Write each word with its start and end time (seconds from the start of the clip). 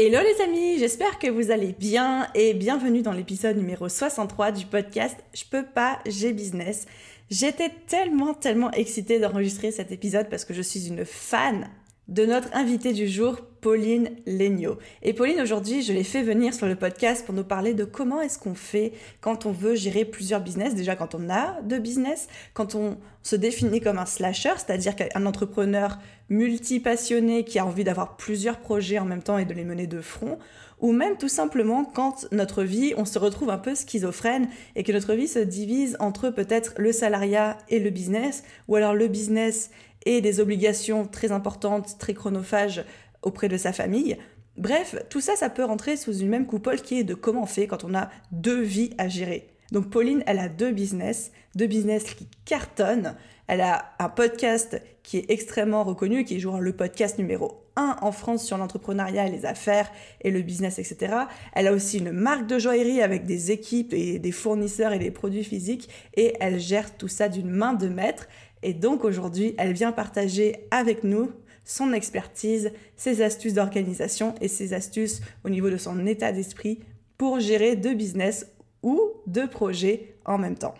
Hello 0.00 0.20
les 0.22 0.40
amis, 0.44 0.78
j'espère 0.78 1.18
que 1.18 1.26
vous 1.26 1.50
allez 1.50 1.72
bien 1.72 2.28
et 2.32 2.54
bienvenue 2.54 3.02
dans 3.02 3.10
l'épisode 3.10 3.56
numéro 3.56 3.88
63 3.88 4.52
du 4.52 4.64
podcast 4.64 5.16
Je 5.34 5.42
peux 5.50 5.64
pas, 5.64 5.98
j'ai 6.06 6.32
business. 6.32 6.86
J'étais 7.32 7.72
tellement, 7.88 8.32
tellement 8.32 8.70
excitée 8.70 9.18
d'enregistrer 9.18 9.72
cet 9.72 9.90
épisode 9.90 10.28
parce 10.30 10.44
que 10.44 10.54
je 10.54 10.62
suis 10.62 10.86
une 10.86 11.04
fan 11.04 11.68
de 12.06 12.26
notre 12.26 12.48
invitée 12.54 12.92
du 12.92 13.08
jour, 13.08 13.38
Pauline 13.60 14.10
Legnaud. 14.26 14.78
Et 15.02 15.12
Pauline, 15.12 15.40
aujourd'hui, 15.40 15.82
je 15.82 15.92
l'ai 15.92 16.04
fait 16.04 16.22
venir 16.22 16.54
sur 16.54 16.66
le 16.66 16.76
podcast 16.76 17.24
pour 17.24 17.34
nous 17.34 17.44
parler 17.44 17.74
de 17.74 17.84
comment 17.84 18.20
est-ce 18.20 18.38
qu'on 18.38 18.54
fait 18.54 18.92
quand 19.20 19.46
on 19.46 19.52
veut 19.52 19.74
gérer 19.74 20.04
plusieurs 20.04 20.40
business. 20.40 20.74
Déjà, 20.74 20.96
quand 20.96 21.14
on 21.14 21.28
a 21.30 21.60
de 21.62 21.78
business, 21.78 22.28
quand 22.54 22.74
on 22.74 22.98
se 23.22 23.36
définit 23.36 23.80
comme 23.80 23.98
un 23.98 24.06
slasher, 24.06 24.54
c'est-à-dire 24.56 24.96
qu'un 24.96 25.26
entrepreneur 25.26 25.98
multi-passionné 26.30 27.44
qui 27.44 27.58
a 27.58 27.66
envie 27.66 27.84
d'avoir 27.84 28.16
plusieurs 28.16 28.58
projets 28.58 28.98
en 28.98 29.04
même 29.04 29.22
temps 29.22 29.38
et 29.38 29.44
de 29.44 29.54
les 29.54 29.64
mener 29.64 29.86
de 29.86 30.00
front, 30.00 30.38
ou 30.80 30.92
même 30.92 31.16
tout 31.16 31.28
simplement 31.28 31.84
quand 31.84 32.26
notre 32.32 32.62
vie, 32.62 32.94
on 32.96 33.04
se 33.04 33.18
retrouve 33.18 33.50
un 33.50 33.58
peu 33.58 33.74
schizophrène 33.74 34.48
et 34.76 34.84
que 34.84 34.92
notre 34.92 35.14
vie 35.14 35.28
se 35.28 35.38
divise 35.38 35.96
entre 36.00 36.30
peut-être 36.30 36.74
le 36.76 36.92
salariat 36.92 37.58
et 37.68 37.80
le 37.80 37.90
business, 37.90 38.44
ou 38.68 38.76
alors 38.76 38.94
le 38.94 39.08
business 39.08 39.70
et 40.06 40.20
des 40.20 40.40
obligations 40.40 41.06
très 41.06 41.32
importantes, 41.32 41.96
très 41.98 42.14
chronophages 42.14 42.84
auprès 43.22 43.48
de 43.48 43.56
sa 43.56 43.72
famille. 43.72 44.16
Bref, 44.56 44.96
tout 45.08 45.20
ça, 45.20 45.36
ça 45.36 45.50
peut 45.50 45.64
rentrer 45.64 45.96
sous 45.96 46.18
une 46.18 46.28
même 46.28 46.46
coupole 46.46 46.80
qui 46.80 46.98
est 46.98 47.04
de 47.04 47.14
comment 47.14 47.42
on 47.42 47.46
fait 47.46 47.66
quand 47.66 47.84
on 47.84 47.94
a 47.94 48.10
deux 48.32 48.60
vies 48.60 48.90
à 48.98 49.08
gérer. 49.08 49.48
Donc 49.70 49.90
Pauline, 49.90 50.22
elle 50.26 50.38
a 50.38 50.48
deux 50.48 50.72
business, 50.72 51.30
deux 51.54 51.66
business 51.66 52.02
qui 52.14 52.26
cartonnent. 52.44 53.14
Elle 53.46 53.60
a 53.60 53.92
un 53.98 54.08
podcast 54.08 54.82
qui 55.02 55.18
est 55.18 55.30
extrêmement 55.30 55.84
reconnu, 55.84 56.24
qui 56.24 56.36
est 56.36 56.38
genre 56.38 56.60
le 56.60 56.72
podcast 56.72 57.18
numéro 57.18 57.62
1 57.76 57.98
en 58.00 58.12
France 58.12 58.44
sur 58.44 58.58
l'entrepreneuriat 58.58 59.26
et 59.26 59.30
les 59.30 59.46
affaires 59.46 59.90
et 60.22 60.30
le 60.30 60.42
business, 60.42 60.78
etc. 60.78 61.14
Elle 61.54 61.66
a 61.66 61.72
aussi 61.72 61.98
une 61.98 62.12
marque 62.12 62.46
de 62.46 62.58
joaillerie 62.58 63.00
avec 63.00 63.24
des 63.24 63.50
équipes 63.50 63.92
et 63.92 64.18
des 64.18 64.32
fournisseurs 64.32 64.92
et 64.92 64.98
des 64.98 65.10
produits 65.10 65.44
physiques 65.44 65.88
et 66.14 66.34
elle 66.40 66.58
gère 66.58 66.96
tout 66.96 67.08
ça 67.08 67.28
d'une 67.28 67.50
main 67.50 67.74
de 67.74 67.88
maître. 67.88 68.26
Et 68.62 68.74
donc 68.74 69.04
aujourd'hui, 69.04 69.54
elle 69.58 69.72
vient 69.72 69.92
partager 69.92 70.66
avec 70.70 71.04
nous 71.04 71.30
son 71.68 71.92
expertise, 71.92 72.72
ses 72.96 73.20
astuces 73.20 73.52
d'organisation 73.52 74.34
et 74.40 74.48
ses 74.48 74.72
astuces 74.72 75.20
au 75.44 75.50
niveau 75.50 75.68
de 75.68 75.76
son 75.76 76.06
état 76.06 76.32
d'esprit 76.32 76.80
pour 77.18 77.40
gérer 77.40 77.76
deux 77.76 77.94
business 77.94 78.46
ou 78.82 78.98
deux 79.26 79.46
projets 79.46 80.14
en 80.24 80.38
même 80.38 80.56
temps. 80.56 80.74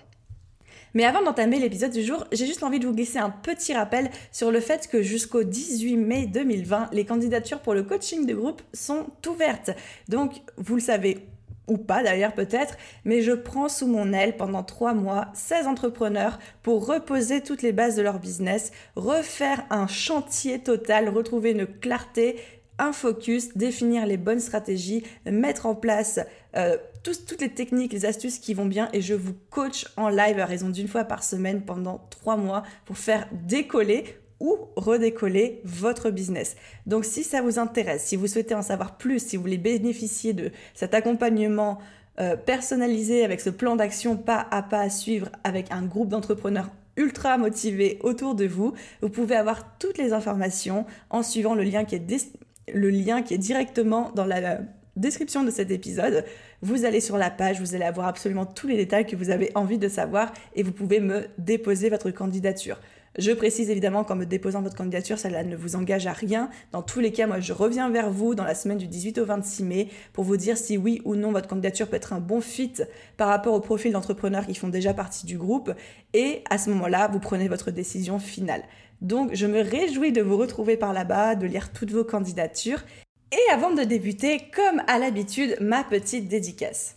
Mais 0.95 1.05
avant 1.05 1.23
d'entamer 1.23 1.59
l'épisode 1.59 1.93
du 1.93 2.03
jour, 2.03 2.27
j'ai 2.33 2.47
juste 2.47 2.63
envie 2.63 2.79
de 2.79 2.87
vous 2.87 2.95
glisser 2.95 3.19
un 3.19 3.29
petit 3.29 3.75
rappel 3.75 4.11
sur 4.33 4.51
le 4.51 4.61
fait 4.61 4.89
que 4.89 5.03
jusqu'au 5.03 5.43
18 5.43 5.97
mai 5.99 6.27
2020, 6.27 6.89
les 6.93 7.05
candidatures 7.05 7.61
pour 7.61 7.75
le 7.75 7.83
coaching 7.83 8.25
de 8.25 8.35
groupe 8.35 8.63
sont 8.73 9.07
ouvertes. 9.29 9.71
Donc, 10.09 10.41
vous 10.57 10.75
le 10.75 10.81
savez 10.81 11.29
ou 11.69 11.79
pas 11.79 12.03
d'ailleurs 12.03 12.35
peut-être, 12.35 12.77
mais 13.05 13.23
je 13.23 13.33
prends 13.33 13.69
sous 13.69 13.87
mon 13.87 14.13
aile 14.13 14.37
pendant 14.37 14.63
trois 14.63 14.95
mois 14.95 15.29
16 15.35 15.67
entrepreneurs 15.67 16.39
pour 16.63 16.87
reposer 16.87 17.43
toutes 17.43 17.63
les 17.63 17.73
bases 17.73 17.97
de 17.97 18.03
leur 18.03 18.19
business, 18.19 18.73
refaire 18.97 19.65
un 19.71 19.87
chantier 19.87 20.59
total, 20.59 21.09
retrouver 21.09 21.53
une 21.53 21.67
clarté, 21.67 22.37
un 22.79 22.93
focus, 22.93 23.57
définir 23.57 24.07
les 24.07 24.17
bonnes 24.17 24.41
stratégies, 24.41 25.05
mettre 25.27 25.67
en 25.67 25.75
place 25.75 26.21
euh, 26.57 26.77
toutes 27.03 27.41
les 27.41 27.49
techniques, 27.49 27.93
les 27.93 28.07
astuces 28.07 28.39
qui 28.39 28.55
vont 28.55 28.67
bien 28.67 28.89
et 28.93 29.01
je 29.01 29.15
vous 29.15 29.35
coach 29.51 29.87
en 29.97 30.09
live 30.09 30.39
à 30.39 30.47
raison 30.47 30.69
d'une 30.69 30.89
fois 30.89 31.05
par 31.05 31.25
semaine 31.25 31.63
pendant 31.63 32.07
trois 32.11 32.37
mois 32.37 32.63
pour 32.85 32.99
faire 32.99 33.27
décoller 33.33 34.05
ou 34.41 34.57
redécoller 34.77 35.61
votre 35.65 36.11
business. 36.11 36.57
Donc 36.87 37.05
si 37.05 37.25
ça 37.25 37.43
vous 37.43 37.59
intéresse, 37.59 38.05
si 38.05 38.17
vous 38.17 38.27
souhaitez 38.27 38.55
en 38.55 38.63
savoir 38.63 38.97
plus, 38.97 39.21
si 39.21 39.37
vous 39.37 39.43
voulez 39.43 39.59
bénéficier 39.59 40.33
de 40.33 40.51
cet 40.75 40.95
accompagnement 40.95 41.79
euh, 42.21 42.37
personnalisé 42.37 43.25
avec 43.25 43.41
ce 43.41 43.51
plan 43.51 43.77
d'action 43.77 44.17
pas 44.17 44.47
à 44.51 44.63
pas 44.63 44.81
à 44.81 44.91
suivre 44.91 45.29
avec 45.45 45.71
un 45.71 45.83
groupe 45.83 46.09
d'entrepreneurs 46.09 46.71
ultra 46.97 47.39
motivés 47.39 47.99
autour 48.03 48.35
de 48.35 48.47
vous, 48.47 48.75
vous 49.03 49.09
pouvez 49.09 49.37
avoir 49.37 49.79
toutes 49.79 49.99
les 49.99 50.13
informations 50.13 50.85
en 51.11 51.23
suivant 51.23 51.55
le 51.55 51.63
lien 51.63 51.85
qui 51.85 51.95
est, 51.95 52.33
le 52.75 52.91
lien 52.91 53.23
qui 53.23 53.35
est 53.35 53.39
directement 53.39 54.11
dans 54.17 54.27
la 54.27 54.59
description 54.97 55.45
de 55.45 55.51
cet 55.51 55.71
épisode. 55.71 56.25
Vous 56.61 56.85
allez 56.85 57.01
sur 57.01 57.17
la 57.17 57.31
page, 57.31 57.61
vous 57.61 57.75
allez 57.75 57.85
avoir 57.85 58.09
absolument 58.09 58.47
tous 58.47 58.67
les 58.67 58.77
détails 58.77 59.07
que 59.07 59.15
vous 59.15 59.31
avez 59.31 59.53
envie 59.55 59.79
de 59.79 59.89
savoir 59.89 60.33
et 60.57 60.65
vous 60.65 60.73
pouvez 60.73 60.99
me 61.01 61.27
déposer 61.39 61.89
votre 61.89 62.11
candidature. 62.11 62.81
Je 63.19 63.33
précise 63.33 63.69
évidemment 63.69 64.05
qu'en 64.05 64.15
me 64.15 64.25
déposant 64.25 64.63
votre 64.63 64.77
candidature, 64.77 65.19
cela 65.19 65.43
ne 65.43 65.57
vous 65.57 65.75
engage 65.75 66.07
à 66.07 66.13
rien. 66.13 66.51
Dans 66.71 66.83
tous 66.83 67.01
les 67.01 67.11
cas, 67.11 67.27
moi, 67.27 67.41
je 67.41 67.53
reviens 67.53 67.91
vers 67.91 68.13
vous 68.13 68.37
dans 68.37 68.45
la 68.45 68.55
semaine 68.55 68.79
du 68.79 68.87
18 68.87 69.19
au 69.19 69.25
26 69.25 69.65
mai 69.65 69.89
pour 70.13 70.23
vous 70.23 70.37
dire 70.37 70.57
si 70.57 70.79
oui 70.79 71.03
ou 71.05 71.17
non 71.17 71.33
votre 71.33 71.49
candidature 71.49 71.89
peut 71.89 71.97
être 71.97 72.13
un 72.13 72.21
bon 72.21 72.41
fit 72.41 72.75
par 73.17 73.27
rapport 73.27 73.55
au 73.55 73.61
profil 73.61 73.91
d'entrepreneurs 73.91 74.47
qui 74.47 74.55
font 74.55 74.69
déjà 74.69 74.95
partie 74.95 75.27
du 75.27 75.37
groupe. 75.37 75.73
Et 76.15 76.45
à 76.49 76.59
ce 76.59 76.71
moment-là, 76.71 77.09
vous 77.09 77.19
prenez 77.19 77.49
votre 77.49 77.73
décision 77.73 78.21
finale. 78.21 78.63
Donc, 79.01 79.31
je 79.35 79.47
me 79.47 79.63
réjouis 79.63 80.13
de 80.13 80.23
vous 80.23 80.37
retrouver 80.37 80.77
par 80.77 80.93
là-bas, 80.93 81.35
de 81.35 81.49
lire 81.49 81.73
toutes 81.73 81.91
vos 81.91 82.05
candidatures. 82.05 82.85
Et 83.33 83.53
avant 83.53 83.73
de 83.73 83.83
débuter, 83.83 84.43
comme 84.55 84.81
à 84.87 85.01
l'habitude, 85.01 85.57
ma 85.61 85.83
petite 85.83 86.29
dédicace. 86.29 86.95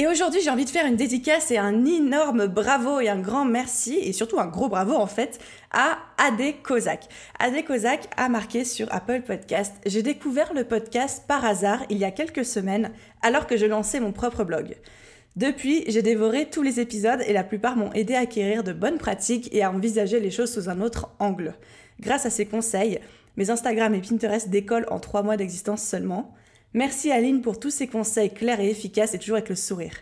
Et 0.00 0.06
aujourd'hui, 0.06 0.40
j'ai 0.40 0.48
envie 0.48 0.64
de 0.64 0.70
faire 0.70 0.86
une 0.86 0.96
dédicace 0.96 1.50
et 1.50 1.58
un 1.58 1.84
énorme 1.84 2.46
bravo 2.46 3.00
et 3.00 3.10
un 3.10 3.20
grand 3.20 3.44
merci, 3.44 3.98
et 4.00 4.14
surtout 4.14 4.40
un 4.40 4.46
gros 4.46 4.70
bravo 4.70 4.94
en 4.94 5.06
fait, 5.06 5.38
à 5.72 5.98
Adé 6.16 6.54
Kozak. 6.54 7.04
Adé 7.38 7.64
Kozak 7.64 8.08
a 8.16 8.30
marqué 8.30 8.64
sur 8.64 8.86
Apple 8.94 9.20
Podcast 9.20 9.74
J'ai 9.84 10.02
découvert 10.02 10.54
le 10.54 10.64
podcast 10.64 11.24
par 11.28 11.44
hasard 11.44 11.84
il 11.90 11.98
y 11.98 12.06
a 12.06 12.12
quelques 12.12 12.46
semaines, 12.46 12.92
alors 13.20 13.46
que 13.46 13.58
je 13.58 13.66
lançais 13.66 14.00
mon 14.00 14.12
propre 14.12 14.42
blog. 14.42 14.74
Depuis, 15.36 15.84
j'ai 15.86 16.00
dévoré 16.00 16.48
tous 16.48 16.62
les 16.62 16.80
épisodes 16.80 17.20
et 17.26 17.34
la 17.34 17.44
plupart 17.44 17.76
m'ont 17.76 17.92
aidé 17.92 18.14
à 18.14 18.20
acquérir 18.20 18.64
de 18.64 18.72
bonnes 18.72 18.96
pratiques 18.96 19.50
et 19.52 19.62
à 19.62 19.70
envisager 19.70 20.18
les 20.18 20.30
choses 20.30 20.50
sous 20.50 20.70
un 20.70 20.80
autre 20.80 21.10
angle. 21.18 21.52
Grâce 22.00 22.24
à 22.24 22.30
ces 22.30 22.46
conseils, 22.46 23.00
mes 23.36 23.50
Instagram 23.50 23.94
et 23.94 24.00
Pinterest 24.00 24.48
décollent 24.48 24.86
en 24.90 24.98
trois 24.98 25.22
mois 25.22 25.36
d'existence 25.36 25.82
seulement. 25.82 26.34
Merci 26.72 27.10
Aline 27.10 27.42
pour 27.42 27.58
tous 27.58 27.70
ces 27.70 27.88
conseils 27.88 28.32
clairs 28.32 28.60
et 28.60 28.70
efficaces 28.70 29.14
et 29.14 29.18
toujours 29.18 29.36
avec 29.36 29.48
le 29.48 29.56
sourire. 29.56 29.94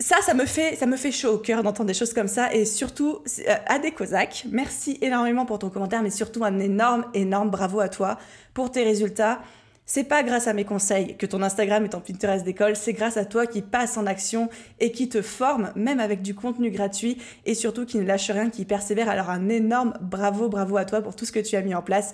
Ça, 0.00 0.16
ça 0.22 0.34
me 0.34 0.44
fait, 0.44 0.76
ça 0.76 0.86
me 0.86 0.96
fait 0.96 1.12
chaud 1.12 1.34
au 1.34 1.38
cœur 1.38 1.62
d'entendre 1.62 1.86
des 1.86 1.94
choses 1.94 2.12
comme 2.12 2.28
ça 2.28 2.52
et 2.52 2.64
surtout 2.64 3.20
euh, 3.48 3.54
à 3.66 3.78
des 3.78 3.92
Cosaques. 3.92 4.44
Merci 4.50 4.98
énormément 5.00 5.46
pour 5.46 5.58
ton 5.58 5.70
commentaire, 5.70 6.02
mais 6.02 6.10
surtout 6.10 6.44
un 6.44 6.58
énorme, 6.58 7.06
énorme 7.14 7.50
bravo 7.50 7.80
à 7.80 7.88
toi 7.88 8.18
pour 8.54 8.70
tes 8.70 8.84
résultats. 8.84 9.40
C'est 9.86 10.04
pas 10.04 10.22
grâce 10.22 10.48
à 10.48 10.54
mes 10.54 10.64
conseils 10.64 11.14
que 11.18 11.26
ton 11.26 11.42
Instagram 11.42 11.84
et 11.84 11.90
ton 11.90 12.00
Pinterest 12.00 12.42
d'école, 12.42 12.74
c'est 12.74 12.94
grâce 12.94 13.18
à 13.18 13.26
toi 13.26 13.46
qui 13.46 13.60
passe 13.60 13.98
en 13.98 14.06
action 14.06 14.48
et 14.80 14.92
qui 14.92 15.10
te 15.10 15.20
forme, 15.20 15.72
même 15.76 16.00
avec 16.00 16.22
du 16.22 16.34
contenu 16.34 16.70
gratuit 16.70 17.18
et 17.44 17.54
surtout 17.54 17.84
qui 17.84 17.98
ne 17.98 18.04
lâche 18.04 18.30
rien, 18.30 18.48
qui 18.48 18.64
persévère. 18.64 19.10
Alors 19.10 19.28
un 19.28 19.50
énorme 19.50 19.92
bravo, 20.00 20.48
bravo 20.48 20.78
à 20.78 20.86
toi 20.86 21.02
pour 21.02 21.14
tout 21.14 21.26
ce 21.26 21.32
que 21.32 21.40
tu 21.40 21.56
as 21.56 21.60
mis 21.60 21.74
en 21.74 21.82
place. 21.82 22.12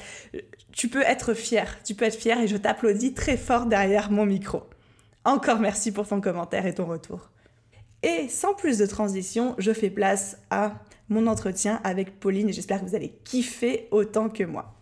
Tu 0.73 0.89
peux 0.89 1.03
être 1.03 1.33
fier, 1.33 1.79
tu 1.85 1.95
peux 1.95 2.07
être 2.07 2.19
fier 2.19 2.41
et 2.41 2.49
je 2.49 2.57
t'applaudis 2.57 3.15
très 3.15 3.37
fort 3.37 3.67
derrière 3.67 4.11
mon 4.11 4.27
micro. 4.27 4.65
Encore 5.25 5.61
merci 5.61 5.93
pour 5.93 6.09
ton 6.09 6.21
commentaire 6.21 6.67
et 6.67 6.75
ton 6.75 6.87
retour. 6.87 7.31
Et 8.03 8.29
sans 8.29 8.55
plus 8.55 8.79
de 8.79 8.87
transition, 8.87 9.55
je 9.59 9.73
fais 9.73 9.91
place 9.91 10.39
à 10.51 10.73
mon 11.09 11.29
entretien 11.29 11.81
avec 11.85 12.19
Pauline 12.19 12.49
et 12.49 12.53
j'espère 12.53 12.81
que 12.81 12.87
vous 12.87 12.97
allez 12.97 13.15
kiffer 13.23 13.87
autant 13.93 14.29
que 14.29 14.43
moi. 14.43 14.75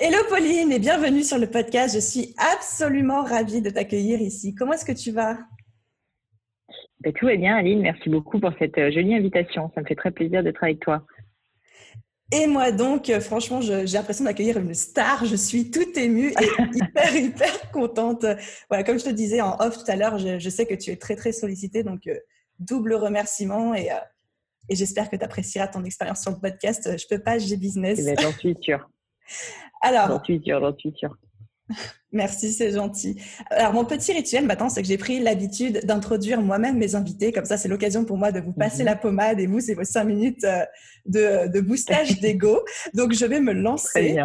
Hello 0.00 0.18
Pauline 0.28 0.70
et 0.70 0.78
bienvenue 0.78 1.24
sur 1.24 1.38
le 1.38 1.50
podcast. 1.50 1.92
Je 1.92 1.98
suis 1.98 2.32
absolument 2.36 3.24
ravie 3.24 3.60
de 3.60 3.68
t'accueillir 3.68 4.20
ici. 4.20 4.54
Comment 4.54 4.74
est-ce 4.74 4.84
que 4.84 4.92
tu 4.92 5.10
vas? 5.10 5.36
Ben, 7.00 7.12
Tout 7.12 7.26
va 7.26 7.34
bien 7.34 7.56
Aline, 7.56 7.80
merci 7.80 8.08
beaucoup 8.08 8.38
pour 8.38 8.52
cette 8.60 8.78
euh, 8.78 8.92
jolie 8.92 9.16
invitation. 9.16 9.72
Ça 9.74 9.80
me 9.80 9.86
fait 9.86 9.96
très 9.96 10.12
plaisir 10.12 10.44
d'être 10.44 10.62
avec 10.62 10.78
toi. 10.78 11.04
Et 12.30 12.46
moi 12.46 12.70
donc, 12.70 13.10
euh, 13.10 13.18
franchement, 13.18 13.60
j'ai 13.60 13.84
l'impression 13.86 14.24
d'accueillir 14.24 14.58
une 14.58 14.72
star. 14.72 15.24
Je 15.24 15.34
suis 15.34 15.72
toute 15.72 15.96
émue 15.96 16.28
et 16.28 16.62
hyper, 16.76 17.16
hyper 17.16 17.70
contente. 17.72 18.24
Voilà, 18.68 18.84
comme 18.84 19.00
je 19.00 19.04
te 19.04 19.10
disais 19.10 19.40
en 19.40 19.56
off 19.58 19.78
tout 19.78 19.90
à 19.90 19.96
l'heure, 19.96 20.16
je, 20.16 20.48
sais 20.48 20.66
que 20.66 20.76
tu 20.76 20.92
es 20.92 20.96
très, 20.96 21.16
très 21.16 21.32
sollicitée. 21.32 21.82
Donc, 21.82 22.06
euh, 22.06 22.14
double 22.60 22.94
remerciement 22.94 23.74
et, 23.74 23.88
et 24.68 24.76
j'espère 24.76 25.10
que 25.10 25.16
tu 25.16 25.24
apprécieras 25.24 25.66
ton 25.66 25.82
expérience 25.82 26.22
sur 26.22 26.30
le 26.30 26.38
podcast. 26.38 26.96
Je 26.96 27.04
peux 27.08 27.20
pas, 27.20 27.38
j'ai 27.38 27.56
business. 27.56 27.98
Eh 28.00 28.04
ben, 28.04 28.16
j'en 28.20 28.30
suis 28.30 28.54
sûre. 28.60 28.88
Alors. 29.80 30.22
Sûre. 30.96 31.16
Merci, 32.12 32.52
c'est 32.52 32.72
gentil. 32.72 33.20
Alors, 33.50 33.74
mon 33.74 33.84
petit 33.84 34.12
rituel 34.12 34.46
maintenant, 34.46 34.70
c'est 34.70 34.80
que 34.80 34.88
j'ai 34.88 34.96
pris 34.96 35.20
l'habitude 35.20 35.80
d'introduire 35.84 36.40
moi-même 36.40 36.78
mes 36.78 36.94
invités. 36.94 37.32
Comme 37.32 37.44
ça, 37.44 37.58
c'est 37.58 37.68
l'occasion 37.68 38.04
pour 38.04 38.16
moi 38.16 38.32
de 38.32 38.40
vous 38.40 38.52
passer 38.52 38.80
mhm. 38.80 38.86
la 38.86 38.96
pommade 38.96 39.40
et 39.40 39.46
vous, 39.46 39.60
c'est 39.60 39.74
vos 39.74 39.84
cinq 39.84 40.04
minutes 40.04 40.44
euh, 40.44 40.64
de, 41.04 41.52
de 41.52 41.60
boostage 41.60 42.18
d'ego. 42.20 42.62
Donc, 42.94 43.12
je 43.12 43.26
vais 43.26 43.40
me 43.40 43.52
lancer. 43.52 44.18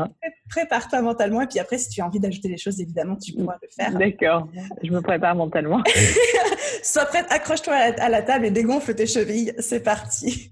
Prépare-toi 0.54 1.02
mentalement. 1.02 1.42
Et 1.42 1.48
puis 1.48 1.58
après, 1.58 1.80
si 1.80 1.90
tu 1.90 2.00
as 2.02 2.06
envie 2.06 2.20
d'ajouter 2.20 2.48
des 2.48 2.58
choses, 2.58 2.80
évidemment, 2.80 3.16
tu 3.16 3.34
pourras 3.34 3.58
le 3.60 3.68
faire. 3.76 3.92
D'accord. 3.98 4.48
Je 4.84 4.92
me 4.92 5.02
prépare 5.02 5.34
mentalement. 5.34 5.82
Sois 6.84 7.06
prête, 7.06 7.26
accroche-toi 7.32 7.74
à, 7.74 8.10
la 8.10 8.22
table 8.22 8.46
et 8.46 8.52
dégonfle 8.52 8.94
tes 8.94 9.08
chevilles. 9.08 9.56
C'est 9.58 9.80
parti. 9.80 10.52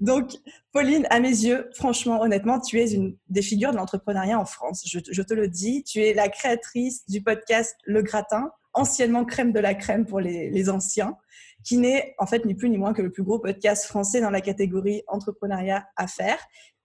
Donc, 0.00 0.30
Pauline, 0.72 1.06
à 1.10 1.20
mes 1.20 1.28
yeux, 1.28 1.68
franchement, 1.74 2.22
honnêtement, 2.22 2.60
tu 2.60 2.80
es 2.80 2.92
une 2.92 3.14
des 3.28 3.42
figures 3.42 3.72
de 3.72 3.76
l'entrepreneuriat 3.76 4.40
en 4.40 4.46
France. 4.46 4.84
Je, 4.86 5.22
te 5.22 5.34
le 5.34 5.48
dis. 5.48 5.84
Tu 5.84 6.00
es 6.00 6.14
la 6.14 6.30
créatrice 6.30 7.06
du 7.08 7.22
podcast 7.22 7.76
Le 7.84 8.00
Gratin, 8.00 8.50
anciennement 8.72 9.26
crème 9.26 9.52
de 9.52 9.60
la 9.60 9.74
crème 9.74 10.06
pour 10.06 10.20
les, 10.20 10.48
les 10.48 10.70
anciens, 10.70 11.18
qui 11.62 11.76
n'est 11.76 12.14
en 12.18 12.24
fait 12.24 12.46
ni 12.46 12.54
plus 12.54 12.70
ni 12.70 12.78
moins 12.78 12.94
que 12.94 13.02
le 13.02 13.10
plus 13.10 13.22
gros 13.22 13.38
podcast 13.38 13.84
français 13.84 14.22
dans 14.22 14.30
la 14.30 14.40
catégorie 14.40 15.02
entrepreneuriat 15.08 15.86
à 15.96 16.06
faire 16.06 16.38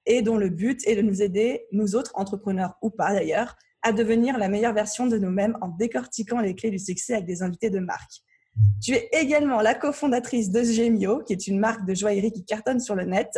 et 0.08 0.24
dont 0.24 0.38
le 0.38 0.50
but 0.50 0.86
est 0.88 0.96
de 0.96 1.02
nous 1.02 1.22
aider, 1.22 1.66
nous 1.72 1.96
autres 1.96 2.12
entrepreneurs 2.16 2.76
ou 2.82 2.90
pas 2.90 3.14
d'ailleurs, 3.14 3.56
à 3.84 3.92
devenir 3.92 4.38
la 4.38 4.50
meilleure 4.50 4.74
version 4.74 5.06
de 5.06 5.18
nous-mêmes 5.18 5.58
en 5.62 5.68
décortiquant 5.68 6.40
les 6.40 6.56
clés 6.56 6.72
du 6.72 6.80
succès 6.80 7.14
avec 7.14 7.26
des 7.26 7.44
invités 7.44 7.70
de 7.70 7.80
marque. 7.80 8.22
Tu 8.82 8.94
es 8.94 9.10
également 9.12 9.62
la 9.62 9.76
cofondatrice 9.76 10.50
de 10.50 10.64
Gemio, 10.64 11.22
qui 11.24 11.34
est 11.34 11.48
une 11.48 11.60
marque 11.60 11.86
de 11.86 11.94
joaillerie 11.94 12.32
qui 12.32 12.44
cartonne 12.44 12.80
sur 12.80 12.96
le 12.96 13.06
net, 13.06 13.38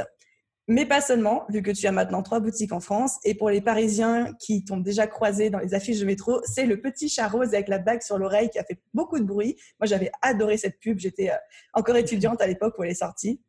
mais 0.69 0.85
pas 0.85 1.01
seulement, 1.01 1.45
vu 1.49 1.63
que 1.63 1.71
tu 1.71 1.87
as 1.87 1.91
maintenant 1.91 2.21
trois 2.21 2.39
boutiques 2.39 2.71
en 2.73 2.79
France. 2.79 3.17
Et 3.23 3.33
pour 3.33 3.49
les 3.49 3.59
Parisiens 3.59 4.35
qui 4.39 4.63
t'ont 4.63 4.77
déjà 4.77 5.07
croisé 5.07 5.49
dans 5.49 5.57
les 5.57 5.73
affiches 5.73 5.99
de 5.99 6.05
métro, 6.05 6.41
c'est 6.45 6.67
le 6.67 6.79
petit 6.79 7.09
chat 7.09 7.27
rose 7.27 7.55
avec 7.55 7.67
la 7.69 7.79
bague 7.79 8.03
sur 8.03 8.19
l'oreille 8.19 8.51
qui 8.51 8.59
a 8.59 8.63
fait 8.63 8.79
beaucoup 8.93 9.17
de 9.17 9.23
bruit. 9.23 9.57
Moi, 9.79 9.87
j'avais 9.87 10.11
adoré 10.21 10.57
cette 10.57 10.79
pub. 10.79 10.99
J'étais 10.99 11.31
euh, 11.31 11.37
encore 11.73 11.97
étudiante 11.97 12.39
à 12.39 12.45
l'époque 12.45 12.75
où 12.77 12.83
elle 12.83 12.91
est 12.91 12.93
sortie. 12.93 13.41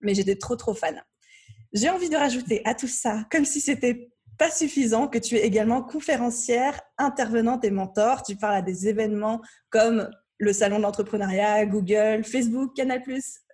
Mais 0.00 0.14
j'étais 0.14 0.36
trop, 0.36 0.54
trop 0.54 0.72
fan. 0.72 1.02
J'ai 1.72 1.90
envie 1.90 2.08
de 2.08 2.16
rajouter 2.16 2.62
à 2.64 2.74
tout 2.74 2.88
ça, 2.88 3.26
comme 3.30 3.44
si 3.44 3.60
c'était 3.60 4.08
pas 4.38 4.50
suffisant, 4.50 5.08
que 5.08 5.18
tu 5.18 5.36
es 5.36 5.40
également 5.40 5.82
conférencière, 5.82 6.80
intervenante 6.98 7.64
et 7.64 7.70
mentor. 7.70 8.22
Tu 8.22 8.36
parles 8.36 8.56
à 8.56 8.62
des 8.62 8.88
événements 8.88 9.40
comme 9.70 10.08
le 10.38 10.52
salon 10.52 10.76
de 10.76 10.82
l'entrepreneuriat, 10.82 11.64
Google, 11.66 12.22
Facebook, 12.24 12.74
Canal+, 12.76 13.02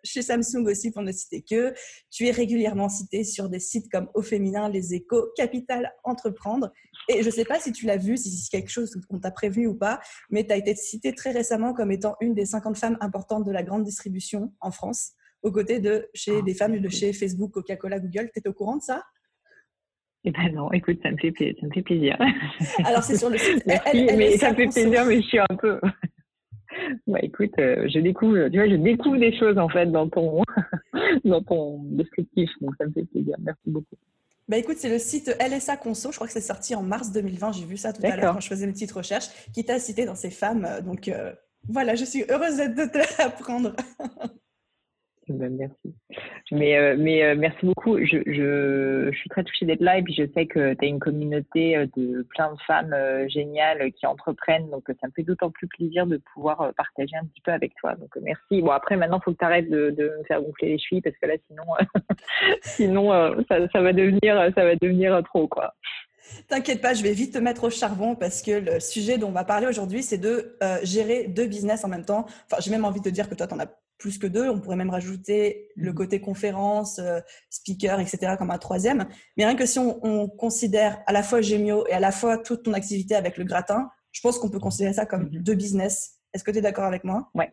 chez 0.05 0.23
Samsung 0.23 0.67
aussi 0.67 0.91
pour 0.91 1.03
ne 1.03 1.12
citer 1.12 1.43
que. 1.43 1.73
Tu 2.11 2.26
es 2.26 2.31
régulièrement 2.32 2.88
cité 2.88 3.23
sur 3.25 3.49
des 3.49 3.61
sites 3.61 3.91
comme 3.91 4.09
Au 4.14 4.23
Féminin, 4.23 4.69
Les 4.69 4.94
Échos, 4.94 5.29
Capital, 5.37 5.93
Entreprendre. 6.03 6.73
Et 7.09 7.23
je 7.23 7.26
ne 7.26 7.32
sais 7.32 7.44
pas 7.44 7.61
si 7.61 7.73
tu 7.73 7.87
l'as 7.87 7.97
vu, 7.97 8.17
si 8.17 8.31
c'est 8.31 8.50
quelque 8.50 8.70
chose 8.70 8.93
qu'on 9.09 9.20
t'a 9.20 9.31
prévenu 9.31 9.69
ou 9.69 9.75
pas, 9.75 10.00
mais 10.31 10.44
tu 10.44 10.53
as 10.53 10.56
été 10.56 10.75
citée 10.75 11.14
très 11.14 11.31
récemment 11.31 11.73
comme 11.73 11.93
étant 11.93 12.17
une 12.20 12.35
des 12.35 12.47
50 12.47 12.76
femmes 12.76 12.99
importantes 13.00 13.44
de 13.44 13.53
la 13.53 13.62
grande 13.62 13.85
distribution 13.85 14.53
en 14.61 14.70
France, 14.70 15.12
aux 15.42 15.52
côtés 15.52 15.80
de 15.80 16.08
chez 16.14 16.38
ah, 16.38 16.42
des 16.42 16.54
femmes 16.54 16.78
de 16.78 16.88
chez 16.88 17.12
Facebook, 17.12 17.52
Coca-Cola, 17.52 17.98
Google. 17.98 18.30
Tu 18.32 18.40
es 18.40 18.48
au 18.48 18.52
courant 18.52 18.76
de 18.76 18.82
ça? 18.82 19.02
Eh 20.24 20.30
ben 20.30 20.52
non, 20.54 20.70
écoute, 20.72 20.98
ça 21.02 21.10
me 21.10 21.16
fait, 21.16 21.32
ça 21.60 21.66
me 21.66 21.72
fait 21.72 21.82
plaisir. 21.82 22.16
Alors 22.84 23.02
c'est 23.02 23.16
sur 23.16 23.28
le 23.28 23.38
site. 23.38 23.64
Merci, 23.66 24.06
mais 24.16 24.36
ça 24.36 24.52
me 24.52 24.56
fait 24.56 24.68
plaisir, 24.68 25.04
mais 25.04 25.16
je 25.16 25.26
suis 25.26 25.38
un 25.38 25.56
peu. 25.58 25.80
Bah 27.06 27.18
écoute, 27.22 27.52
euh, 27.58 27.86
je 27.92 27.98
découvre, 27.98 28.48
tu 28.48 28.56
vois, 28.56 28.66
je 28.66 28.76
découvre 28.76 29.18
des 29.18 29.38
choses 29.38 29.58
en 29.58 29.68
fait 29.68 29.86
dans 29.86 30.08
ton, 30.08 30.42
dans 31.24 31.42
ton 31.42 31.82
descriptif, 31.84 32.50
donc 32.62 32.74
ça 32.78 32.86
me 32.86 32.92
fait 32.92 33.04
plaisir. 33.04 33.36
Merci 33.40 33.60
beaucoup. 33.66 33.96
Bah 34.48 34.56
écoute, 34.56 34.76
c'est 34.78 34.88
le 34.88 34.98
site 34.98 35.36
LSA 35.38 35.76
Conso, 35.76 36.10
je 36.10 36.16
crois 36.16 36.26
que 36.26 36.32
c'est 36.32 36.40
sorti 36.40 36.74
en 36.74 36.82
mars 36.82 37.12
2020, 37.12 37.52
j'ai 37.52 37.66
vu 37.66 37.76
ça 37.76 37.92
tout 37.92 38.04
à 38.04 38.16
l'heure 38.16 38.34
quand 38.34 38.40
je 38.40 38.48
faisais 38.48 38.64
une 38.64 38.72
petite 38.72 38.92
recherche, 38.92 39.26
qui 39.52 39.64
t'a 39.64 39.78
cité 39.78 40.04
dans 40.06 40.14
ces 40.14 40.30
femmes. 40.30 40.64
Euh, 40.64 40.80
donc 40.80 41.08
euh, 41.08 41.32
voilà, 41.68 41.94
je 41.94 42.04
suis 42.04 42.24
heureuse 42.28 42.56
de 42.56 42.90
te 42.90 42.98
l'apprendre. 43.22 43.76
Ben, 45.38 45.56
merci. 45.56 45.94
Mais, 46.50 46.76
euh, 46.76 46.96
euh, 46.96 47.34
merci 47.37 47.64
beaucoup. 47.64 47.99
Je, 47.99 49.11
suis 49.12 49.29
très 49.31 49.44
touchée 49.44 49.67
d'être 49.67 49.81
là 49.81 49.99
et 49.99 50.02
puis 50.02 50.14
je 50.14 50.25
sais 50.34 50.46
que 50.46 50.75
tu 50.75 50.84
as 50.84 50.88
une 50.88 50.99
communauté 50.99 51.76
euh, 51.76 51.87
de 51.96 52.26
plein 52.31 52.52
de 52.52 52.61
femmes 52.67 52.94
géniales 53.29 53.93
qui 53.93 54.06
entreprennent. 54.06 54.69
Donc 54.70 54.84
ça 55.00 55.06
me 55.06 55.12
fait 55.12 55.23
d'autant 55.23 55.50
plus 55.50 55.67
plaisir 55.67 56.06
de 56.06 56.20
pouvoir 56.34 56.73
partager 56.76 57.17
un 57.17 57.25
petit 57.26 57.40
peu 57.40 57.52
avec 57.52 57.75
toi. 57.76 57.94
Donc 57.94 58.11
merci. 58.20 58.61
Bon, 58.61 58.70
après, 58.70 58.96
maintenant, 58.96 59.19
il 59.20 59.25
faut 59.25 59.32
que 59.32 59.38
tu 59.38 59.44
arrêtes 59.44 59.70
de, 59.70 59.94
me 60.19 60.25
faire 60.25 60.43
gonfler 60.43 60.69
les 60.69 60.79
chevilles 60.79 61.02
parce 61.02 61.17
que 61.17 61.26
là, 61.26 61.35
sinon, 61.49 61.64
sinon 62.62 63.44
ça, 63.49 63.69
ça, 63.69 63.81
va 63.81 63.93
devenir, 63.93 64.52
ça 64.55 64.64
va 64.64 64.76
devenir 64.76 65.23
trop. 65.25 65.49
quoi. 65.49 65.75
T'inquiète 66.49 66.81
pas, 66.81 66.94
je 66.94 67.02
vais 67.02 67.12
vite 67.12 67.35
te 67.35 67.38
mettre 67.38 67.64
au 67.64 67.70
charbon 67.70 68.14
parce 68.14 68.43
que 68.43 68.52
le 68.52 68.81
sujet 68.81 69.19
dont 69.19 69.28
on 69.28 69.32
va 69.32 69.44
parler 69.44 69.67
aujourd'hui, 69.67 70.02
c'est 70.02 70.19
de 70.19 70.56
gérer 70.82 71.28
deux 71.28 71.46
business 71.46 71.85
en 71.85 71.88
même 71.88 72.05
temps. 72.05 72.26
Enfin, 72.50 72.61
j'ai 72.61 72.70
même 72.70 72.85
envie 72.85 73.00
de 73.00 73.05
te 73.05 73.11
dire 73.11 73.28
que 73.28 73.35
toi, 73.35 73.46
tu 73.46 73.55
en 73.55 73.58
as 73.58 73.67
plus 74.02 74.19
que 74.19 74.26
deux. 74.26 74.50
On 74.50 74.60
pourrait 74.60 74.76
même 74.76 74.90
rajouter 74.90 75.69
le 75.76 75.93
mmh. 75.93 75.94
côté 75.94 76.20
conférence, 76.20 76.99
euh, 76.99 77.20
speaker, 77.49 78.00
etc. 78.00 78.34
comme 78.37 78.50
un 78.50 78.58
troisième. 78.58 79.06
Mais 79.37 79.46
rien 79.46 79.54
que 79.54 79.64
si 79.64 79.78
on, 79.78 80.28
considère 80.28 81.00
à 81.06 81.12
la 81.12 81.22
fois 81.22 81.40
Gemio 81.40 81.87
et 81.87 81.93
à 81.93 82.00
la 82.00 82.10
fois 82.10 82.37
toute 82.37 82.64
ton 82.64 82.72
activité 82.72 83.14
avec 83.14 83.38
le 83.38 83.44
gratin, 83.44 83.88
je 84.10 84.20
pense 84.20 84.38
qu'on 84.38 84.50
peut 84.50 84.58
considérer 84.58 84.93
ça 84.93 85.06
comme 85.06 85.26
mmh. 85.26 85.38
deux 85.38 85.54
business. 85.54 86.19
Est-ce 86.34 86.43
que 86.43 86.50
tu 86.50 86.58
es 86.58 86.60
d'accord 86.60 86.84
avec 86.84 87.04
moi? 87.04 87.31
Ouais. 87.34 87.52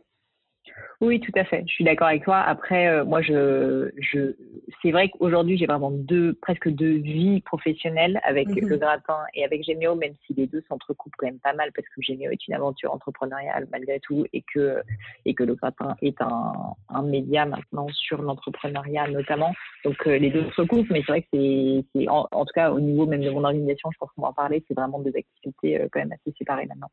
Oui, 1.02 1.22
tout 1.22 1.32
à 1.36 1.46
fait. 1.46 1.64
Je 1.66 1.74
suis 1.74 1.86
d'accord 1.86 2.08
avec 2.08 2.26
toi. 2.26 2.40
Après, 2.40 2.88
euh, 2.88 3.06
moi, 3.06 3.22
je, 3.22 3.90
je, 3.98 4.36
c'est 4.82 4.92
vrai 4.92 5.10
qu'aujourd'hui, 5.10 5.58
j'ai 5.58 5.66
vraiment 5.66 5.92
deux, 5.92 6.34
presque 6.42 6.68
deux 6.68 6.98
vies 6.98 7.40
professionnelles 7.42 8.20
avec 8.24 8.50
mhm. 8.50 8.68
le 8.68 8.78
gratin 8.78 9.20
et 9.34 9.46
avec 9.46 9.64
Gemio, 9.64 9.96
même 9.96 10.14
si 10.28 10.34
les 10.34 10.46
deux 10.46 10.62
s'entrecoupent 10.68 11.14
quand 11.18 11.28
même 11.28 11.40
pas 11.40 11.54
mal 11.54 11.72
parce 11.74 11.88
que 11.88 12.02
Gemio 12.02 12.32
est 12.32 12.48
une 12.48 12.54
aventure 12.54 12.94
entrepreneuriale 12.94 13.68
malgré 13.72 14.02
tout 14.02 14.26
et 14.34 14.44
que, 14.54 14.82
et 15.26 15.34
que 15.34 15.44
le 15.44 15.56
gratin 15.56 15.96
est 16.02 16.22
un, 16.22 16.54
un 16.90 17.02
média 17.04 17.46
maintenant 17.46 17.88
sur 17.90 18.22
l'entrepreneuriat 18.22 19.08
notamment. 19.08 19.54
Donc, 19.86 19.96
euh, 20.06 20.18
les 20.18 20.30
deux 20.30 20.44
se 20.52 20.62
recoupent, 20.62 20.90
mais 20.90 21.02
c'est 21.06 21.12
vrai 21.14 21.22
que 21.22 21.28
c'est, 21.32 22.10
en, 22.10 22.28
en, 22.32 22.46
tout 22.46 22.54
cas, 22.54 22.72
au 22.72 22.80
niveau 22.82 23.06
même 23.06 23.22
de 23.22 23.30
mon 23.30 23.46
organisation, 23.46 23.90
je 23.92 23.98
pense 23.98 24.10
qu'on 24.12 24.24
va 24.24 24.30
en 24.30 24.34
parler, 24.34 24.64
c'est 24.68 24.74
vraiment 24.74 25.00
deux 25.00 25.14
activités 25.16 25.80
euh, 25.80 25.88
quand 25.92 26.02
même 26.02 26.12
assez 26.12 26.36
séparées 26.38 26.66
maintenant. 26.66 26.90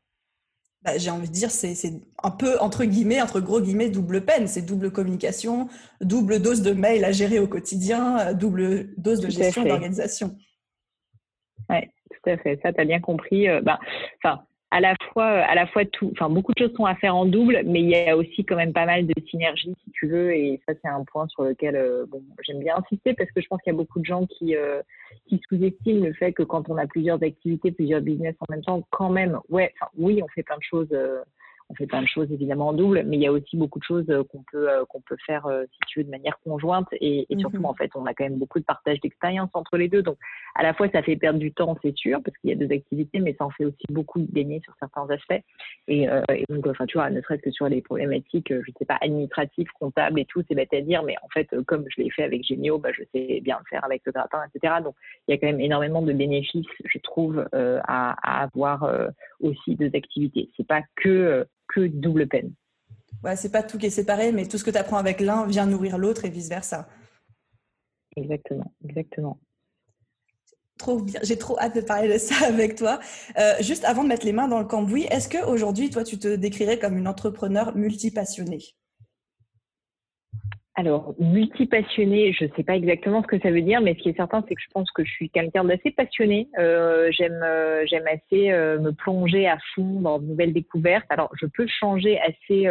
Bah, 0.83 0.97
j'ai 0.97 1.09
envie 1.09 1.27
de 1.27 1.33
dire, 1.33 1.51
c'est 1.51 1.75
un 2.23 2.31
peu, 2.31 2.59
entre 2.59 2.85
guillemets, 2.85 3.21
entre 3.21 3.39
gros 3.39 3.59
guillemets, 3.59 3.89
double 3.89 4.23
peine. 4.23 4.47
C'est 4.47 4.61
double 4.61 4.91
communication, 4.91 5.67
double 6.01 6.39
dose 6.41 6.61
de 6.61 6.71
mails 6.71 7.03
à 7.03 7.11
gérer 7.11 7.39
au 7.39 7.47
quotidien, 7.47 8.33
double 8.33 8.93
dose 8.97 9.19
de 9.19 9.29
gestion 9.29 9.63
d'organisation. 9.63 10.37
Oui, 11.69 11.81
tout 12.11 12.29
à 12.29 12.37
fait. 12.37 12.59
Ça, 12.61 12.71
tu 12.71 12.81
as 12.81 12.85
bien 12.85 12.99
compris. 12.99 13.49
Euh, 13.49 13.61
bah, 13.61 13.79
enfin, 14.23 14.43
à 14.69 14.81
la 14.81 14.95
fois, 15.13 15.25
à 15.25 15.55
la 15.55 15.65
fois 15.67 15.85
tout, 15.85 16.09
enfin 16.11 16.29
beaucoup 16.29 16.51
de 16.53 16.59
choses 16.59 16.75
sont 16.75 16.85
à 16.85 16.95
faire 16.95 17.15
en 17.15 17.25
double, 17.25 17.61
mais 17.65 17.81
il 17.81 17.89
y 17.89 17.95
a 17.95 18.17
aussi 18.17 18.43
quand 18.43 18.57
même 18.57 18.73
pas 18.73 18.85
mal 18.85 19.07
de 19.07 19.13
synergie 19.29 19.73
si 19.83 19.91
tu 19.91 20.07
veux, 20.07 20.33
et 20.33 20.61
ça 20.67 20.73
c'est 20.81 20.89
un 20.89 21.03
point 21.05 21.27
sur 21.29 21.43
lequel 21.43 21.75
euh, 21.75 22.05
bon, 22.07 22.21
j'aime 22.45 22.59
bien 22.59 22.75
insister 22.77 23.13
parce 23.13 23.31
que 23.31 23.41
je 23.41 23.47
pense 23.47 23.61
qu'il 23.61 23.71
y 23.71 23.75
a 23.75 23.77
beaucoup 23.77 23.99
de 23.99 24.05
gens 24.05 24.25
qui 24.25 24.55
euh, 24.55 24.81
qui 25.27 25.41
sous-estiment 25.47 26.05
le 26.05 26.13
fait 26.13 26.33
que 26.33 26.43
quand 26.43 26.69
on 26.69 26.77
a 26.77 26.85
plusieurs 26.85 27.21
activités, 27.23 27.71
plusieurs 27.71 28.01
business 28.01 28.35
en 28.41 28.45
même 28.49 28.63
temps, 28.63 28.85
quand 28.89 29.09
même, 29.09 29.39
ouais, 29.49 29.73
enfin 29.79 29.89
oui, 29.97 30.21
on 30.21 30.27
fait 30.27 30.43
plein 30.43 30.57
de 30.57 30.63
choses. 30.63 30.89
Euh, 30.91 31.23
on 31.69 31.75
fait 31.75 31.85
plein 31.85 32.01
de 32.01 32.07
choses 32.07 32.31
évidemment 32.31 32.69
en 32.69 32.73
double, 32.73 33.03
mais 33.05 33.17
il 33.17 33.21
y 33.21 33.27
a 33.27 33.31
aussi 33.31 33.57
beaucoup 33.57 33.79
de 33.79 33.83
choses 33.83 34.05
euh, 34.09 34.23
qu'on 34.23 34.43
peut 34.51 34.69
euh, 34.69 34.85
qu'on 34.85 35.01
peut 35.01 35.17
faire 35.25 35.45
euh, 35.47 35.65
si 35.71 35.79
tu 35.87 35.99
veux 35.99 36.05
de 36.05 36.09
manière 36.09 36.39
conjointe 36.43 36.87
et, 36.93 37.25
et 37.29 37.37
surtout 37.37 37.57
mhm. 37.57 37.65
en 37.65 37.73
fait 37.73 37.91
on 37.95 38.05
a 38.05 38.13
quand 38.13 38.23
même 38.23 38.37
beaucoup 38.37 38.59
de 38.59 38.63
partage 38.63 38.99
d'expérience 39.01 39.49
entre 39.53 39.77
les 39.77 39.89
deux. 39.89 40.01
Donc 40.01 40.17
à 40.55 40.63
la 40.63 40.73
fois 40.73 40.87
ça 40.89 41.03
fait 41.03 41.17
perdre 41.17 41.39
du 41.39 41.51
temps 41.51 41.77
c'est 41.81 41.95
sûr 41.95 42.21
parce 42.23 42.37
qu'il 42.37 42.49
y 42.49 42.53
a 42.53 42.55
deux 42.55 42.73
activités, 42.73 43.19
mais 43.19 43.35
ça 43.37 43.45
en 43.45 43.49
fait 43.49 43.65
aussi 43.65 43.83
beaucoup 43.89 44.25
gagner 44.31 44.61
sur 44.61 44.73
certains 44.79 45.09
aspects. 45.09 45.43
Et, 45.87 46.03
et 46.03 46.45
donc 46.49 46.67
enfin 46.67 46.85
tu 46.85 46.97
vois 46.97 47.09
ne 47.09 47.21
serait-ce 47.21 47.41
que 47.41 47.51
sur 47.51 47.67
les 47.67 47.81
problématiques 47.81 48.53
je 48.53 48.71
sais 48.77 48.85
pas 48.85 48.97
administratives, 49.01 49.67
comptables 49.79 50.19
et 50.19 50.25
tout 50.25 50.43
c'est 50.47 50.55
bête 50.55 50.73
à 50.73 50.81
dire, 50.81 51.03
mais 51.03 51.15
en 51.21 51.27
fait 51.29 51.49
comme 51.65 51.85
je 51.89 52.01
l'ai 52.01 52.09
fait 52.09 52.23
avec 52.23 52.45
Genio, 52.45 52.77
bah, 52.77 52.91
je 52.93 53.03
sais 53.13 53.41
bien 53.41 53.57
le 53.59 53.65
faire 53.69 53.83
avec 53.83 54.01
le 54.05 54.11
gratin 54.11 54.39
etc. 54.53 54.75
Donc 54.83 54.95
il 55.27 55.31
y 55.31 55.33
a 55.33 55.37
quand 55.37 55.47
même 55.47 55.61
énormément 55.61 56.01
de 56.01 56.13
bénéfices 56.13 56.65
je 56.85 56.99
trouve 56.99 57.45
à, 57.51 57.77
à, 57.87 58.43
avoir 58.43 58.89
aussi 59.41 59.75
deux 59.75 59.91
activités. 59.93 60.49
C'est 60.55 60.67
pas 60.67 60.81
que 60.95 61.45
que 61.67 61.87
double 61.87 62.27
peine. 62.27 62.53
Ouais, 63.23 63.35
c'est 63.35 63.51
pas 63.51 63.63
tout 63.63 63.77
qui 63.77 63.87
est 63.87 63.91
séparé, 63.91 64.31
mais 64.31 64.45
tout 64.45 64.57
ce 64.57 64.63
que 64.63 64.71
tu 64.71 64.77
apprends 64.77 64.97
avec 64.97 65.19
l'un 65.21 65.45
vient 65.47 65.65
nourrir 65.65 65.97
l'autre 65.97 66.25
et 66.25 66.29
vice-versa. 66.29 66.87
Exactement, 68.15 68.73
exactement. 68.83 69.39
Trop 70.77 71.01
bien, 71.01 71.19
j'ai 71.23 71.37
trop 71.37 71.59
hâte 71.59 71.75
de 71.75 71.81
parler 71.81 72.13
de 72.13 72.17
ça 72.17 72.35
avec 72.47 72.75
toi. 72.75 72.99
Euh, 73.37 73.53
juste 73.61 73.83
avant 73.85 74.03
de 74.03 74.09
mettre 74.09 74.25
les 74.25 74.33
mains 74.33 74.47
dans 74.47 74.59
le 74.59 74.65
cambouis, 74.65 75.05
est-ce 75.09 75.29
qu'aujourd'hui, 75.29 75.89
toi, 75.89 76.03
tu 76.03 76.19
te 76.19 76.35
décrirais 76.35 76.79
comme 76.79 76.97
une 76.97 77.07
entrepreneur 77.07 77.75
multipassionnée? 77.75 78.63
Alors, 80.79 81.15
multipassionné, 81.17 82.33
je 82.33 82.45
ne 82.45 82.49
sais 82.55 82.61
pas 82.61 82.75
exactement 82.75 83.23
ce 83.23 83.27
que 83.27 83.39
ça 83.39 83.49
veut 83.49 83.63
dire, 83.63 83.81
mais 83.81 83.95
ce 83.95 83.99
qui 83.99 84.09
est 84.09 84.15
certain, 84.15 84.45
c'est 84.47 84.53
que 84.53 84.61
je 84.61 84.69
pense 84.71 84.91
que 84.91 85.03
je 85.03 85.09
suis 85.09 85.27
quelqu'un 85.31 85.63
d'assez 85.63 85.89
passionné. 85.89 86.49
Euh, 86.59 87.09
j'aime, 87.09 87.41
euh, 87.43 87.83
j'aime 87.87 88.05
assez 88.05 88.51
euh, 88.51 88.77
me 88.77 88.91
plonger 88.91 89.47
à 89.47 89.57
fond 89.73 90.01
dans 90.01 90.19
de 90.19 90.25
nouvelles 90.25 90.53
découvertes. 90.53 91.07
Alors, 91.09 91.31
je 91.41 91.47
peux 91.47 91.65
changer 91.65 92.19
assez 92.19 92.67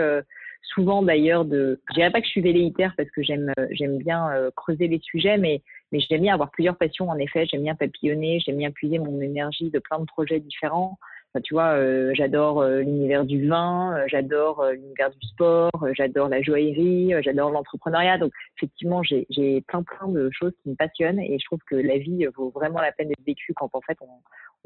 souvent 0.63 1.03
d'ailleurs 1.03 1.45
de. 1.45 1.81
Je 1.91 1.95
dirais 1.95 2.13
pas 2.13 2.21
que 2.21 2.27
je 2.27 2.31
suis 2.31 2.41
velléitaire 2.41 2.95
parce 2.97 3.11
que 3.11 3.25
j'aime, 3.25 3.53
j'aime 3.73 3.99
bien 3.99 4.31
creuser 4.55 4.87
les 4.87 5.01
sujets, 5.01 5.37
mais 5.37 5.63
mais 5.91 5.99
j'aime 5.99 6.23
bien 6.23 6.35
avoir 6.35 6.53
plusieurs 6.53 6.77
passions. 6.77 7.09
En 7.09 7.19
effet, 7.19 7.45
j'aime 7.47 7.63
bien 7.63 7.75
papillonner, 7.75 8.39
j'aime 8.39 8.59
bien 8.59 8.71
puiser 8.71 8.99
mon 9.01 9.21
énergie 9.21 9.71
de 9.71 9.81
plein 9.81 9.99
de 9.99 10.05
projets 10.05 10.39
différents. 10.39 10.97
Tu 11.43 11.55
vois, 11.55 11.75
euh, 11.75 12.12
j'adore 12.14 12.61
euh, 12.61 12.81
l'univers 12.81 13.25
du 13.25 13.49
vin, 13.49 13.97
euh, 13.97 14.05
j'adore 14.07 14.64
l'univers 14.73 15.11
du 15.11 15.26
sport, 15.28 15.71
j'adore 15.93 16.28
la 16.28 16.43
joaillerie, 16.43 17.14
j'adore 17.21 17.50
l'entrepreneuriat. 17.50 18.19
Donc, 18.19 18.33
effectivement, 18.57 19.02
j'ai 19.02 19.26
plein, 19.66 19.83
plein 19.83 20.09
de 20.09 20.31
choses 20.33 20.52
qui 20.62 20.71
me 20.71 20.75
passionnent 20.75 21.21
et 21.21 21.38
je 21.38 21.45
trouve 21.47 21.61
que 21.69 21.76
la 21.76 21.99
vie 21.99 22.26
vaut 22.37 22.50
vraiment 22.50 22.81
la 22.81 22.93
peine 22.93 23.09
d'être 23.09 23.25
vécue 23.26 23.52
quand, 23.55 23.71
en 23.73 23.81
fait, 23.81 23.99
on, 24.00 24.09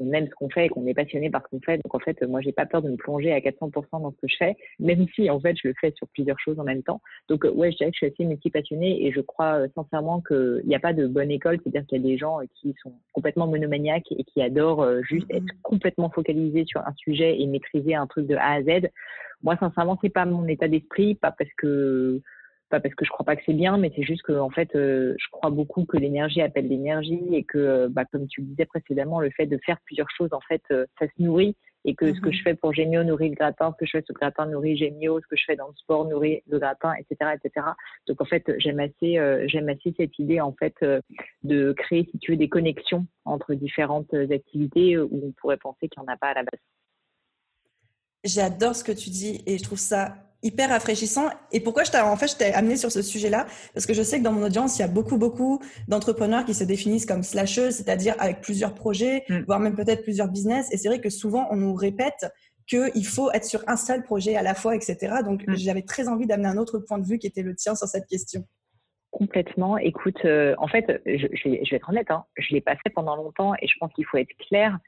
on 0.01 0.11
aime 0.13 0.27
ce 0.27 0.31
qu'on 0.31 0.49
fait 0.49 0.65
et 0.65 0.69
qu'on 0.69 0.85
est 0.87 0.93
passionné 0.93 1.29
par 1.29 1.43
ce 1.43 1.49
qu'on 1.49 1.61
fait. 1.61 1.77
Donc 1.77 1.93
en 1.93 1.99
fait, 1.99 2.21
moi, 2.23 2.41
j'ai 2.41 2.51
pas 2.51 2.65
peur 2.65 2.81
de 2.81 2.89
me 2.89 2.97
plonger 2.97 3.31
à 3.31 3.39
400% 3.39 4.01
dans 4.01 4.11
ce 4.11 4.17
que 4.17 4.27
je 4.27 4.35
fais, 4.37 4.55
même 4.79 5.05
si 5.15 5.29
en 5.29 5.39
fait, 5.39 5.55
je 5.61 5.67
le 5.67 5.73
fais 5.79 5.91
sur 5.95 6.07
plusieurs 6.07 6.39
choses 6.39 6.59
en 6.59 6.63
même 6.63 6.83
temps. 6.83 7.01
Donc 7.29 7.43
ouais, 7.43 7.71
je 7.71 7.77
dirais 7.77 7.91
que 7.91 7.95
je 7.95 8.05
suis 8.05 8.13
assez 8.13 8.25
multi-passionnée 8.25 9.05
et 9.05 9.11
je 9.11 9.21
crois 9.21 9.67
sincèrement 9.75 10.21
qu'il 10.21 10.63
n'y 10.65 10.75
a 10.75 10.79
pas 10.79 10.93
de 10.93 11.07
bonne 11.07 11.31
école, 11.31 11.59
c'est-à-dire 11.61 11.85
qu'il 11.87 12.01
y 12.01 12.05
a 12.05 12.07
des 12.09 12.17
gens 12.17 12.39
qui 12.55 12.75
sont 12.81 12.93
complètement 13.13 13.47
monomaniaques 13.47 14.11
et 14.11 14.23
qui 14.23 14.41
adorent 14.41 14.85
juste 15.03 15.27
être 15.29 15.45
complètement 15.61 16.09
focalisés 16.09 16.65
sur 16.65 16.81
un 16.81 16.93
sujet 16.97 17.39
et 17.39 17.45
maîtriser 17.47 17.95
un 17.95 18.07
truc 18.07 18.27
de 18.27 18.35
A 18.35 18.53
à 18.53 18.63
Z. 18.63 18.89
Moi, 19.43 19.57
sincèrement, 19.59 19.97
c'est 20.01 20.09
pas 20.09 20.25
mon 20.25 20.47
état 20.47 20.67
d'esprit, 20.67 21.15
pas 21.15 21.31
parce 21.31 21.49
que 21.57 22.21
pas 22.71 22.79
parce 22.79 22.95
que 22.95 23.05
je 23.05 23.11
crois 23.11 23.25
pas 23.25 23.35
que 23.35 23.43
c'est 23.45 23.53
bien, 23.53 23.77
mais 23.77 23.91
c'est 23.95 24.03
juste 24.03 24.23
que 24.23 24.33
en 24.33 24.49
fait, 24.49 24.75
euh, 24.75 25.13
je 25.19 25.25
crois 25.29 25.51
beaucoup 25.51 25.85
que 25.85 25.97
l'énergie 25.97 26.41
appelle 26.41 26.67
l'énergie 26.67 27.21
et 27.31 27.43
que, 27.43 27.57
euh, 27.57 27.87
bah, 27.89 28.05
comme 28.05 28.27
tu 28.27 28.41
le 28.41 28.47
disais 28.47 28.65
précédemment, 28.65 29.19
le 29.19 29.29
fait 29.29 29.45
de 29.45 29.59
faire 29.63 29.77
plusieurs 29.85 30.09
choses, 30.09 30.33
en 30.33 30.39
fait, 30.41 30.63
euh, 30.71 30.87
ça 30.97 31.05
se 31.05 31.21
nourrit 31.21 31.55
et 31.83 31.95
que 31.95 32.13
ce 32.13 32.21
que 32.21 32.27
mhm. 32.27 32.33
je 32.33 32.41
fais 32.43 32.53
pour 32.55 32.73
Gémio 32.73 33.03
nourrit 33.03 33.29
le 33.29 33.35
gratin, 33.35 33.71
ce 33.73 33.77
que 33.77 33.85
je 33.85 33.91
fais 33.91 34.03
sur 34.03 34.13
le 34.13 34.19
gratin 34.19 34.45
nourrit 34.45 34.77
Gémio, 34.77 35.19
ce 35.19 35.27
que 35.27 35.35
je 35.35 35.43
fais 35.45 35.55
dans 35.55 35.67
le 35.67 35.73
sport 35.75 36.05
nourrit 36.05 36.41
le 36.47 36.59
gratin, 36.59 36.93
etc., 36.93 37.31
etc. 37.35 37.67
Donc 38.07 38.21
en 38.21 38.25
fait, 38.25 38.43
j'aime 38.57 38.79
assez, 38.79 39.19
j'aime 39.47 39.67
assez 39.67 39.93
cette 39.97 40.17
idée 40.19 40.39
en 40.39 40.53
fait 40.53 40.75
de 41.43 41.73
créer, 41.73 42.07
si 42.11 42.19
tu 42.19 42.31
veux, 42.31 42.37
des 42.37 42.49
connexions 42.49 43.07
entre 43.25 43.55
différentes 43.55 44.13
activités 44.13 44.99
où 44.99 45.21
on 45.23 45.31
pourrait 45.31 45.57
penser 45.57 45.89
qu'il 45.89 46.03
n'y 46.03 46.07
en 46.07 46.13
a 46.13 46.17
pas 46.17 46.27
à 46.27 46.33
la 46.35 46.43
base. 46.43 46.59
J'adore 48.23 48.75
ce 48.75 48.83
que 48.83 48.91
tu 48.91 49.09
dis 49.09 49.41
et 49.47 49.57
je 49.57 49.63
trouve 49.63 49.79
ça 49.79 50.30
hyper 50.43 50.69
rafraîchissant. 50.69 51.29
Et 51.51 51.59
pourquoi 51.59 51.83
je 51.83 51.91
t'ai, 51.91 51.99
en 51.99 52.15
fait, 52.15 52.27
je 52.27 52.35
t'ai 52.35 52.53
amené 52.53 52.77
sur 52.77 52.91
ce 52.91 53.01
sujet-là? 53.01 53.47
Parce 53.73 53.85
que 53.85 53.93
je 53.93 54.01
sais 54.01 54.19
que 54.19 54.23
dans 54.23 54.31
mon 54.31 54.43
audience, 54.43 54.77
il 54.77 54.81
y 54.81 54.85
a 54.85 54.87
beaucoup, 54.87 55.17
beaucoup 55.17 55.61
d'entrepreneurs 55.87 56.45
qui 56.45 56.53
se 56.53 56.63
définissent 56.63 57.05
comme 57.05 57.23
slasheuses, 57.23 57.75
c'est-à-dire 57.75 58.15
avec 58.19 58.41
plusieurs 58.41 58.73
projets, 58.73 59.23
mm. 59.29 59.39
voire 59.47 59.59
même 59.59 59.75
peut-être 59.75 60.03
plusieurs 60.03 60.27
business. 60.27 60.71
Et 60.71 60.77
c'est 60.77 60.87
vrai 60.87 60.99
que 60.99 61.09
souvent, 61.09 61.47
on 61.51 61.55
nous 61.55 61.73
répète 61.73 62.31
qu'il 62.67 63.05
faut 63.05 63.31
être 63.31 63.45
sur 63.45 63.63
un 63.67 63.75
seul 63.75 64.03
projet 64.03 64.35
à 64.35 64.41
la 64.41 64.55
fois, 64.55 64.75
etc. 64.75 65.17
Donc, 65.23 65.45
mm. 65.47 65.55
j'avais 65.55 65.83
très 65.83 66.07
envie 66.07 66.25
d'amener 66.25 66.47
un 66.47 66.57
autre 66.57 66.79
point 66.79 66.97
de 66.97 67.05
vue 67.05 67.19
qui 67.19 67.27
était 67.27 67.43
le 67.43 67.55
tien 67.55 67.75
sur 67.75 67.87
cette 67.87 68.07
question. 68.07 68.45
Complètement. 69.11 69.77
Écoute, 69.77 70.23
euh, 70.23 70.55
en 70.57 70.67
fait, 70.67 71.01
je, 71.05 71.27
je, 71.33 71.49
vais, 71.49 71.61
être 71.73 71.89
honnête, 71.89 72.09
hein, 72.09 72.23
je 72.37 72.53
l'ai 72.53 72.61
pas 72.61 72.75
fait 72.77 72.89
pendant 72.89 73.15
longtemps 73.17 73.53
et 73.61 73.67
je 73.67 73.73
pense 73.79 73.91
qu'il 73.93 74.05
faut 74.05 74.17
être 74.17 74.31
clair 74.47 74.79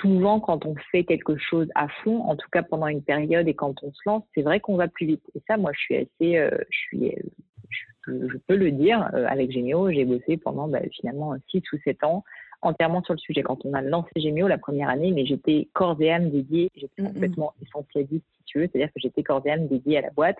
souvent, 0.00 0.40
quand 0.40 0.64
on 0.66 0.74
fait 0.90 1.04
quelque 1.04 1.36
chose 1.36 1.68
à 1.74 1.88
fond, 1.88 2.20
en 2.22 2.36
tout 2.36 2.48
cas 2.50 2.62
pendant 2.62 2.86
une 2.86 3.02
période 3.02 3.48
et 3.48 3.54
quand 3.54 3.82
on 3.82 3.92
se 3.92 4.00
lance, 4.06 4.24
c'est 4.34 4.42
vrai 4.42 4.60
qu'on 4.60 4.76
va 4.76 4.88
plus 4.88 5.06
vite. 5.06 5.24
Et 5.34 5.42
ça, 5.46 5.56
moi, 5.56 5.72
je 5.74 5.80
suis 5.80 5.96
assez, 5.96 6.36
euh, 6.36 6.50
je 6.70 6.78
suis, 6.78 7.08
euh, 7.08 8.28
je, 8.28 8.36
peux 8.46 8.56
le 8.56 8.70
dire, 8.70 9.08
euh, 9.14 9.26
avec 9.28 9.50
Gémio, 9.50 9.90
j'ai 9.90 10.04
bossé 10.04 10.36
pendant 10.36 10.68
bah, 10.68 10.80
finalement 10.92 11.34
6 11.50 11.62
ou 11.72 11.78
7 11.84 12.04
ans 12.04 12.24
entièrement 12.62 13.02
sur 13.02 13.14
le 13.14 13.18
sujet. 13.18 13.42
Quand 13.42 13.64
on 13.64 13.74
a 13.74 13.82
lancé 13.82 14.10
Gémio 14.16 14.46
la 14.46 14.58
première 14.58 14.88
année, 14.88 15.10
mais 15.10 15.26
j'étais 15.26 15.68
corps 15.72 16.00
et 16.00 16.12
âme 16.12 16.30
dédiée, 16.30 16.70
j'étais 16.76 17.02
complètement 17.02 17.54
essentialiste, 17.60 18.24
si 18.36 18.44
tu 18.44 18.58
veux, 18.60 18.68
c'est-à-dire 18.68 18.92
que 18.92 19.00
j'étais 19.00 19.24
corps 19.24 19.42
et 19.44 19.50
âme 19.50 19.66
dédiée 19.66 19.98
à 19.98 20.02
la 20.02 20.10
boîte 20.10 20.38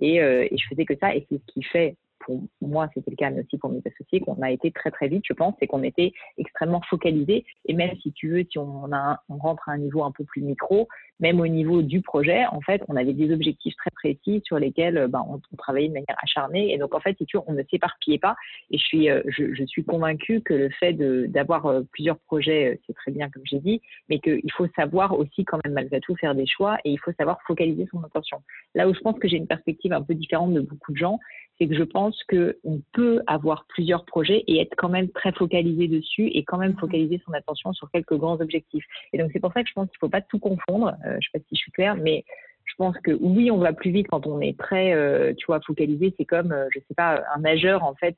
et, 0.00 0.16
et 0.16 0.56
je 0.56 0.68
faisais 0.68 0.84
que 0.84 0.96
ça. 1.00 1.14
Et 1.14 1.24
c'est 1.28 1.36
ce 1.36 1.52
qui 1.52 1.62
fait 1.62 1.96
pour 2.20 2.42
moi, 2.60 2.88
c'était 2.94 3.10
le 3.10 3.16
cas, 3.16 3.30
mais 3.30 3.40
aussi 3.40 3.58
pour 3.58 3.70
mes 3.70 3.82
associés, 3.84 4.20
qu'on 4.20 4.40
a 4.42 4.50
été 4.50 4.70
très 4.70 4.90
très 4.90 5.08
vite, 5.08 5.24
je 5.26 5.32
pense, 5.32 5.54
et 5.60 5.66
qu'on 5.66 5.82
était 5.82 6.12
extrêmement 6.38 6.80
focalisés. 6.88 7.44
Et 7.66 7.74
même 7.74 7.96
si 8.02 8.12
tu 8.12 8.28
veux, 8.28 8.44
si 8.50 8.58
on, 8.58 8.88
rentre 9.28 9.68
à 9.68 9.72
un 9.72 9.78
niveau 9.78 10.04
un 10.04 10.12
peu 10.12 10.24
plus 10.24 10.42
micro, 10.42 10.88
même 11.18 11.40
au 11.40 11.46
niveau 11.46 11.82
du 11.82 12.00
projet, 12.00 12.46
en 12.46 12.60
fait, 12.60 12.82
on 12.88 12.96
avait 12.96 13.12
des 13.12 13.32
objectifs 13.32 13.74
très 13.76 13.90
précis 13.90 14.42
sur 14.44 14.58
lesquels 14.58 15.06
ben, 15.08 15.24
on, 15.28 15.40
travaillait 15.56 15.88
de 15.88 15.94
manière 15.94 16.16
acharnée. 16.22 16.72
Et 16.72 16.78
donc, 16.78 16.94
en 16.94 17.00
fait, 17.00 17.16
si 17.18 17.26
tu 17.26 17.36
veux, 17.36 17.42
on 17.46 17.52
ne 17.52 17.62
s'éparpillait 17.70 18.18
pas. 18.18 18.36
Et 18.70 18.78
je 18.78 18.84
suis, 18.84 19.10
euh, 19.10 19.22
je, 19.26 19.64
suis 19.64 19.84
convaincue 19.84 20.40
que 20.40 20.54
le 20.54 20.70
fait 20.70 20.92
d'avoir 20.92 21.66
euh, 21.66 21.82
plusieurs 21.92 22.18
projets, 22.18 22.74
euh, 22.74 22.76
c'est 22.86 22.94
très 22.94 23.12
bien, 23.12 23.28
comme 23.30 23.42
j'ai 23.44 23.60
dit, 23.60 23.80
mais 24.08 24.18
qu'il 24.18 24.50
faut 24.52 24.66
savoir 24.76 25.18
aussi, 25.18 25.44
quand 25.44 25.58
même, 25.64 25.74
malgré 25.74 26.00
tout, 26.00 26.16
faire 26.16 26.34
des 26.34 26.46
choix 26.46 26.78
et 26.84 26.90
il 26.90 26.98
faut 26.98 27.12
savoir 27.12 27.38
focaliser 27.46 27.86
son 27.90 28.02
attention. 28.02 28.42
Là 28.74 28.88
où 28.88 28.94
je 28.94 29.00
pense 29.00 29.18
que 29.18 29.28
j'ai 29.28 29.36
une 29.36 29.46
perspective 29.46 29.92
un 29.92 30.02
peu 30.02 30.14
différente 30.14 30.54
de 30.54 30.60
beaucoup 30.60 30.92
de 30.92 30.96
gens, 30.96 31.18
c'est 31.58 31.68
que 31.68 31.74
je 31.74 31.82
pense 31.82 32.09
qu'on 32.28 32.82
peut 32.92 33.22
avoir 33.26 33.64
plusieurs 33.68 34.04
projets 34.04 34.44
et 34.46 34.60
être 34.60 34.74
quand 34.76 34.88
même 34.88 35.08
très 35.10 35.32
focalisé 35.32 35.88
dessus 35.88 36.28
et 36.28 36.44
quand 36.44 36.58
même 36.58 36.72
mmh. 36.72 36.80
focaliser 36.80 37.22
son 37.24 37.32
attention 37.32 37.72
sur 37.72 37.90
quelques 37.90 38.16
grands 38.16 38.40
objectifs. 38.40 38.84
Et 39.12 39.18
donc, 39.18 39.30
c'est 39.32 39.40
pour 39.40 39.52
ça 39.52 39.62
que 39.62 39.68
je 39.68 39.74
pense 39.74 39.88
qu'il 39.88 39.96
ne 39.96 40.06
faut 40.06 40.10
pas 40.10 40.20
tout 40.20 40.38
confondre. 40.38 40.94
Euh, 41.06 41.12
je 41.12 41.16
ne 41.16 41.20
sais 41.20 41.38
pas 41.38 41.38
si 41.48 41.56
je 41.56 41.60
suis 41.60 41.72
claire, 41.72 41.96
mais 41.96 42.24
je 42.64 42.74
pense 42.76 42.96
que 42.98 43.12
oui, 43.20 43.50
on 43.50 43.58
va 43.58 43.72
plus 43.72 43.90
vite 43.90 44.06
quand 44.08 44.26
on 44.26 44.40
est 44.40 44.58
très, 44.58 44.92
euh, 44.92 45.32
tu 45.36 45.46
vois, 45.46 45.60
focalisé. 45.60 46.14
C'est 46.16 46.24
comme, 46.24 46.52
euh, 46.52 46.68
je 46.72 46.78
sais 46.80 46.94
pas, 46.94 47.22
un 47.34 47.40
nageur 47.40 47.82
en 47.84 47.94
fait 47.94 48.16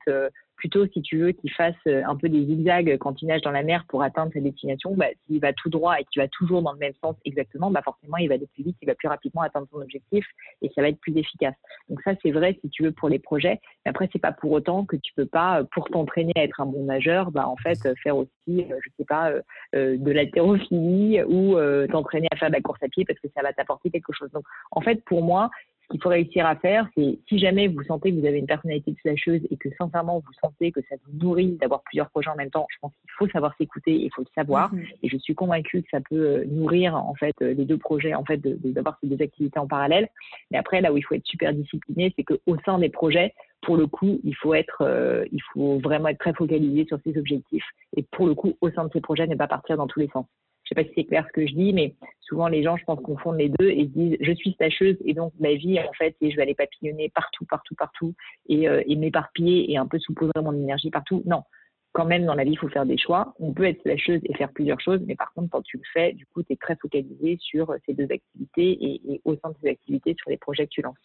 plutôt, 0.63 0.87
si 0.93 1.01
tu 1.01 1.17
veux, 1.17 1.33
qu'il 1.33 1.51
fasse 1.51 1.75
euh, 1.87 2.03
un 2.07 2.15
peu 2.15 2.29
des 2.29 2.45
zigzags 2.45 2.97
quand 2.97 3.21
il 3.21 3.27
nage 3.27 3.41
dans 3.41 3.51
la 3.51 3.63
mer 3.63 3.83
pour 3.89 4.01
atteindre 4.01 4.31
sa 4.31 4.39
destination, 4.39 4.93
bah, 4.95 5.07
s'il 5.27 5.41
va 5.41 5.51
tout 5.51 5.69
droit 5.69 5.99
et 5.99 6.05
qu'il 6.05 6.21
va 6.21 6.29
toujours 6.29 6.61
dans 6.61 6.71
le 6.71 6.77
même 6.77 6.93
sens 7.03 7.17
exactement, 7.25 7.69
bah, 7.69 7.81
forcément, 7.83 8.15
il 8.15 8.29
va 8.29 8.35
aller 8.35 8.47
plus 8.53 8.63
vite, 8.63 8.77
il 8.81 8.85
va 8.85 8.95
plus 8.95 9.09
rapidement 9.09 9.41
atteindre 9.41 9.67
son 9.69 9.81
objectif 9.81 10.25
et 10.61 10.71
ça 10.73 10.81
va 10.81 10.87
être 10.87 11.01
plus 11.01 11.17
efficace. 11.17 11.53
Donc 11.89 12.01
ça, 12.03 12.11
c'est 12.23 12.31
vrai, 12.31 12.57
si 12.61 12.69
tu 12.69 12.83
veux, 12.83 12.93
pour 12.93 13.09
les 13.09 13.19
projets. 13.19 13.59
Mais 13.85 13.89
après, 13.89 14.09
c'est 14.13 14.21
pas 14.21 14.31
pour 14.31 14.51
autant 14.51 14.85
que 14.85 14.95
tu 14.95 15.11
peux 15.17 15.25
pas, 15.25 15.59
euh, 15.59 15.63
pour 15.73 15.89
t'entraîner 15.89 16.31
à 16.37 16.43
être 16.45 16.61
un 16.61 16.65
bon 16.65 16.85
nageur, 16.85 17.31
bah, 17.31 17.45
en 17.45 17.57
fait, 17.57 17.85
euh, 17.85 17.93
faire 18.01 18.15
aussi, 18.15 18.29
je 18.47 18.89
sais 18.97 19.05
pas, 19.05 19.33
de 19.73 20.11
l'haltérophilie 20.11 21.21
ou 21.23 21.57
t'entraîner 21.87 22.27
à 22.31 22.37
faire 22.37 22.49
de 22.49 22.53
la 22.53 22.61
course 22.61 22.81
à 22.83 22.87
pied 22.87 23.03
parce 23.03 23.19
que 23.19 23.27
ça 23.35 23.41
va 23.41 23.51
t'apporter 23.51 23.89
quelque 23.89 24.13
chose. 24.13 24.31
Donc, 24.31 24.45
en 24.71 24.79
fait, 24.79 25.03
pour 25.03 25.23
moi, 25.23 25.49
qu'il 25.89 26.01
faut 26.01 26.09
réussir 26.09 26.45
à 26.45 26.55
faire, 26.55 26.87
c'est 26.95 27.19
si 27.27 27.39
jamais 27.39 27.67
vous 27.67 27.83
sentez 27.83 28.11
que 28.11 28.19
vous 28.19 28.25
avez 28.25 28.39
une 28.39 28.47
personnalité 28.47 28.91
de 28.91 28.97
slasheuse 28.97 29.41
et 29.49 29.57
que 29.57 29.69
sincèrement 29.77 30.19
vous 30.19 30.33
sentez 30.41 30.71
que 30.71 30.81
ça 30.89 30.95
vous 31.05 31.17
nourrit 31.17 31.57
d'avoir 31.61 31.81
plusieurs 31.83 32.09
projets 32.09 32.29
en 32.29 32.35
même 32.35 32.49
temps, 32.49 32.67
je 32.69 32.77
pense 32.81 32.91
qu'il 33.01 33.11
faut 33.17 33.27
savoir 33.29 33.53
s'écouter 33.57 33.83
il 33.91 34.11
faut 34.13 34.21
le 34.21 34.27
savoir. 34.35 34.73
Mhm. 34.73 34.85
Et 35.03 35.09
je 35.09 35.17
suis 35.17 35.35
convaincue 35.35 35.81
que 35.81 35.89
ça 35.91 35.99
peut 36.01 36.15
euh, 36.15 36.45
nourrir 36.45 36.95
en 36.95 37.15
fait 37.15 37.35
euh, 37.41 37.53
les 37.53 37.65
deux 37.65 37.77
projets, 37.77 38.13
en 38.13 38.23
fait, 38.23 38.37
d'avoir 38.37 38.97
ces 39.01 39.07
deux 39.07 39.21
activités 39.23 39.59
en 39.59 39.67
parallèle. 39.67 40.07
Mais 40.51 40.57
après, 40.57 40.81
là 40.81 40.93
où 40.93 40.97
il 40.97 41.03
faut 41.03 41.15
être 41.15 41.25
super 41.25 41.53
discipliné, 41.53 42.13
c'est 42.15 42.23
qu'au 42.23 42.57
sein 42.65 42.79
des 42.79 42.89
projets, 42.89 43.33
pour 43.61 43.77
le 43.77 43.87
coup, 43.87 44.19
il 44.23 44.35
faut 44.35 44.53
être, 44.53 44.81
euh, 44.81 45.25
il 45.31 45.41
faut 45.53 45.79
vraiment 45.79 46.09
être 46.09 46.19
très 46.19 46.33
focalisé 46.33 46.85
sur 46.85 46.99
ses 47.03 47.17
objectifs. 47.17 47.65
Et 47.95 48.03
pour 48.11 48.27
le 48.27 48.35
coup, 48.35 48.53
au 48.61 48.69
sein 48.71 48.85
de 48.85 48.89
ces 48.91 49.01
projets, 49.01 49.27
ne 49.27 49.35
pas 49.35 49.47
partir 49.47 49.77
dans 49.77 49.87
tous 49.87 49.99
les 49.99 50.09
sens. 50.09 50.25
Je 50.63 50.69
sais 50.69 50.75
pas 50.75 50.83
si 50.83 50.91
c'est 50.95 51.03
clair 51.03 51.25
ce 51.27 51.33
que 51.33 51.45
je 51.45 51.53
dis, 51.53 51.73
mais 51.73 51.95
souvent 52.21 52.47
les 52.47 52.63
gens, 52.63 52.77
je 52.77 52.83
pense, 52.85 52.99
confondent 53.01 53.37
les 53.37 53.49
deux 53.49 53.69
et 53.69 53.85
se 53.85 53.89
disent 53.89 54.17
je 54.21 54.31
suis 54.33 54.53
stacheuse 54.53 54.97
et 55.05 55.13
donc 55.13 55.33
ma 55.39 55.53
vie, 55.53 55.79
en 55.79 55.93
fait, 55.93 56.15
et 56.21 56.31
je 56.31 56.35
vais 56.35 56.43
aller 56.43 56.55
papillonner 56.55 57.09
partout, 57.09 57.45
partout, 57.45 57.75
partout 57.75 58.13
et, 58.47 58.67
euh, 58.67 58.81
m'éparpiller 58.87 59.71
et 59.71 59.77
un 59.77 59.87
peu 59.87 59.99
souposer 59.99 60.31
mon 60.41 60.53
énergie 60.53 60.89
partout. 60.89 61.21
Non, 61.25 61.43
quand 61.91 62.05
même, 62.05 62.25
dans 62.25 62.35
la 62.35 62.43
vie, 62.43 62.51
il 62.51 62.57
faut 62.57 62.69
faire 62.69 62.85
des 62.85 62.97
choix. 62.97 63.33
On 63.39 63.53
peut 63.53 63.65
être 63.65 63.79
stacheuse 63.81 64.21
et 64.23 64.33
faire 64.35 64.51
plusieurs 64.51 64.79
choses, 64.79 65.01
mais 65.05 65.15
par 65.15 65.33
contre, 65.33 65.49
quand 65.49 65.61
tu 65.61 65.77
le 65.77 65.83
fais, 65.93 66.13
du 66.13 66.25
coup, 66.27 66.43
tu 66.43 66.53
es 66.53 66.55
très 66.55 66.75
focalisé 66.77 67.37
sur 67.39 67.75
ces 67.85 67.93
deux 67.93 68.07
activités 68.11 68.71
et, 68.71 69.13
et 69.13 69.21
au 69.25 69.35
sein 69.35 69.49
de 69.49 69.55
ces 69.61 69.69
activités, 69.69 70.15
sur 70.17 70.29
les 70.29 70.37
projets 70.37 70.65
que 70.65 70.71
tu 70.71 70.81
lances. 70.81 70.97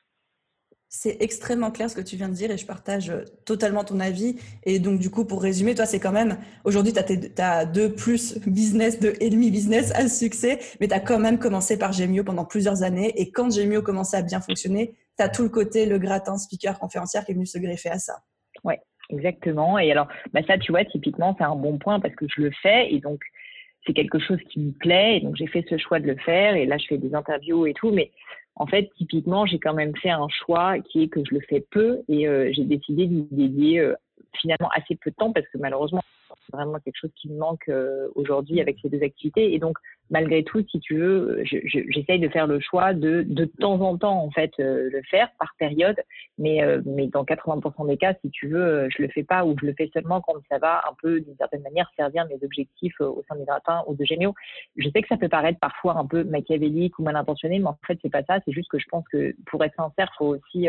C'est 0.91 1.19
extrêmement 1.21 1.71
clair 1.71 1.91
ce 1.91 1.95
que 1.95 2.01
tu 2.01 2.17
viens 2.17 2.31
de 2.31 2.35
dire 2.35 2.51
et 2.51 2.57
je 2.57 2.65
partage 2.65 3.11
euh, 3.11 3.25
totalement 3.45 3.85
ton 3.85 4.01
avis. 4.01 4.37
Et 4.65 4.79
donc, 4.79 4.99
du 4.99 5.11
coup, 5.11 5.27
pour 5.27 5.43
résumer, 5.43 5.75
toi, 5.75 5.85
c'est 5.85 6.01
quand 6.01 6.13
même, 6.13 6.39
aujourd'hui, 6.65 6.95
tu 6.95 7.43
as, 7.43 7.67
deux 7.67 7.93
plus 7.93 8.39
business, 8.47 8.99
deux 8.99 9.13
et 9.21 9.29
demi 9.29 9.51
business 9.51 9.93
à 9.95 10.09
succès, 10.09 10.59
mais 10.81 10.89
tu 10.89 10.95
as 10.95 11.01
quand 11.01 11.19
même 11.19 11.39
commencé 11.39 11.79
par 11.79 11.93
Gemio 11.93 12.25
pendant 12.25 12.47
plusieurs 12.47 12.83
années. 12.83 13.13
Et 13.21 13.31
quand 13.31 13.55
Gemio 13.55 13.83
commençait 13.83 14.17
à 14.17 14.23
bien 14.23 14.41
fonctionner, 14.41 14.95
tu 15.19 15.23
as 15.23 15.29
tout 15.29 15.43
le 15.43 15.51
côté, 15.51 15.85
le 15.85 15.99
gratin, 15.99 16.39
speaker, 16.39 16.79
conférencière 16.79 17.25
qui 17.27 17.33
est 17.33 17.35
venu 17.35 17.47
se 17.47 17.59
greffer 17.59 17.91
à 17.91 17.99
ça. 17.99 18.23
Oui, 18.65 18.75
exactement. 19.11 19.79
Et 19.79 19.93
alors, 19.93 20.09
bah 20.33 20.41
ça, 20.47 20.57
tu 20.57 20.73
vois, 20.73 20.87
typiquement, 20.87 21.35
c'est 21.37 21.45
un 21.45 21.57
bon 21.57 21.77
point 21.77 22.01
parce 22.01 22.15
que 22.15 22.25
je 22.35 22.41
le 22.41 22.51
fais 22.63 22.95
et 22.95 23.01
donc, 23.01 23.21
c'est 23.87 23.93
quelque 23.93 24.19
chose 24.19 24.39
qui 24.51 24.61
me 24.61 24.73
plaît. 24.73 25.19
Et 25.19 25.21
donc, 25.21 25.37
j'ai 25.37 25.47
fait 25.47 25.65
ce 25.69 25.77
choix 25.79 26.01
de 26.01 26.07
le 26.07 26.17
faire. 26.17 26.55
Et 26.55 26.67
là, 26.67 26.79
je 26.79 26.87
fais 26.87 26.99
des 26.99 27.15
interviews 27.15 27.67
et 27.67 27.75
tout. 27.75 27.91
Mais 27.91 28.11
en 28.59 28.67
fait, 28.67 28.91
typiquement, 28.97 29.47
j'ai 29.47 29.59
quand 29.59 29.73
même 29.73 29.97
fait 29.97 30.11
un 30.11 30.29
choix 30.29 30.81
qui 30.81 31.05
est 31.05 31.09
que 31.09 31.21
je 31.25 31.35
le 31.35 31.41
fais 31.49 31.65
peu 31.71 32.01
et 32.09 32.27
euh, 32.27 32.51
j'ai 32.53 32.65
décidé 32.65 33.07
d'y 33.07 33.23
dédier 33.31 33.79
euh, 33.79 33.95
finalement 34.41 34.69
assez 34.75 34.97
peu 34.97 35.11
de 35.11 35.17
temps 35.17 35.33
parce 35.33 35.47
que 35.47 35.59
malheureusement, 35.59 36.03
c'est 36.49 36.57
vraiment 36.57 36.79
quelque 36.79 36.97
chose 36.97 37.11
qui 37.17 37.29
me 37.29 37.39
manque 37.39 37.69
euh, 37.69 38.09
aujourd'hui 38.15 38.61
avec 38.61 38.79
ces 38.81 38.89
deux 38.89 39.03
activités. 39.03 39.53
Et 39.55 39.59
donc, 39.59 39.77
malgré 40.11 40.43
tout, 40.43 40.65
si 40.71 40.81
tu 40.81 40.97
veux, 40.97 41.43
j'essaye 41.45 42.19
de 42.19 42.29
faire 42.29 42.47
le 42.47 42.61
choix 42.61 42.95
de 42.95 43.25
de 43.29 43.45
temps 43.45 43.81
en 43.81 43.99
temps 43.99 44.23
en 44.23 44.31
fait 44.31 44.53
euh, 44.59 44.89
le 44.91 45.03
faire 45.11 45.29
par 45.39 45.55
période, 45.59 45.97
mais 46.39 46.63
euh, 46.63 46.81
mais 46.87 47.09
dans 47.09 47.25
80% 47.25 47.87
des 47.89 47.97
cas, 47.97 48.15
si 48.23 48.31
tu 48.31 48.49
veux, 48.49 48.89
je 48.91 49.03
le 49.03 49.09
fais 49.09 49.25
pas 49.25 49.45
ou 49.45 49.55
je 49.61 49.67
le 49.67 49.75
fais 49.77 49.91
seulement 49.93 50.21
quand 50.21 50.35
ça 50.51 50.59
va 50.59 50.81
un 50.89 50.95
peu 51.03 51.21
d'une 51.21 51.37
certaine 51.37 51.63
manière 51.63 51.91
servir 51.97 52.27
mes 52.27 52.43
objectifs 52.43 53.01
au 53.01 53.23
sein 53.29 53.37
des 53.37 53.45
gratins 53.45 53.83
ou 53.87 53.95
de 53.95 54.05
Gémio. 54.05 54.35
Je 54.77 54.89
sais 54.91 55.03
que 55.03 55.09
ça 55.09 55.17
peut 55.17 55.29
paraître 55.29 55.59
parfois 55.59 55.99
un 55.99 56.07
peu 56.07 56.25
machiavélique 56.25 56.99
ou 56.99 57.03
mal 57.03 57.17
intentionné, 57.17 57.59
mais 57.59 57.67
en 57.67 57.79
fait 57.87 57.99
c'est 58.03 58.11
pas 58.11 58.23
ça. 58.25 58.39
C'est 58.45 58.53
juste 58.53 58.71
que 58.71 58.79
je 58.79 58.87
pense 58.91 59.05
que 59.09 59.35
pour 59.47 59.63
être 59.65 59.75
sincère, 59.75 60.11
faut 60.17 60.37
aussi 60.37 60.69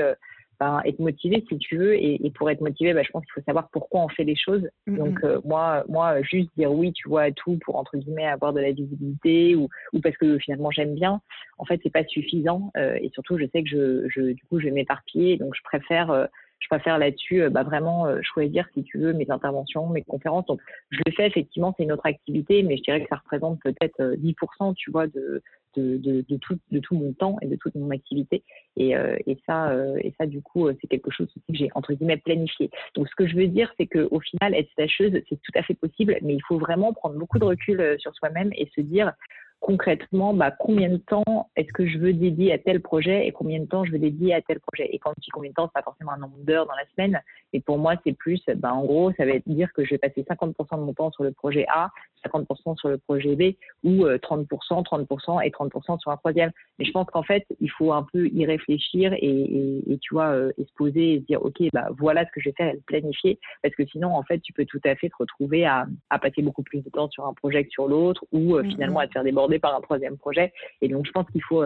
ben, 0.60 0.82
être 0.86 1.00
motivé 1.00 1.44
si 1.48 1.58
tu 1.58 1.78
veux. 1.78 1.96
Et, 1.96 2.32
pour 2.36 2.50
être 2.50 2.62
motivé, 2.62 2.94
ben, 2.94 3.04
je 3.04 3.12
pense 3.12 3.24
qu'il 3.24 3.34
faut 3.34 3.46
savoir 3.46 3.70
pourquoi 3.72 4.02
on 4.02 4.10
fait 4.10 4.24
les 4.24 4.36
choses. 4.36 4.68
Donc 4.88 5.24
euh, 5.24 5.40
moi, 5.46 5.84
moi, 5.88 6.22
juste 6.22 6.50
dire 6.58 6.72
oui, 6.72 6.92
tu 6.94 7.08
vois, 7.08 7.24
à 7.24 7.32
tout 7.32 7.58
pour 7.64 7.78
entre 7.78 7.98
guillemets 7.98 8.28
avoir 8.28 8.54
de 8.54 8.60
la 8.60 8.72
visibilité 8.72 9.56
ou, 9.56 9.70
ou 9.94 10.00
parce 10.02 10.18
que 10.18 10.38
finalement 10.38 10.72
j'aime 10.72 10.96
bien, 10.96 11.22
en 11.58 11.66
fait, 11.66 11.80
c'est 11.84 11.92
pas 11.92 12.04
suffisant. 12.06 12.72
Euh, 12.78 12.98
et 13.02 13.10
surtout, 13.14 13.38
je 13.38 13.46
sais 13.54 13.64
que 13.64 13.70
je, 13.70 14.08
je 14.10 14.34
du 14.34 14.44
coup, 14.46 14.60
je 14.60 14.66
vais 14.66 14.72
m'éparpiller. 14.72 15.38
Donc 15.38 15.56
je 15.56 15.62
préfère 15.64 16.12
euh, 16.12 16.26
je 16.60 16.68
préfère 16.68 16.98
là-dessus 16.98 17.50
bah, 17.50 17.64
vraiment 17.64 18.08
choisir, 18.22 18.68
si 18.74 18.84
tu 18.84 18.98
veux, 18.98 19.14
mes 19.14 19.32
interventions, 19.32 19.88
mes 19.88 20.04
conférences. 20.04 20.46
Donc, 20.48 20.60
je 20.90 21.00
le 21.06 21.14
fais 21.14 21.26
effectivement, 21.26 21.74
c'est 21.78 21.84
une 21.84 21.94
autre 21.94 22.06
activité, 22.06 22.64
mais 22.64 22.76
je 22.76 22.84
dirais 22.84 23.02
que 23.02 23.08
ça 23.08 23.16
représente 23.16 23.62
peut-être 23.62 24.16
10%, 24.18 24.76
tu 24.76 24.92
vois, 24.92 25.08
de, 25.08 25.42
de, 25.76 26.38
tout, 26.38 26.96
mon 26.96 27.14
temps 27.14 27.38
et 27.42 27.48
de 27.48 27.56
toute 27.56 27.76
mon 27.76 27.92
activité. 27.92 28.44
Et, 28.78 28.96
euh, 28.96 29.18
ça, 29.46 29.72
euh, 29.72 29.98
et 30.02 30.14
ça, 30.18 30.26
du 30.26 30.42
coup, 30.42 30.68
euh, 30.68 30.76
c'est 30.82 30.88
quelque 30.88 31.12
chose 31.12 31.28
aussi 31.28 31.46
que 31.48 31.58
j'ai, 31.58 31.70
entre 31.76 31.94
guillemets, 31.94 32.18
planifié. 32.18 32.70
Donc, 32.96 33.08
ce 33.08 33.16
que 33.16 33.28
je 33.28 33.36
veux 33.36 33.48
dire, 33.48 33.72
c'est 33.78 33.88
qu'au 33.88 34.20
final, 34.20 34.56
être 34.56 34.72
stacheuse, 34.72 35.14
c'est 35.30 35.42
tout 35.42 35.52
à 35.56 35.64
fait 35.64 35.74
possible, 35.74 36.18
mais 36.22 36.36
il 36.36 36.44
faut 36.48 36.58
vraiment 36.58 36.94
prendre 36.94 37.16
beaucoup 37.16 37.40
de 37.40 37.46
recul 37.46 37.96
sur 38.00 38.14
soi-même 38.16 38.52
et 38.56 38.70
se 38.76 38.82
dire, 38.82 39.14
concrètement, 39.60 40.34
bah, 40.34 40.52
combien 40.52 40.90
de 40.90 40.98
temps 40.98 41.50
est-ce 41.56 41.72
que 41.74 41.88
je 41.88 41.98
veux 41.98 42.14
dédier 42.14 42.54
à 42.54 42.58
tel 42.58 42.82
projet 42.82 43.28
et 43.28 43.32
combien 43.32 43.60
de 43.60 43.66
temps 43.66 43.84
je 43.84 43.92
veux 43.92 44.00
dédier 44.00 44.34
à 44.34 44.42
tel 44.42 44.60
projet? 44.60 44.90
Et 44.94 45.00
quand 45.00 45.12
je 45.18 45.22
dis 45.22 45.30
combien 45.32 45.50
de 45.50 45.56
temps, 45.56 45.68
c'est 45.68 45.80
pas 45.80 45.84
forcément 45.84 46.12
un 46.14 46.18
nombre 46.18 46.38
d'heures 46.40 46.66
dans 46.66 46.76
la 46.76 46.86
semaine, 46.96 47.22
mais 47.54 47.60
pour 47.60 47.78
moi, 47.78 47.96
c'est 48.06 48.14
plus, 48.14 48.42
bah, 48.58 48.74
en 48.74 48.86
gros, 48.86 49.12
ça 49.14 49.26
va 49.26 49.34
dire 49.46 49.72
que 49.74 49.84
je 49.84 49.92
vais 49.92 49.98
passer 49.98 50.24
50% 50.24 50.78
de 50.78 50.84
mon 50.84 50.94
temps 50.94 51.12
sur 51.12 51.24
le 51.24 51.32
projet 51.32 51.66
A, 51.74 51.90
50% 52.26 52.78
sur 52.78 52.90
le 52.90 52.98
projet 52.98 53.36
B, 53.36 53.56
ou 53.84 54.06
30%, 54.06 54.80
euh, 54.80 54.82
30% 54.84 55.42
et 55.42 55.50
30% 55.50 56.00
sur 56.00 56.12
un 56.12 56.18
troisième. 56.18 56.52
Mais 56.78 56.86
je 56.86 56.92
pense 56.92 57.08
qu'en 57.08 57.24
fait, 57.24 57.46
il 57.60 57.70
faut 57.72 57.92
un 57.92 58.06
peu 58.14 58.28
y 58.28 58.46
réfléchir 58.46 59.14
et, 59.14 59.82
et, 59.88 59.98
tu 60.00 60.14
vois, 60.14 60.30
euh, 60.30 60.52
et 60.58 60.66
se 60.66 60.74
poser 60.74 61.14
et 61.14 61.20
se 61.20 61.26
dire, 61.26 61.44
OK, 61.44 61.62
bah, 61.74 61.88
voilà 61.98 62.26
ce 62.26 62.32
que 62.32 62.42
je 62.42 62.50
vais 62.50 62.56
faire 62.56 62.70
et 62.70 62.74
le 62.74 62.82
planifier. 62.82 63.40
Parce 63.62 63.76
que 63.76 63.86
sinon, 63.86 64.16
en 64.16 64.24
fait, 64.24 64.40
tu 64.40 64.54
peux 64.54 64.66
tout 64.66 64.82
à 64.86 64.96
fait 64.96 65.10
te 65.10 65.16
retrouver 65.20 65.66
à, 65.66 65.88
à 66.10 66.20
passer 66.20 66.42
beaucoup 66.42 66.64
plus 66.64 66.82
de 66.82 66.90
temps 66.90 67.10
sur 67.10 67.26
un 67.26 67.34
projet 67.34 67.64
que 67.64 67.72
sur 67.72 67.88
l'autre, 67.88 68.26
ou 68.32 68.56
euh, 68.56 68.64
mm, 68.64 68.72
finalement 68.72 69.00
mm. 69.00 69.04
à 69.04 69.08
te 69.08 69.14
faire 69.14 69.24
par 69.58 69.76
un 69.76 69.82
troisième 69.82 70.18
projet. 70.18 70.54
Et 70.82 70.90
donc, 70.90 71.08
je 71.08 71.12
pense 71.12 71.26
qu'il 71.32 71.42
faut, 71.42 71.64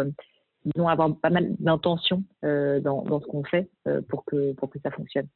disons, 0.64 0.88
avoir 0.88 1.14
pas 1.18 1.30
mal 1.30 1.54
d'intention 1.60 2.24
dans, 2.42 3.04
dans, 3.04 3.20
ce 3.20 3.26
qu'on 3.26 3.44
fait 3.44 3.70
pour, 4.08 4.24
que, 4.24 4.54
pour 4.54 4.70
que 4.70 4.80
ça 4.80 4.92
fonctionne. 4.92 5.28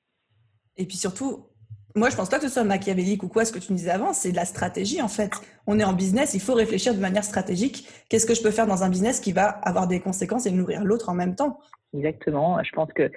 Et 0.78 0.86
puis 0.86 0.96
surtout, 0.96 1.48
moi, 1.96 2.10
je 2.10 2.16
pense 2.16 2.30
pas 2.30 2.38
que 2.38 2.48
ce 2.48 2.50
soit 2.50 2.64
machiavélique 2.64 3.24
ou 3.24 3.28
quoi, 3.28 3.46
ce 3.46 3.52
que 3.52 3.60
tu 3.60 3.72
nous 3.72 3.78
disais 3.78 3.92
avant, 3.92 4.14
c'est 4.14 4.32
de 4.32 4.36
la 4.36 4.46
stratégie 4.46 5.02
en 5.02 5.08
fait. 5.08 5.32
On 5.66 5.80
est 5.80 5.84
en 5.84 5.94
business, 5.94 6.34
il 6.34 6.42
faut 6.42 6.54
réfléchir 6.54 6.94
de 6.94 7.00
manière 7.00 7.24
stratégique. 7.24 7.88
Qu'est-ce 8.10 8.26
que 8.26 8.36
je 8.36 8.44
peux 8.44 8.52
faire 8.52 8.68
dans 8.68 8.84
un 8.84 8.90
business 8.90 9.20
qui 9.20 9.32
va 9.32 9.48
avoir 9.48 9.88
des 9.88 10.00
conséquences 10.00 10.46
et 10.46 10.52
nourrir 10.52 10.84
l'autre 10.84 11.10
en 11.10 11.14
même 11.14 11.36
temps? 11.36 11.60
Exactement. 11.94 12.62
Je 12.64 12.72
pense 12.72 12.92
que 12.94 13.10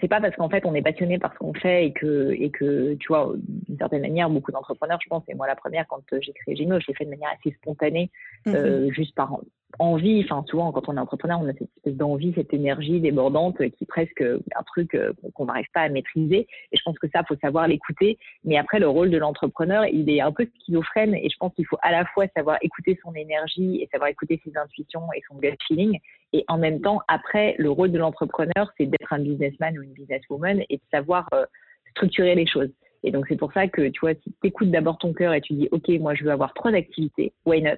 c'est 0.00 0.08
pas 0.08 0.20
parce 0.20 0.34
qu'en 0.36 0.48
fait 0.48 0.66
on 0.66 0.74
est 0.74 0.82
passionné 0.82 1.18
par 1.18 1.32
ce 1.32 1.38
qu'on 1.38 1.54
fait 1.54 1.86
et 1.86 1.92
que 1.92 2.32
et 2.32 2.50
que 2.50 2.94
tu 2.94 3.06
vois 3.08 3.32
d'une 3.36 3.78
certaine 3.78 4.02
manière 4.02 4.28
beaucoup 4.28 4.50
d'entrepreneurs, 4.50 4.98
je 5.02 5.08
pense, 5.08 5.22
et 5.28 5.34
moi 5.34 5.46
la 5.46 5.56
première 5.56 5.86
quand 5.86 6.02
j'ai 6.20 6.32
créé 6.32 6.56
Gino, 6.56 6.80
je 6.80 6.86
l'ai 6.88 6.94
fait 6.94 7.04
de 7.04 7.10
manière 7.10 7.30
assez 7.38 7.54
spontanée, 7.54 8.10
mm-hmm. 8.44 8.56
euh, 8.56 8.90
juste 8.90 9.14
par 9.14 9.38
envie, 9.78 10.24
enfin 10.24 10.44
souvent 10.48 10.72
quand 10.72 10.88
on 10.88 10.96
est 10.96 11.00
entrepreneur, 11.00 11.38
on 11.40 11.48
a 11.48 11.52
cette 11.52 11.70
espèce 11.76 11.94
d'envie, 11.94 12.32
cette 12.34 12.52
énergie 12.54 13.00
débordante 13.00 13.58
qui 13.58 13.84
est 13.84 13.86
presque 13.86 14.22
un 14.22 14.62
truc 14.64 14.94
euh, 14.94 15.12
qu'on 15.34 15.46
n'arrive 15.46 15.66
pas 15.74 15.82
à 15.82 15.88
maîtriser. 15.88 16.46
Et 16.72 16.76
je 16.76 16.82
pense 16.84 16.98
que 16.98 17.08
ça, 17.12 17.22
faut 17.24 17.36
savoir 17.36 17.68
l'écouter. 17.68 18.18
Mais 18.44 18.56
après, 18.56 18.78
le 18.78 18.88
rôle 18.88 19.10
de 19.10 19.18
l'entrepreneur, 19.18 19.84
il 19.86 20.08
est 20.10 20.20
un 20.20 20.32
peu 20.32 20.46
schizophrène 20.60 21.14
et 21.14 21.28
je 21.28 21.36
pense 21.38 21.52
qu'il 21.54 21.66
faut 21.66 21.78
à 21.82 21.92
la 21.92 22.04
fois 22.06 22.26
savoir 22.36 22.58
écouter 22.62 22.98
son 23.02 23.14
énergie 23.14 23.82
et 23.82 23.88
savoir 23.92 24.08
écouter 24.08 24.40
ses 24.44 24.56
intuitions 24.56 25.06
et 25.14 25.22
son 25.28 25.36
gut 25.36 25.56
feeling. 25.66 25.98
Et 26.32 26.44
en 26.48 26.58
même 26.58 26.80
temps, 26.80 27.00
après, 27.08 27.54
le 27.58 27.70
rôle 27.70 27.92
de 27.92 27.98
l'entrepreneur, 27.98 28.72
c'est 28.76 28.86
d'être 28.86 29.12
un 29.12 29.20
businessman 29.20 29.78
ou 29.78 29.82
une 29.82 29.92
businesswoman 29.92 30.62
et 30.68 30.76
de 30.76 30.82
savoir 30.90 31.26
euh, 31.34 31.44
structurer 31.90 32.34
les 32.34 32.46
choses. 32.46 32.70
Et 33.02 33.10
donc, 33.10 33.26
c'est 33.28 33.36
pour 33.36 33.52
ça 33.52 33.68
que, 33.68 33.88
tu 33.88 34.00
vois, 34.00 34.14
si 34.14 34.34
tu 34.40 34.48
écoutes 34.48 34.70
d'abord 34.70 34.98
ton 34.98 35.12
cœur 35.12 35.32
et 35.32 35.40
tu 35.40 35.54
dis, 35.54 35.68
OK, 35.70 35.88
moi, 36.00 36.14
je 36.14 36.24
veux 36.24 36.32
avoir 36.32 36.54
trois 36.54 36.72
activités, 36.72 37.32
why 37.44 37.62
not? 37.62 37.76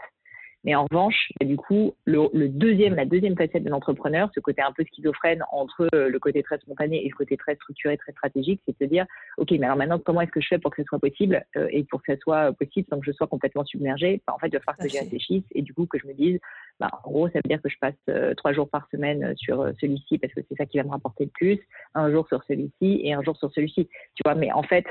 Mais 0.64 0.74
en 0.74 0.86
revanche, 0.90 1.32
du 1.40 1.56
coup, 1.56 1.94
le, 2.04 2.48
deuxième, 2.48 2.96
la 2.96 3.04
deuxième 3.04 3.36
facette 3.36 3.62
de 3.62 3.70
l'entrepreneur, 3.70 4.28
ce 4.34 4.40
côté 4.40 4.60
un 4.60 4.72
peu 4.72 4.84
schizophrène 4.84 5.42
entre 5.52 5.88
euh, 5.94 6.08
le 6.08 6.18
côté 6.18 6.42
très 6.42 6.58
spontané 6.58 7.04
et 7.04 7.08
le 7.08 7.14
côté 7.14 7.36
très 7.36 7.54
structuré, 7.54 7.96
très 7.96 8.12
stratégique, 8.12 8.60
c'est 8.66 8.72
de 8.72 8.84
se 8.84 8.90
dire, 8.90 9.06
OK, 9.36 9.50
mais 9.52 9.64
alors 9.66 9.76
maintenant, 9.76 10.00
comment 10.00 10.20
est-ce 10.20 10.32
que 10.32 10.40
je 10.40 10.48
fais 10.48 10.58
pour 10.58 10.72
que 10.72 10.82
ce 10.82 10.86
soit 10.86 10.98
possible 10.98 11.44
euh, 11.56 11.68
et 11.70 11.84
pour 11.84 12.02
que 12.02 12.12
ce 12.12 12.20
soit 12.20 12.52
possible 12.52 12.86
sans 12.90 12.98
que 12.98 13.06
je 13.06 13.12
sois 13.12 13.28
complètement 13.28 13.64
submergée? 13.64 14.20
Bah, 14.26 14.34
En 14.34 14.38
fait, 14.38 14.48
il 14.48 14.54
va 14.54 14.60
falloir 14.60 14.78
que 14.78 14.88
j'y 14.88 14.98
réfléchisse 14.98 15.44
et 15.54 15.62
du 15.62 15.72
coup 15.72 15.86
que 15.86 15.98
je 15.98 16.06
me 16.08 16.12
dise, 16.12 16.40
bah, 16.80 16.90
en 17.04 17.10
gros, 17.10 17.28
ça 17.28 17.38
veut 17.38 17.48
dire 17.48 17.62
que 17.62 17.68
je 17.68 17.78
passe 17.80 17.94
euh, 18.08 18.34
trois 18.34 18.52
jours 18.52 18.68
par 18.68 18.88
semaine 18.90 19.34
sur 19.36 19.72
celui-ci 19.80 20.18
parce 20.18 20.34
que 20.34 20.40
c'est 20.48 20.56
ça 20.56 20.66
qui 20.66 20.78
va 20.78 20.84
me 20.84 20.90
rapporter 20.90 21.24
le 21.24 21.30
plus, 21.30 21.60
un 21.94 22.10
jour 22.10 22.26
sur 22.26 22.42
celui-ci 22.44 23.00
et 23.04 23.12
un 23.12 23.22
jour 23.22 23.36
sur 23.36 23.52
celui-ci. 23.52 23.88
Tu 24.14 24.22
vois, 24.24 24.34
mais 24.34 24.50
en 24.52 24.64
fait, 24.64 24.86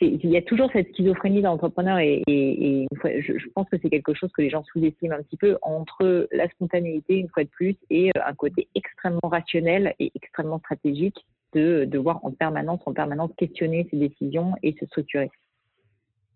il 0.00 0.30
y 0.30 0.36
a 0.36 0.42
toujours 0.42 0.70
cette 0.72 0.88
schizophrénie 0.94 1.42
d'entrepreneur 1.42 1.98
et, 1.98 2.22
et, 2.26 2.86
je, 3.04 3.48
pense 3.54 3.68
que 3.68 3.76
c'est 3.82 3.90
quelque 3.90 4.14
chose 4.14 4.30
que 4.32 4.42
les 4.42 4.50
gens 4.50 4.64
sous-estiment 4.64 5.16
un 5.16 5.22
petit 5.22 5.36
peu 5.36 5.58
entre 5.62 6.26
la 6.32 6.48
spontanéité, 6.48 7.16
une 7.16 7.28
fois 7.28 7.44
de 7.44 7.48
plus, 7.48 7.76
et 7.90 8.08
euh, 8.08 8.20
un 8.26 8.34
côté 8.34 8.68
extrêmement 8.74 9.20
rationnel 9.24 9.94
et 9.98 10.10
extrêmement 10.14 10.58
stratégique 10.58 11.16
de 11.52 11.84
devoir 11.84 12.24
en 12.24 12.30
permanence, 12.30 12.80
en 12.86 12.92
permanence 12.92 13.30
questionner 13.36 13.86
ses 13.90 13.98
décisions 13.98 14.54
et 14.62 14.74
se 14.78 14.86
structurer. 14.86 15.30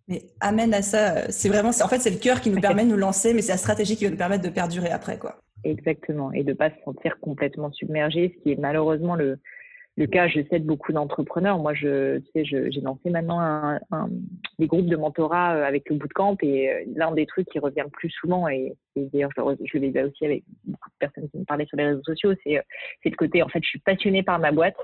Mais 0.08 0.22
amène 0.40 0.74
à 0.74 0.82
ça, 0.82 1.30
c'est 1.30 1.48
vraiment, 1.48 1.70
en 1.70 1.88
fait, 1.88 2.00
c'est 2.00 2.10
le 2.10 2.18
cœur 2.18 2.40
qui 2.40 2.50
nous 2.50 2.60
permet 2.60 2.84
de 2.84 2.90
nous 2.90 2.96
lancer, 2.96 3.32
mais 3.32 3.40
c'est 3.40 3.52
la 3.52 3.58
stratégie 3.58 3.96
qui 3.96 4.04
va 4.04 4.10
nous 4.10 4.18
permettre 4.18 4.44
de 4.44 4.50
perdurer 4.50 4.90
après, 4.90 5.18
quoi. 5.18 5.36
Exactement, 5.64 6.30
et 6.32 6.42
de 6.42 6.50
ne 6.50 6.54
pas 6.54 6.68
se 6.68 6.76
sentir 6.84 7.18
complètement 7.20 7.72
submergé, 7.72 8.34
ce 8.36 8.42
qui 8.42 8.52
est 8.52 8.60
malheureusement 8.60 9.14
le, 9.14 9.38
le 9.96 10.06
cas, 10.06 10.26
je 10.26 10.40
sais, 10.50 10.58
de 10.58 10.66
beaucoup 10.66 10.92
d'entrepreneurs. 10.92 11.58
Moi, 11.58 11.74
je, 11.74 12.18
tu 12.18 12.30
sais, 12.32 12.44
j'ai 12.44 12.80
lancé 12.80 13.10
maintenant 13.10 13.40
un, 13.40 13.78
un, 13.92 14.08
des 14.58 14.66
groupes 14.66 14.88
de 14.88 14.96
mentorat 14.96 15.56
euh, 15.56 15.64
avec 15.64 15.88
le 15.88 15.96
bootcamp 15.96 16.36
et 16.42 16.70
euh, 16.70 16.84
l'un 16.96 17.12
des 17.12 17.26
trucs 17.26 17.48
qui 17.48 17.58
revient 17.60 17.84
plus 17.92 18.10
souvent, 18.10 18.48
et, 18.48 18.74
d'ailleurs, 18.96 19.30
je, 19.36 19.42
je 19.64 19.78
le 19.78 20.06
aussi 20.06 20.24
avec 20.24 20.44
beaucoup 20.64 20.88
de 20.88 20.96
personnes 20.98 21.28
qui 21.30 21.38
me 21.38 21.44
parlaient 21.44 21.66
sur 21.66 21.76
les 21.76 21.86
réseaux 21.86 22.02
sociaux, 22.02 22.32
c'est 22.42 22.58
euh, 22.58 22.62
le 23.04 23.16
côté, 23.16 23.42
en 23.42 23.48
fait, 23.48 23.62
je 23.62 23.68
suis 23.68 23.78
passionnée 23.80 24.22
par 24.22 24.38
ma 24.38 24.50
boîte, 24.50 24.76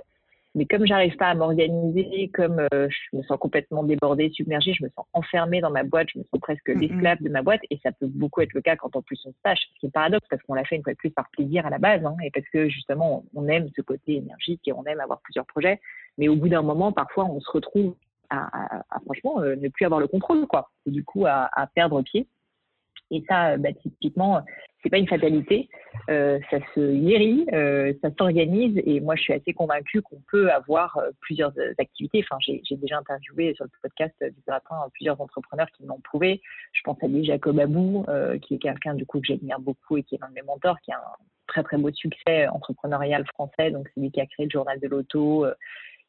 mais 0.55 0.67
comme 0.67 0.85
j'arrive 0.87 1.17
pas 1.17 1.29
à 1.29 1.35
m'organiser, 1.35 2.31
comme 2.35 2.67
euh, 2.75 2.89
je 2.89 3.17
me 3.17 3.23
sens 3.23 3.39
complètement 3.39 3.85
débordée, 3.85 4.31
submergée, 4.31 4.73
je 4.73 4.83
me 4.83 4.89
sens 4.91 5.07
enfermée 5.13 5.61
dans 5.61 5.71
ma 5.71 5.85
boîte, 5.85 6.09
je 6.13 6.19
me 6.19 6.25
sens 6.25 6.41
presque 6.41 6.69
l'esclave 6.69 7.23
de 7.23 7.29
ma 7.29 7.43
boîte, 7.43 7.61
et 7.71 7.79
ça 7.83 7.93
peut 7.93 8.09
beaucoup 8.09 8.41
être 8.41 8.53
le 8.53 8.61
cas 8.61 8.77
quand 8.77 8.97
en 8.97 9.03
plus 9.03 9.21
on 9.27 9.33
stage, 9.41 9.59
ce 9.75 9.81
qui 9.81 9.87
est 9.87 9.91
paradoxe 9.91 10.27
parce 10.29 10.43
qu'on 10.43 10.55
l'a 10.55 10.65
fait 10.65 10.77
une 10.77 10.83
fois 10.83 10.93
de 10.93 10.99
plus 10.99 11.11
par 11.11 11.29
plaisir 11.31 11.67
à 11.67 11.71
la 11.71 11.79
base, 11.79 12.05
hein, 12.05 12.17
et 12.25 12.31
parce 12.31 12.47
que 12.49 12.69
justement 12.69 13.25
on 13.35 13.47
aime 13.49 13.69
ce 13.77 13.83
côté 13.83 14.17
énergique 14.17 14.67
et 14.67 14.73
on 14.73 14.85
aime 14.85 15.01
avoir 15.01 15.21
plusieurs 15.21 15.47
projets, 15.47 15.81
mais 16.19 16.29
au 16.29 16.37
bout 16.37 16.49
d'un 16.49 16.63
moment, 16.63 16.93
parfois 16.93 17.27
on 17.27 17.41
se 17.41 17.51
retrouve 17.51 17.95
à, 18.29 18.83
à, 18.91 19.01
franchement 19.05 19.41
euh, 19.41 19.57
ne 19.57 19.69
plus 19.69 19.85
avoir 19.85 20.01
le 20.01 20.09
contrôle, 20.09 20.47
quoi, 20.47 20.71
et 20.87 20.91
du 20.91 21.05
coup 21.05 21.27
à, 21.27 21.49
à 21.53 21.67
perdre 21.69 22.03
pied. 22.03 22.27
Et 23.11 23.25
ça, 23.29 23.57
bah, 23.57 23.73
typiquement, 23.73 24.43
c'est 24.83 24.91
pas 24.91 24.99
une 24.99 25.09
fatalité. 25.09 25.69
Euh, 26.09 26.39
ça 26.51 26.59
se 26.75 26.81
guérit, 26.81 27.47
euh, 27.53 27.93
ça 28.03 28.11
s'organise. 28.19 28.81
Et 28.85 29.01
moi, 29.01 29.17
je 29.17 29.23
suis 29.23 29.33
assez 29.33 29.53
convaincue 29.53 30.01
qu'on 30.03 30.23
peut 30.31 30.51
avoir 30.51 30.97
euh, 30.99 31.11
plusieurs 31.21 31.53
activités. 31.79 32.25
Enfin, 32.25 32.39
j'ai 32.41 32.77
déjà 32.77 32.99
interviewé 32.99 33.55
sur 33.55 33.65
le 33.65 33.71
podcast 33.83 34.15
du 34.21 34.41
Gratin 34.47 34.77
plusieurs 34.95 35.21
entrepreneurs 35.21 35.69
qui 35.77 35.85
m'ont 35.85 36.01
prouvé. 36.01 36.41
Je 36.73 36.81
pense 36.83 37.03
à 37.03 37.09
lui, 37.09 37.25
Jacob 37.25 37.59
Abou, 37.59 38.05
qui 38.43 38.55
est 38.55 38.59
quelqu'un 38.59 38.95
du 38.95 39.07
coup 39.07 39.21
que 39.21 39.27
j'admire 39.27 39.61
beaucoup 39.61 39.97
et 39.97 40.03
qui 40.03 40.15
est 40.15 40.19
l'un 40.21 40.29
de 40.29 40.35
mes 40.35 40.43
mentors, 40.43 40.81
qui 40.81 40.93
a 40.93 40.97
un 40.97 41.25
très 41.47 41.63
très 41.63 41.77
beau 41.77 41.91
succès 41.93 42.49
entrepreneurial 42.49 43.25
français. 43.35 43.71
Donc, 43.71 43.89
c'est 43.95 44.01
lui 44.01 44.11
qui 44.11 44.21
a 44.21 44.27
créé 44.27 44.47
le 44.47 44.51
journal 44.51 44.79
de 44.81 44.89
l'auto. 44.89 45.47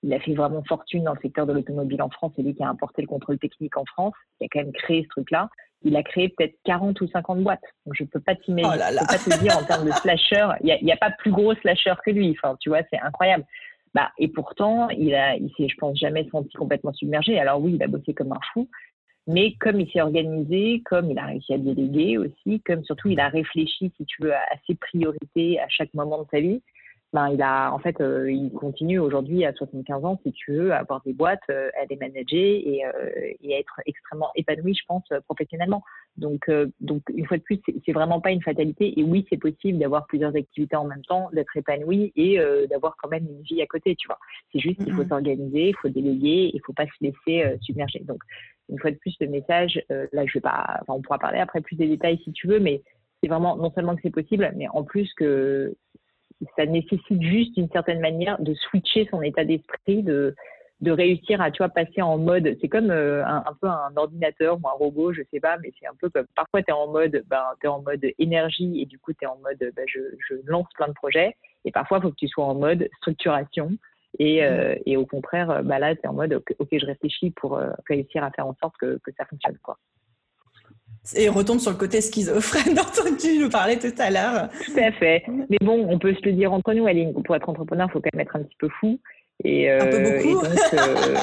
Il 0.04 0.14
a 0.14 0.20
fait 0.20 0.34
vraiment 0.34 0.64
fortune 0.64 1.04
dans 1.04 1.14
le 1.14 1.20
secteur 1.22 1.46
de 1.46 1.54
l'automobile 1.54 2.02
en 2.02 2.10
France. 2.10 2.34
C'est 2.36 2.42
lui 2.42 2.56
qui 2.56 2.64
a 2.64 2.70
importé 2.70 3.02
le 3.02 3.08
contrôle 3.08 3.38
technique 3.38 3.78
en 3.78 3.86
France, 3.86 4.14
qui 4.38 4.46
a 4.46 4.48
quand 4.52 4.60
même 4.60 4.74
créé 4.74 5.04
ce 5.04 5.08
truc-là 5.10 5.50
il 5.84 5.96
a 5.96 6.04
créé 6.04 6.30
peut-être 6.30 6.56
40 6.64 7.00
ou 7.02 7.08
50 7.08 7.42
boîtes. 7.42 7.64
Donc, 7.86 7.96
je 7.98 8.04
peux 8.04 8.20
pas 8.20 8.36
t'imaginer, 8.36 8.84
oh 8.84 9.00
peux 9.00 9.06
pas 9.08 9.38
te 9.38 9.42
dire 9.42 9.58
en 9.58 9.64
termes 9.64 9.86
de 9.86 9.92
slasher, 9.92 10.48
il 10.62 10.78
n'y 10.84 10.92
a, 10.92 10.96
a, 10.96 10.98
pas 10.98 11.12
plus 11.12 11.32
gros 11.32 11.56
slasher 11.56 11.94
que 12.06 12.12
lui. 12.12 12.36
Enfin, 12.38 12.56
tu 12.60 12.70
vois, 12.70 12.82
c'est 12.92 13.00
incroyable. 13.00 13.46
Bah, 13.94 14.12
et 14.18 14.30
pourtant, 14.30 14.90
il 14.90 15.14
a, 15.16 15.36
il 15.36 15.52
s'est, 15.58 15.68
je 15.68 15.76
pense, 15.78 15.98
jamais 15.98 16.28
senti 16.32 16.56
complètement 16.56 16.94
submergé. 16.94 17.40
Alors 17.40 17.62
oui, 17.62 17.74
il 17.76 17.84
a 17.84 17.88
bossé 17.88 18.14
comme 18.14 18.32
un 18.32 18.40
fou, 18.54 18.70
mais 19.28 19.54
comme 19.60 19.80
il 19.80 19.92
s'est 19.92 20.02
organisé, 20.02 20.82
comme 20.86 21.12
il 21.12 21.20
a 21.20 21.26
réussi 21.26 21.54
à 21.54 21.58
déléguer 21.58 22.18
aussi, 22.18 22.62
comme 22.62 22.84
surtout 22.86 23.10
il 23.10 23.20
a 23.20 23.28
réfléchi, 23.28 23.92
si 23.98 24.06
tu 24.06 24.24
veux, 24.24 24.34
à 24.34 24.46
ses 24.68 24.76
priorités 24.76 25.60
à 25.60 25.68
chaque 25.68 25.94
moment 25.94 26.24
de 26.24 26.28
sa 26.32 26.40
vie, 26.40 26.62
ben, 27.14 27.28
il 27.30 27.42
a 27.42 27.74
en 27.74 27.80
fait 27.80 28.00
euh, 28.00 28.32
il 28.32 28.52
continue 28.52 28.98
aujourd'hui 28.98 29.44
à 29.44 29.52
75 29.52 30.06
ans 30.06 30.20
si 30.24 30.32
tu 30.32 30.54
veux 30.54 30.72
à 30.72 30.78
avoir 30.78 31.02
des 31.02 31.12
boîtes 31.12 31.42
euh, 31.50 31.70
à 31.82 31.86
les 31.90 31.98
manager 31.98 32.40
et, 32.40 32.86
euh, 32.86 33.34
et, 33.42 33.56
à 33.56 33.60
être 33.60 33.82
extrêmement 33.86 34.32
épanoui 34.36 34.74
je 34.74 34.86
pense 34.88 35.04
professionnellement. 35.26 35.84
Donc 36.16 36.50
donc 36.80 37.04
une 37.14 37.26
fois 37.26 37.38
de 37.38 37.44
plus 37.44 37.60
c'est 37.86 37.92
vraiment 37.92 38.22
pas 38.22 38.32
une 38.32 38.42
fatalité. 38.42 38.98
Et 38.98 39.04
oui 39.04 39.26
c'est 39.30 39.38
possible 39.38 39.78
d'avoir 39.80 40.06
plusieurs 40.08 40.36
activités 40.36 40.76
en 40.78 40.86
même 40.86 41.04
temps 41.04 41.30
d'être 41.34 41.56
épanoui 41.58 42.14
et 42.16 42.40
d'avoir 42.70 42.96
quand 43.02 43.10
même 43.10 43.28
une 43.28 43.42
vie 43.42 43.62
à 43.62 43.68
côté 43.68 43.96
tu 43.96 44.08
vois. 44.08 44.20
C'est 44.54 44.60
juste 44.60 44.82
qu'il 44.82 44.94
faut 44.94 45.04
mm-hmm. 45.04 45.10
s'organiser 45.10 45.70
il 45.70 45.76
faut 45.76 45.90
déléguer 45.90 46.52
il 46.54 46.62
faut 46.66 46.74
pas 46.74 46.86
se 46.86 46.92
laisser 47.02 47.58
submerger. 47.62 48.00
Donc 48.00 48.22
une 48.70 48.80
fois 48.80 48.92
de 48.92 48.98
plus 48.98 49.16
le 49.20 49.28
message 49.28 49.82
là 49.90 50.26
je 50.26 50.34
vais 50.34 50.42
pas 50.42 50.80
enfin, 50.82 50.94
on 50.94 51.02
pourra 51.02 51.20
parler 51.20 51.40
après 51.40 51.60
plus 51.60 51.76
des 51.76 51.88
détails 51.88 52.20
si 52.24 52.32
tu 52.32 52.48
veux 52.48 52.60
mais 52.60 52.82
c'est 53.22 53.30
vraiment 53.30 53.58
non 53.58 53.72
seulement 53.72 53.96
que 53.96 54.02
c'est 54.02 54.12
possible 54.12 54.52
mais 54.56 54.68
en 54.70 54.84
plus 54.84 55.14
que 55.14 55.76
ça 56.56 56.66
nécessite 56.66 57.22
juste 57.22 57.56
d'une 57.56 57.70
certaine 57.70 58.00
manière 58.00 58.42
de 58.42 58.54
switcher 58.54 59.08
son 59.12 59.22
état 59.22 59.46
d'esprit, 59.46 60.04
de, 60.04 60.36
de 60.82 60.92
réussir 60.92 61.42
à 61.42 61.52
tu 61.52 61.60
vois 61.60 61.70
passer 61.70 62.02
en 62.02 62.18
mode 62.18 62.58
c'est 62.60 62.68
comme 62.68 62.90
euh, 62.90 63.24
un, 63.26 63.54
peu 63.62 63.68
un 63.68 63.96
ordinateur 63.96 64.58
ou 64.62 64.68
un 64.68 64.72
robot 64.72 65.14
je 65.14 65.22
sais 65.32 65.40
pas 65.40 65.58
mais 65.60 65.72
c'est 65.80 65.88
un 65.88 65.96
peu 66.00 66.10
comme 66.10 66.26
parfois 66.36 66.64
tu 66.64 66.70
es 66.70 66.74
en 66.74 66.88
mode 66.88 67.24
ben 67.28 67.44
tu 67.60 67.68
es 67.68 67.70
en 67.70 67.82
mode 67.82 68.06
énergie 68.18 68.82
et 68.82 68.86
du 68.86 68.98
coup 68.98 69.14
tu 69.14 69.24
es 69.24 69.28
en 69.28 69.38
mode 69.38 69.60
ben, 69.76 69.86
je, 69.88 70.00
je, 70.28 70.36
lance 70.46 70.68
plein 70.76 70.88
de 70.88 70.94
projets. 70.94 71.36
Et 71.66 71.72
parfois 71.72 72.00
il 72.00 72.02
faut 72.02 72.10
que 72.10 72.16
tu 72.16 72.28
sois 72.28 72.46
en 72.46 72.56
mode 72.56 72.90
structuration 72.98 73.72
et, 74.18 74.44
euh, 74.44 74.76
et 74.88 74.98
au 74.98 75.06
contraire 75.06 75.64
bah 75.64 75.78
là 75.78 75.96
tu 75.96 76.02
es 76.02 76.08
en 76.08 76.14
mode 76.14 76.34
ok, 76.34 76.70
je 76.72 76.86
réfléchis 76.86 77.30
pour 77.30 77.58
euh, 77.58 77.70
réussir 77.88 78.24
à 78.24 78.32
faire 78.32 78.48
en 78.48 78.56
sorte 78.56 78.76
que, 78.78 79.00
que 79.04 79.12
ça 79.16 79.26
fonctionne 79.26 79.58
quoi 79.62 79.78
et 81.16 81.30
retombe 81.30 81.60
sur 81.60 81.72
le 81.72 81.78
côté 81.78 82.02
schizophrène 82.02 82.74
dont 82.76 83.16
tu 83.20 83.40
nous 83.40 83.50
parlais 83.50 83.78
tout 83.78 83.94
à 83.98 84.10
l'heure. 84.10 84.50
Tout 84.66 84.80
à 84.80 84.92
fait. 84.92 85.24
Mais 85.50 85.58
bon, 85.62 85.86
on 85.90 85.98
peut 85.98 86.14
se 86.14 86.22
le 86.24 86.34
dire 86.34 86.54
entre 86.54 86.74
nous, 86.74 86.86
Aline. 86.86 87.14
Pour 87.24 87.36
être 87.36 87.50
entrepreneur, 87.50 87.88
il 87.90 87.92
faut 87.92 88.02
quand 88.02 88.10
même 88.14 88.26
être 88.26 88.36
un 88.36 88.44
petit 88.44 88.58
peu 88.60 88.70
fou. 88.80 89.00
Et, 89.44 89.72
un 89.72 89.80
peu 89.80 89.96
euh, 89.96 90.22
beaucoup. 90.22 90.46
donc, 90.46 90.74
euh, 90.74 91.16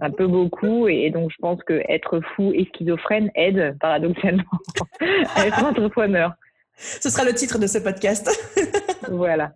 un 0.00 0.10
peu 0.10 0.26
beaucoup. 0.28 0.88
Et 0.88 1.10
donc, 1.10 1.32
je 1.32 1.36
pense 1.40 1.60
que 1.64 1.82
être 1.88 2.20
fou 2.34 2.52
et 2.54 2.68
schizophrène 2.72 3.30
aide, 3.34 3.76
paradoxalement, 3.80 4.44
à 5.34 5.46
être 5.46 5.64
entrepreneur. 5.64 6.32
Ce 6.76 7.10
sera 7.10 7.24
le 7.24 7.34
titre 7.34 7.58
de 7.58 7.66
ce 7.66 7.78
podcast. 7.78 8.30
voilà. 9.10 9.52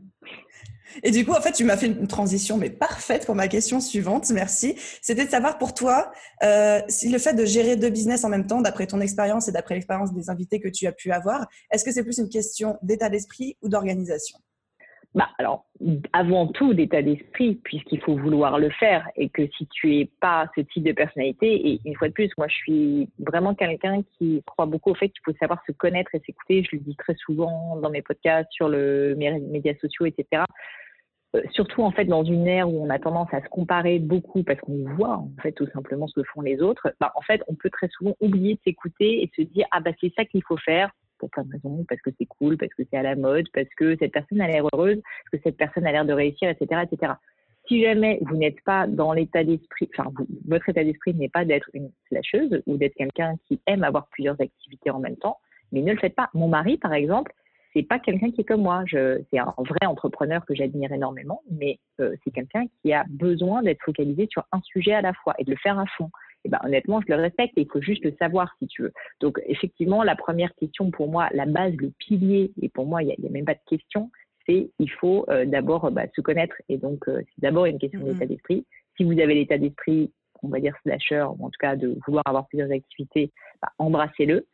Et 1.03 1.11
du 1.11 1.25
coup, 1.25 1.33
en 1.33 1.41
fait, 1.41 1.53
tu 1.53 1.65
m'as 1.65 1.77
fait 1.77 1.87
une 1.87 2.07
transition, 2.07 2.57
mais 2.57 2.71
parfaite 2.71 3.27
pour 3.27 3.35
ma 3.35 3.49
question 3.49 3.81
suivante. 3.81 4.31
Merci. 4.31 4.77
C'était 5.03 5.25
de 5.25 5.31
savoir 5.31 5.59
pour 5.59 5.75
toi 5.75 6.11
euh, 6.43 6.81
si 6.89 7.09
le 7.09 7.19
fait 7.19 7.35
de 7.35 7.45
gérer 7.45 7.77
deux 7.77 7.91
business 7.91 8.25
en 8.25 8.29
même 8.29 8.47
temps, 8.47 8.61
d'après 8.61 8.87
ton 8.87 9.01
expérience 9.01 9.49
et 9.49 9.53
d'après 9.53 9.75
l'expérience 9.75 10.13
des 10.13 10.31
invités 10.31 10.61
que 10.61 10.69
tu 10.69 10.87
as 10.87 10.93
pu 10.93 11.13
avoir, 11.13 11.47
est-ce 11.71 11.85
que 11.85 11.93
c'est 11.93 12.03
plus 12.03 12.19
une 12.19 12.29
question 12.29 12.77
d'état 12.83 13.09
d'esprit 13.09 13.57
ou 13.63 13.69
d'organisation? 13.69 14.39
Bah, 15.19 15.31
alors, 15.37 15.65
avant 16.13 16.47
tout, 16.47 16.75
d'état 16.75 17.03
d'esprit, 17.03 17.57
puisqu'il 17.65 18.01
faut 18.01 18.17
vouloir 18.17 18.61
le 18.61 18.71
faire 18.71 19.11
et 19.17 19.29
que 19.29 19.49
si 19.49 19.67
tu 19.67 19.97
es 19.97 20.09
pas 20.21 20.49
ce 20.55 20.61
type 20.61 20.85
de 20.85 20.93
personnalité, 20.93 21.71
et 21.71 21.81
une 21.85 21.97
fois 21.97 22.07
de 22.07 22.13
plus, 22.13 22.31
moi, 22.39 22.47
je 22.47 22.55
suis 22.55 23.09
vraiment 23.19 23.53
quelqu'un 23.57 24.03
qui 24.17 24.45
croit 24.47 24.67
beaucoup 24.67 24.91
au 24.91 24.95
fait 24.95 25.09
qu'il 25.09 25.21
faut 25.25 25.37
savoir 25.41 25.61
se 25.67 25.73
connaître 25.73 26.15
et 26.15 26.21
s'écouter. 26.25 26.63
Je 26.63 26.77
le 26.77 26.83
dis 26.83 26.95
très 26.95 27.17
souvent 27.17 27.75
dans 27.83 27.91
mes 27.91 28.01
podcasts, 28.01 28.49
sur 28.53 28.69
le, 28.69 29.17
mes 29.19 29.41
médias 29.41 29.75
sociaux, 29.81 30.07
etc. 30.07 30.45
Euh, 31.35 31.43
surtout, 31.51 31.83
en 31.83 31.91
fait, 31.91 32.05
dans 32.05 32.23
une 32.23 32.47
ère 32.47 32.69
où 32.69 32.81
on 32.81 32.89
a 32.89 33.01
tendance 33.01 33.35
à 33.35 33.43
se 33.43 33.49
comparer 33.49 33.99
beaucoup 33.99 34.45
parce 34.45 34.61
qu'on 34.61 34.85
voit, 34.95 35.17
en 35.17 35.33
fait, 35.43 35.51
tout 35.51 35.67
simplement 35.75 36.07
ce 36.07 36.21
que 36.21 36.27
font 36.33 36.43
les 36.43 36.63
autres, 36.63 36.95
bah, 37.01 37.11
en 37.17 37.23
fait, 37.23 37.43
on 37.49 37.57
peut 37.57 37.71
très 37.71 37.89
souvent 37.89 38.15
oublier 38.21 38.55
de 38.55 38.61
s'écouter 38.63 39.25
et 39.25 39.27
de 39.27 39.33
se 39.45 39.51
dire, 39.51 39.67
ah, 39.73 39.81
bah, 39.81 39.91
c'est 40.01 40.15
ça 40.15 40.25
qu'il 40.25 40.45
faut 40.45 40.59
faire 40.59 40.93
pour 41.19 41.31
plein 41.31 41.45
de 41.45 41.53
raisons, 41.53 41.85
parce 41.89 42.01
que 42.01 42.11
c'est 42.19 42.27
cool, 42.27 42.57
parce 42.57 42.73
que 42.75 42.83
c'est 42.91 42.97
à 42.97 43.03
la 43.03 43.17
mode, 43.17 43.47
parce 43.53 43.69
que 43.77 43.97
cette 43.99 44.13
personne 44.13 44.41
a 44.41 44.49
l'air 44.49 44.65
heureuse, 44.73 45.01
parce 45.03 45.43
que 45.43 45.49
cette 45.49 45.57
personne 45.57 45.87
a 45.87 45.93
l'air 45.93 46.05
de 46.05 46.13
réussir, 46.13 46.49
etc., 46.49 46.83
etc. 46.91 47.13
Si 47.67 47.83
jamais 47.83 48.19
vous 48.23 48.37
n'êtes 48.37 48.63
pas 48.65 48.87
dans 48.87 49.13
l'état 49.13 49.45
d'esprit, 49.45 49.91
enfin, 49.97 50.11
votre 50.47 50.69
état 50.71 50.83
d'esprit 50.83 51.15
n'est 51.15 51.29
pas 51.29 51.45
d'être 51.45 51.69
une 51.75 51.91
slasheuse 52.09 52.63
ou 52.67 52.79
d'être 52.79 52.95
quelqu'un 52.95 53.37
qui 53.47 53.61
aime 53.67 53.85
avoir 53.85 54.07
plusieurs 54.09 54.41
activités 54.41 54.91
en 54.91 55.01
même 55.01 55.17
temps, 55.17 55.39
mais 55.71 55.83
ne 55.83 55.93
le 55.93 55.99
faites 55.99 56.15
pas. 56.15 56.31
Mon 56.33 56.49
mari, 56.49 56.79
par 56.79 56.95
exemple, 56.95 57.33
c'est 57.75 57.83
pas 57.83 57.99
quelqu'un 57.99 58.31
qui 58.31 58.41
est 58.41 58.45
comme 58.45 58.63
moi. 58.63 58.85
C'est 58.91 59.39
un 59.39 59.55
vrai 59.59 59.87
entrepreneur 59.87 60.45
que 60.47 60.55
j'admire 60.55 60.93
énormément, 60.93 61.43
mais 61.51 61.79
euh, 62.01 62.17
c'est 62.25 62.31
quelqu'un 62.31 62.65
qui 62.81 62.93
a 62.93 63.05
besoin 63.09 63.63
d'être 63.63 63.83
focalisé 63.85 64.27
sur 64.31 64.45
un 64.53 64.61
sujet 64.63 64.95
à 64.95 65.03
la 65.03 65.13
fois 65.13 65.35
et 65.39 65.45
de 65.45 65.51
le 65.51 65.57
faire 65.59 65.79
à 65.79 65.85
fond. 65.87 66.11
Eh 66.49 66.51
ben, 66.51 66.59
honnêtement, 66.65 67.01
je 67.03 67.13
le 67.13 67.21
respecte 67.21 67.59
et 67.59 67.63
il 67.63 67.69
faut 67.71 67.83
juste 67.83 68.03
le 68.05 68.15
savoir 68.19 68.51
si 68.59 68.67
tu 68.69 68.83
veux. 68.83 68.93
Donc, 69.21 69.39
effectivement, 69.47 70.03
la 70.03 70.17
première 70.17 70.55
question 70.55 70.91
pour 70.91 71.09
moi, 71.09 71.29
la 71.35 71.45
base, 71.45 71.75
le 71.77 71.91
pilier, 71.99 72.53
et 72.63 72.71
pour 72.71 72.87
moi, 72.87 73.03
il 73.03 73.15
n'y 73.19 73.29
a, 73.29 73.31
même 73.31 73.45
pas 73.45 73.55
de 73.55 73.61
question, 73.67 74.11
c'est 74.47 74.71
il 74.79 74.91
faut 74.91 75.27
euh, 75.29 75.45
d'abord 75.45 75.91
bah, 75.91 76.05
se 76.17 76.23
connaître. 76.23 76.57
Et 76.71 76.79
donc, 76.79 77.07
euh, 77.09 77.21
c'est 77.27 77.43
d'abord 77.43 77.67
une 77.67 77.79
question 77.79 78.01
d'état 78.01 78.25
d'esprit. 78.25 78.65
Si 78.97 79.05
vous 79.05 79.21
avez 79.21 79.35
l'état 79.35 79.59
d'esprit, 79.59 80.11
on 80.43 80.49
va 80.49 80.59
dire 80.59 80.75
slasher, 80.83 81.27
ou 81.39 81.45
en 81.45 81.51
tout 81.51 81.59
cas 81.61 81.77
de 81.77 81.99
vouloir 82.07 82.25
avoir 82.27 82.47
plusieurs 82.47 82.73
activités, 82.73 83.31
bah, 83.61 83.69
embrassez-le. 83.79 84.47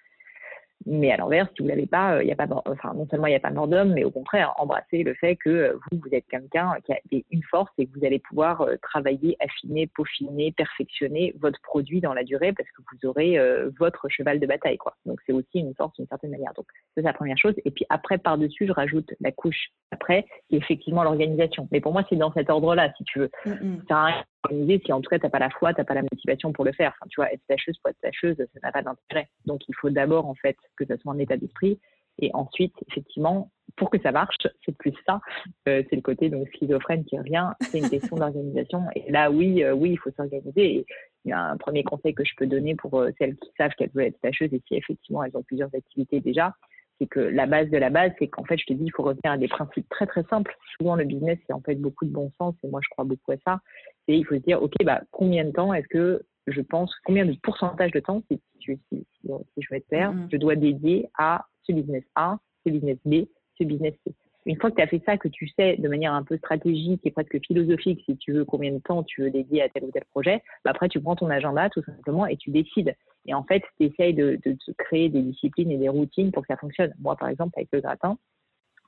Mais 0.87 1.11
à 1.11 1.17
l'envers, 1.17 1.49
si 1.55 1.63
vous 1.63 1.69
l'avez 1.69 1.87
pas, 1.87 2.23
il 2.23 2.27
euh, 2.27 2.31
y 2.31 2.33
a 2.33 2.37
pas, 2.37 2.47
enfin 2.67 2.93
non 2.95 3.07
seulement 3.11 3.27
il 3.27 3.31
n'y 3.31 3.37
a 3.37 3.41
pas 3.41 3.51
mort 3.51 3.69
d'homme, 3.69 3.93
mais 3.93 4.05
au 4.05 4.11
contraire, 4.11 4.53
embrasser 4.59 5.03
le 5.03 5.15
fait 5.15 5.37
que 5.37 5.51
euh, 5.51 5.79
vous, 5.91 5.99
vous 5.99 6.15
êtes 6.15 6.27
quelqu'un 6.29 6.75
qui 6.85 6.93
a 6.93 6.99
une 7.31 7.43
force 7.45 7.71
et 7.79 7.87
que 7.87 7.99
vous 7.99 8.05
allez 8.05 8.19
pouvoir 8.19 8.63
euh, 8.63 8.77
travailler, 8.83 9.37
affiner, 9.41 9.87
peaufiner, 9.87 10.53
perfectionner 10.53 11.35
votre 11.41 11.61
produit 11.63 12.01
dans 12.01 12.13
la 12.13 12.25
durée 12.25 12.53
parce 12.53 12.69
que 12.71 12.83
vous 12.83 13.09
aurez 13.09 13.39
votre 13.79 14.09
cheval 14.09 14.41
de 14.41 14.47
bataille, 14.47 14.77
quoi. 14.77 14.95
Donc 15.07 15.21
c'est 15.27 15.33
aussi 15.33 15.59
une 15.59 15.75
force 15.75 15.95
d'une 15.97 16.07
certaine 16.07 16.31
manière. 16.31 16.53
Donc 16.55 16.67
c'est 16.95 17.03
la 17.03 17.13
première 17.13 17.39
chose. 17.39 17.55
Et 17.65 17.71
puis 17.71 17.85
après, 17.89 18.19
par-dessus, 18.19 18.67
je 18.67 18.73
rajoute 18.73 19.13
la 19.21 19.33
couche 19.33 19.71
après, 19.91 20.27
qui 20.49 20.57
est 20.57 20.59
effectivement 20.59 21.05
l'organisation. 21.05 21.69
Mais 21.73 21.81
pour 21.81 21.93
moi, 21.93 22.03
c'est 22.09 22.17
dans 22.17 22.33
cet 22.33 22.51
ordre-là, 22.51 22.93
si 22.97 23.05
tu 23.05 23.21
veux. 23.21 23.31
Mm 23.47 23.53
-hmm 23.53 24.25
si 24.51 24.93
en 24.93 25.01
tout 25.01 25.11
cas 25.11 25.19
tu 25.19 25.25
n'as 25.25 25.31
pas 25.31 25.39
la 25.39 25.51
foi, 25.51 25.73
tu 25.75 25.81
n'as 25.81 25.85
pas 25.85 25.95
la 25.95 26.03
motivation 26.03 26.53
pour 26.53 26.65
le 26.65 26.73
faire. 26.73 26.93
Enfin, 26.97 27.07
tu 27.11 27.21
vois, 27.21 27.33
être 27.33 27.43
tâcheuse 27.49 27.79
pour 27.79 27.91
être 27.91 28.01
tâcheuse, 28.01 28.37
ça 28.37 28.61
n'a 28.63 28.73
pas 28.73 28.83
d'intérêt. 28.83 29.29
Donc 29.47 29.63
il 29.69 29.75
faut 29.75 29.91
d'abord 29.91 30.27
en 30.27 30.35
fait 30.35 30.57
que 30.77 30.85
ça 30.87 30.97
soit 30.99 31.13
un 31.13 31.19
état 31.19 31.37
d'esprit 31.37 31.79
et 32.19 32.31
ensuite 32.33 32.75
effectivement 32.89 33.51
pour 33.77 33.91
que 33.91 34.01
ça 34.01 34.13
marche, 34.13 34.37
c'est 34.65 34.77
plus 34.77 34.95
ça, 35.05 35.21
euh, 35.69 35.83
c'est 35.91 35.97
le 35.97 36.03
côté 36.03 36.29
donc 36.29 36.49
schizophrène 36.55 37.05
qui 37.05 37.19
revient, 37.19 37.51
c'est 37.61 37.79
une 37.79 37.91
question 37.91 38.17
d'organisation 38.17 38.85
et 38.95 39.11
là 39.11 39.31
oui, 39.31 39.65
euh, 39.65 39.75
oui 39.75 39.93
il 39.93 39.99
faut 39.99 40.11
s'organiser. 40.13 40.87
Il 41.25 41.31
y 41.31 41.33
a 41.33 41.41
un 41.41 41.57
premier 41.57 41.83
conseil 41.83 42.15
que 42.15 42.25
je 42.25 42.35
peux 42.37 42.47
donner 42.47 42.77
pour 42.77 43.01
euh, 43.01 43.11
celles 43.19 43.37
qui 43.37 43.51
savent 43.57 43.73
qu'elles 43.77 43.91
veulent 43.95 44.05
être 44.05 44.21
tâcheuses 44.21 44.53
et 44.53 44.63
si 44.69 44.77
effectivement 44.77 45.25
elles 45.25 45.37
ont 45.37 45.43
plusieurs 45.43 45.75
activités 45.75 46.21
déjà, 46.21 46.55
c'est 46.99 47.07
que 47.07 47.21
la 47.21 47.47
base 47.47 47.69
de 47.71 47.79
la 47.79 47.91
base, 47.91 48.13
c'est 48.19 48.29
qu'en 48.29 48.45
fait, 48.45 48.59
je 48.59 48.67
te 48.67 48.73
dis, 48.73 48.85
il 48.85 48.93
faut 48.93 49.03
revenir 49.03 49.33
à 49.33 49.39
des 49.39 49.49
principes 49.49 49.89
très 49.89 50.07
très 50.07 50.23
simples. 50.25 50.57
Souvent, 50.77 50.97
le 50.97 51.05
business, 51.05 51.39
c'est 51.47 51.53
en 51.53 51.61
fait 51.61 51.75
beaucoup 51.75 52.05
de 52.05 52.11
bon 52.11 52.31
sens, 52.39 52.55
et 52.63 52.69
moi, 52.69 52.81
je 52.83 52.89
crois 52.91 53.05
beaucoup 53.05 53.33
à 53.33 53.37
ça. 53.45 53.61
Et 54.09 54.17
il 54.17 54.25
faut 54.25 54.35
se 54.35 54.41
dire, 54.41 54.63
OK, 54.63 54.75
bah, 54.85 55.03
combien 55.11 55.45
de 55.45 55.51
temps 55.51 55.73
est-ce 55.73 55.89
que 55.89 56.23
je 56.47 56.61
pense, 56.61 56.95
combien 57.05 57.25
de 57.25 57.35
pourcentage 57.43 57.91
de 57.93 58.01
temps, 58.01 58.23
si, 58.31 58.41
si, 58.61 58.79
si, 58.91 59.07
si 59.23 59.29
je 59.57 59.69
vais 59.71 59.81
te 59.81 59.89
faire, 59.89 60.13
mm-hmm. 60.13 60.29
je 60.31 60.37
dois 60.37 60.57
dédier 60.57 61.09
à 61.17 61.47
ce 61.63 61.73
business 61.73 62.05
A, 62.15 62.39
ce 62.67 62.71
business 62.71 62.99
B, 63.07 63.25
ce 63.59 63.65
business 63.65 63.95
C 64.05 64.15
une 64.47 64.61
fois 64.61 64.71
que 64.71 64.77
tu 64.77 64.83
as 64.83 64.87
fait 64.87 65.03
ça, 65.07 65.17
que 65.17 65.29
tu 65.29 65.49
sais 65.49 65.77
de 65.77 65.89
manière 65.89 66.13
un 66.13 66.23
peu 66.23 66.37
stratégique 66.37 67.01
et 67.05 67.11
presque 67.11 67.39
philosophique, 67.47 68.03
si 68.07 68.17
tu 68.17 68.33
veux, 68.33 68.45
combien 68.45 68.73
de 68.73 68.79
temps 68.79 69.03
tu 69.03 69.23
veux 69.23 69.31
dédier 69.31 69.63
à 69.63 69.69
tel 69.69 69.85
ou 69.85 69.91
tel 69.91 70.05
projet, 70.11 70.43
bah 70.65 70.73
après, 70.73 70.89
tu 70.89 71.01
prends 71.01 71.17
ton 71.17 71.31
agenda 71.31 71.71
tout 71.71 71.83
simplement 71.83 72.27
et 72.27 72.37
tu 72.37 72.51
décides. 72.51 72.95
Et 73.27 73.35
en 73.35 73.43
fait, 73.45 73.63
tu 73.79 73.87
essayes 73.87 74.13
de, 74.13 74.39
de, 74.45 74.57
créer 74.77 75.09
des 75.09 75.23
disciplines 75.23 75.71
et 75.71 75.79
des 75.79 75.89
routines 75.89 76.31
pour 76.31 76.43
que 76.43 76.49
ça 76.49 76.59
fonctionne. 76.59 76.93
Moi, 77.01 77.17
par 77.17 77.29
exemple, 77.29 77.55
avec 77.57 77.69
le 77.73 77.81
gratin, 77.81 78.19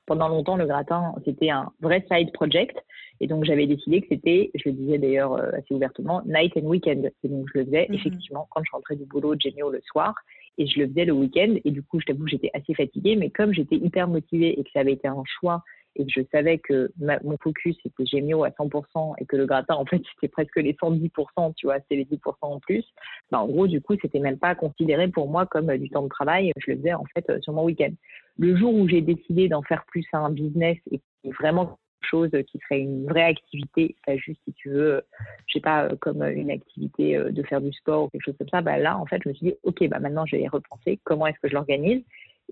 pendant 0.07 0.29
longtemps, 0.29 0.55
le 0.55 0.65
gratin, 0.65 1.13
c'était 1.25 1.51
un 1.51 1.71
vrai 1.81 2.03
side 2.11 2.31
project. 2.31 2.75
Et 3.19 3.27
donc, 3.27 3.45
j'avais 3.45 3.67
décidé 3.67 4.01
que 4.01 4.07
c'était, 4.09 4.51
je 4.55 4.69
le 4.69 4.73
disais 4.73 4.97
d'ailleurs 4.97 5.33
euh, 5.33 5.51
assez 5.51 5.73
ouvertement, 5.73 6.21
night 6.25 6.53
and 6.55 6.65
weekend. 6.65 7.11
Et 7.23 7.27
donc, 7.27 7.45
je 7.53 7.59
le 7.59 7.65
faisais 7.65 7.85
mm-hmm. 7.85 7.95
effectivement 7.95 8.47
quand 8.51 8.61
je 8.63 8.71
rentrais 8.71 8.95
du 8.95 9.05
boulot 9.05 9.35
de 9.35 9.41
Gémio 9.41 9.69
le 9.69 9.81
soir 9.81 10.15
et 10.57 10.65
je 10.65 10.79
le 10.79 10.87
faisais 10.87 11.05
le 11.05 11.13
week-end. 11.13 11.55
Et 11.63 11.71
du 11.71 11.83
coup, 11.83 11.99
je 11.99 12.05
t'avoue, 12.05 12.27
j'étais 12.27 12.49
assez 12.53 12.73
fatiguée, 12.73 13.15
mais 13.15 13.29
comme 13.29 13.53
j'étais 13.53 13.75
hyper 13.75 14.07
motivée 14.07 14.59
et 14.59 14.63
que 14.63 14.69
ça 14.71 14.79
avait 14.79 14.93
été 14.93 15.07
un 15.07 15.23
choix 15.39 15.61
et 15.97 16.05
que 16.05 16.11
je 16.15 16.21
savais 16.31 16.59
que 16.59 16.91
mon 16.99 17.37
focus 17.41 17.75
c'était 17.81 18.05
Gémio 18.05 18.43
à 18.43 18.49
100% 18.49 19.15
et 19.19 19.25
que 19.25 19.35
le 19.35 19.45
gratin, 19.45 19.75
en 19.75 19.85
fait, 19.85 20.01
c'était 20.15 20.31
presque 20.31 20.55
les 20.57 20.73
110%, 20.73 21.53
tu 21.55 21.65
vois, 21.65 21.79
c'était 21.81 21.95
les 21.95 22.05
10% 22.05 22.33
en 22.41 22.59
plus. 22.59 22.85
Bah, 23.31 23.39
en 23.39 23.47
gros, 23.47 23.67
du 23.67 23.81
coup, 23.81 23.95
c'était 24.01 24.19
même 24.19 24.37
pas 24.37 24.55
considéré 24.55 25.07
pour 25.07 25.27
moi 25.27 25.45
comme 25.45 25.69
euh, 25.69 25.77
du 25.77 25.89
temps 25.89 26.03
de 26.03 26.09
travail. 26.09 26.51
Je 26.57 26.71
le 26.71 26.77
faisais, 26.77 26.93
en 26.93 27.05
fait, 27.15 27.29
euh, 27.29 27.39
sur 27.41 27.53
mon 27.53 27.63
week-end. 27.63 27.91
Le 28.37 28.55
jour 28.55 28.73
où 28.73 28.87
j'ai 28.87 29.01
décidé 29.01 29.49
d'en 29.49 29.63
faire 29.63 29.83
plus 29.85 30.05
un 30.13 30.29
business 30.29 30.77
et 30.91 31.01
vraiment 31.39 31.77
chose 32.01 32.31
qui 32.47 32.59
serait 32.59 32.79
une 32.79 33.05
vraie 33.05 33.23
activité, 33.23 33.95
pas 34.05 34.15
juste 34.17 34.39
si 34.45 34.53
tu 34.53 34.69
veux, 34.69 35.01
je 35.47 35.53
sais 35.53 35.61
pas, 35.61 35.89
comme 35.99 36.23
une 36.23 36.51
activité 36.51 37.17
euh, 37.17 37.31
de 37.31 37.43
faire 37.43 37.61
du 37.61 37.71
sport 37.73 38.05
ou 38.05 38.09
quelque 38.09 38.23
chose 38.23 38.37
comme 38.37 38.49
ça, 38.49 38.61
bah 38.61 38.77
là, 38.77 38.97
en 38.97 39.05
fait, 39.05 39.19
je 39.23 39.29
me 39.29 39.33
suis 39.33 39.47
dit, 39.47 39.55
ok, 39.63 39.87
bah 39.89 39.99
maintenant, 39.99 40.25
je 40.25 40.37
vais 40.37 40.47
repenser 40.47 40.99
comment 41.03 41.27
est-ce 41.27 41.39
que 41.39 41.49
je 41.49 41.53
l'organise. 41.53 42.03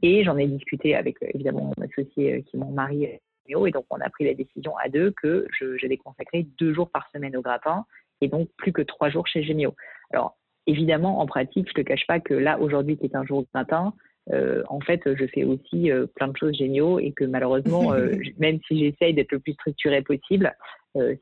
Et 0.01 0.23
j'en 0.23 0.37
ai 0.37 0.47
discuté 0.47 0.95
avec, 0.95 1.21
euh, 1.23 1.27
évidemment, 1.33 1.71
mon 1.77 1.85
associé 1.85 2.33
euh, 2.33 2.41
qui 2.41 2.57
est 2.57 2.59
mon 2.59 2.71
mari, 2.71 3.07
et 3.47 3.71
donc 3.71 3.85
on 3.91 4.01
a 4.01 4.09
pris 4.09 4.25
la 4.25 4.33
décision 4.33 4.75
à 4.77 4.89
deux 4.89 5.11
que 5.11 5.47
j'allais 5.79 5.97
consacrer 5.97 6.47
deux 6.57 6.73
jours 6.73 6.89
par 6.89 7.07
semaine 7.11 7.37
au 7.37 7.41
gratin 7.41 7.85
et 8.21 8.27
donc 8.27 8.49
plus 8.57 8.73
que 8.73 8.81
trois 8.81 9.09
jours 9.09 9.27
chez 9.27 9.43
Gémio. 9.43 9.75
Alors, 10.11 10.35
évidemment, 10.65 11.19
en 11.19 11.27
pratique, 11.27 11.67
je 11.69 11.73
te 11.73 11.81
cache 11.81 12.07
pas 12.07 12.19
que 12.19 12.33
là, 12.33 12.59
aujourd'hui, 12.59 12.97
qui 12.97 13.05
est 13.05 13.15
un 13.15 13.23
jour 13.23 13.43
de 13.43 13.47
gratin, 13.53 13.93
euh, 14.31 14.63
en 14.69 14.79
fait, 14.79 15.01
je 15.05 15.25
fais 15.27 15.43
aussi 15.43 15.91
euh, 15.91 16.07
plein 16.15 16.27
de 16.27 16.37
choses 16.37 16.55
géniaux 16.55 16.99
et 16.99 17.11
que 17.11 17.25
malheureusement, 17.25 17.93
euh, 17.93 18.09
même 18.39 18.59
si 18.67 18.79
j'essaye 18.79 19.13
d'être 19.13 19.31
le 19.31 19.39
plus 19.39 19.53
structuré 19.53 20.01
possible, 20.01 20.55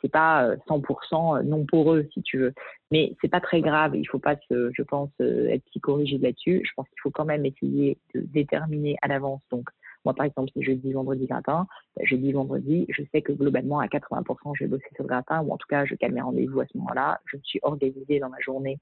c'est 0.03 0.11
pas 0.11 0.55
100% 0.67 1.41
non 1.45 1.65
poreux 1.65 2.07
si 2.13 2.21
tu 2.21 2.37
veux. 2.37 2.53
Mais 2.91 3.15
c'est 3.19 3.27
pas 3.27 3.41
très 3.41 3.59
grave. 3.59 3.95
Il 3.95 4.05
faut 4.05 4.19
pas, 4.19 4.35
se, 4.47 4.69
je 4.71 4.83
pense, 4.83 5.09
être 5.19 5.63
psychorigide 5.71 6.21
là-dessus. 6.21 6.61
Je 6.63 6.69
pense 6.75 6.87
qu'il 6.89 7.01
faut 7.01 7.09
quand 7.09 7.25
même 7.25 7.43
essayer 7.43 7.97
de 8.13 8.21
déterminer 8.21 8.97
à 9.01 9.07
l'avance. 9.07 9.41
Donc, 9.49 9.67
moi, 10.05 10.13
par 10.13 10.27
exemple, 10.27 10.51
si 10.53 10.61
jeudi, 10.61 10.93
vendredi, 10.93 11.25
gratin, 11.25 11.65
ben, 11.97 12.05
jeudi, 12.05 12.31
vendredi, 12.33 12.85
je 12.89 13.01
sais 13.11 13.23
que 13.23 13.31
globalement, 13.31 13.79
à 13.79 13.87
80%, 13.87 14.53
je 14.53 14.65
vais 14.65 14.69
bosser 14.69 14.85
sur 14.93 15.05
le 15.05 15.09
gratin, 15.09 15.41
ou 15.41 15.51
en 15.51 15.57
tout 15.57 15.67
cas, 15.67 15.85
je 15.85 15.95
calme 15.95 16.13
mes 16.13 16.21
rendez-vous 16.21 16.59
à 16.59 16.67
ce 16.67 16.77
moment-là. 16.77 17.19
Je 17.25 17.37
me 17.37 17.41
suis 17.41 17.59
organisée 17.63 18.19
dans 18.19 18.29
ma 18.29 18.39
journée 18.41 18.79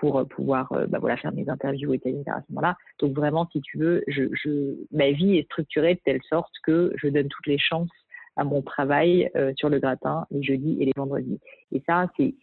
pour 0.00 0.18
euh, 0.18 0.24
pouvoir 0.24 0.70
euh, 0.72 0.86
bah, 0.86 0.98
voilà, 1.00 1.16
faire 1.16 1.32
mes 1.32 1.48
interviews, 1.48 1.94
etc. 1.94 2.14
à 2.26 2.40
ce 2.40 2.52
moment-là. 2.52 2.76
Donc 3.00 3.14
vraiment, 3.14 3.48
si 3.52 3.60
tu 3.60 3.78
veux, 3.78 4.02
je, 4.08 4.24
je, 4.32 4.74
ma 4.92 5.10
vie 5.10 5.38
est 5.38 5.44
structurée 5.44 5.94
de 5.94 6.00
telle 6.04 6.20
sorte 6.28 6.52
que 6.62 6.92
je 6.96 7.08
donne 7.08 7.28
toutes 7.28 7.46
les 7.46 7.58
chances 7.58 7.90
à 8.36 8.44
mon 8.44 8.62
travail 8.62 9.30
euh, 9.36 9.52
sur 9.56 9.68
le 9.68 9.78
gratin 9.78 10.26
les 10.30 10.42
jeudis 10.42 10.76
et 10.80 10.86
les 10.86 10.92
vendredis. 10.96 11.40
Et 11.72 11.82
ça, 11.86 12.08
c'est 12.16 12.34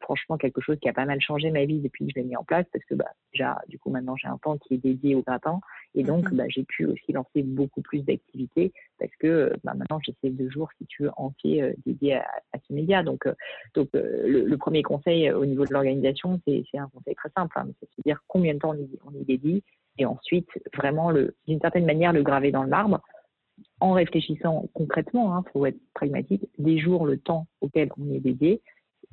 franchement 0.00 0.36
quelque 0.36 0.60
chose 0.60 0.78
qui 0.80 0.88
a 0.88 0.92
pas 0.92 1.04
mal 1.04 1.20
changé 1.20 1.50
ma 1.50 1.64
vie 1.64 1.80
depuis 1.80 2.06
que 2.06 2.12
je 2.14 2.20
l'ai 2.20 2.26
mis 2.26 2.36
en 2.36 2.44
place 2.44 2.66
parce 2.72 2.84
que 2.84 2.94
bah, 2.94 3.08
déjà, 3.32 3.58
du 3.68 3.78
coup, 3.78 3.90
maintenant, 3.90 4.16
j'ai 4.16 4.28
un 4.28 4.38
temps 4.38 4.58
qui 4.58 4.74
est 4.74 4.78
dédié 4.78 5.14
au 5.14 5.22
gratin 5.22 5.60
et 5.94 6.02
donc 6.02 6.30
mhm. 6.30 6.36
bah, 6.36 6.44
j'ai 6.48 6.64
pu 6.64 6.86
aussi 6.86 7.12
lancer 7.12 7.42
beaucoup 7.42 7.82
plus 7.82 8.02
d'activités 8.02 8.72
parce 8.98 9.12
que 9.18 9.52
bah, 9.64 9.74
maintenant, 9.74 9.98
j'ai 10.04 10.14
ces 10.22 10.30
deux 10.30 10.50
jours, 10.50 10.70
si 10.78 10.86
tu 10.86 11.04
veux, 11.04 11.10
entiers 11.16 11.62
euh, 11.62 11.72
dédiés 11.86 12.16
à, 12.16 12.58
ce 12.66 12.72
média. 12.72 13.02
Donc, 13.02 13.26
euh, 13.26 13.34
donc 13.74 13.88
le, 13.92 14.56
premier 14.56 14.82
conseil 14.82 15.30
au 15.30 15.44
niveau 15.44 15.66
de 15.66 15.72
l'organisation, 15.72 16.40
c'est 16.46 16.64
un 16.74 16.88
conseil 16.88 17.14
très 17.14 17.28
simple, 17.36 17.58
hein, 17.58 17.66
c'est 17.80 17.86
de 17.86 17.94
se 17.96 18.02
dire 18.02 18.20
combien 18.28 18.54
de 18.54 18.60
temps 18.60 18.70
on 18.70 18.74
y, 18.74 18.88
on 19.04 19.10
y 19.10 19.24
dédie 19.24 19.62
et 19.98 20.06
ensuite 20.06 20.48
vraiment 20.76 21.12
d'une 21.12 21.60
certaine 21.60 21.86
manière 21.86 22.12
le 22.12 22.22
graver 22.22 22.50
dans 22.50 22.62
le 22.62 22.68
marbre 22.68 23.00
en 23.80 23.92
réfléchissant 23.92 24.68
concrètement, 24.74 25.34
il 25.34 25.38
hein, 25.38 25.44
faut 25.52 25.66
être 25.66 25.78
pragmatique, 25.94 26.48
des 26.58 26.78
jours, 26.78 27.06
le 27.06 27.18
temps 27.18 27.46
auquel 27.60 27.90
on 27.98 28.12
est 28.12 28.20
dédié, 28.20 28.62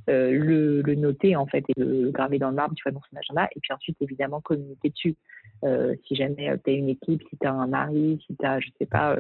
euh, 0.09 0.31
le, 0.31 0.95
noter 0.95 1.35
en 1.35 1.45
fait 1.45 1.63
et 1.69 1.79
le, 1.79 2.09
graver 2.11 2.39
dans 2.39 2.49
le 2.49 2.55
marbre, 2.55 2.73
tu 2.75 2.83
vois, 2.83 2.91
dans 2.91 3.01
son 3.09 3.17
agenda, 3.17 3.47
et 3.55 3.59
puis 3.59 3.73
ensuite 3.73 3.97
évidemment 4.01 4.41
communiquer 4.41 4.89
dessus. 4.89 5.15
Euh, 5.63 5.95
si 6.07 6.15
jamais 6.15 6.49
euh, 6.49 6.57
tu 6.63 6.71
as 6.71 6.73
une 6.73 6.89
équipe, 6.89 7.21
si 7.29 7.37
tu 7.37 7.47
as 7.47 7.53
un 7.53 7.67
mari, 7.67 8.19
si 8.25 8.35
tu 8.35 8.45
as, 8.45 8.59
je 8.59 8.69
sais 8.79 8.85
pas, 8.85 9.17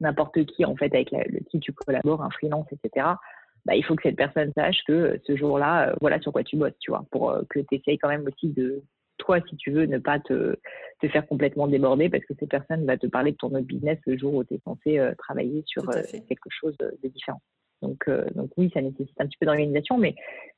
n'importe 0.00 0.44
qui 0.46 0.64
en 0.64 0.76
fait 0.76 0.94
avec 0.94 1.10
le 1.10 1.40
qui 1.50 1.60
tu 1.60 1.72
collabores, 1.72 2.22
un 2.22 2.30
freelance, 2.30 2.66
etc. 2.72 3.06
Bah, 3.64 3.76
il 3.76 3.84
faut 3.84 3.94
que 3.94 4.02
cette 4.02 4.16
personne 4.16 4.52
sache 4.54 4.78
que 4.86 5.20
ce 5.26 5.36
jour-là, 5.36 5.94
voilà 6.00 6.20
sur 6.20 6.32
quoi 6.32 6.42
tu 6.42 6.56
bosses, 6.56 6.78
tu 6.80 6.90
vois, 6.90 7.04
pour 7.10 7.38
que 7.48 7.60
tu 7.60 7.76
essayes 7.76 7.98
quand 7.98 8.08
même 8.08 8.26
aussi 8.26 8.48
de, 8.48 8.82
toi, 9.18 9.38
si 9.48 9.56
tu 9.56 9.70
veux, 9.70 9.86
ne 9.86 9.98
pas 9.98 10.18
te, 10.18 10.56
te, 11.00 11.08
faire 11.08 11.26
complètement 11.26 11.68
déborder 11.68 12.08
parce 12.08 12.24
que 12.24 12.34
cette 12.38 12.50
personne 12.50 12.84
va 12.86 12.96
te 12.96 13.06
parler 13.06 13.32
de 13.32 13.36
ton 13.36 13.48
autre 13.48 13.60
business 13.60 13.98
le 14.06 14.18
jour 14.18 14.34
où 14.34 14.44
tu 14.44 14.54
es 14.54 14.60
censé 14.64 14.98
euh, 14.98 15.14
travailler 15.16 15.62
sur 15.66 15.88
euh, 15.90 16.02
quelque 16.28 16.48
chose 16.50 16.76
de 16.78 17.08
différent. 17.08 17.40
Donc, 17.82 18.04
euh, 18.08 18.24
donc 18.34 18.50
oui, 18.56 18.70
ça 18.72 18.80
nécessite 18.80 19.20
un 19.20 19.26
petit 19.26 19.36
peu 19.38 19.46
d'organisation, 19.46 19.98
mais, 19.98 20.14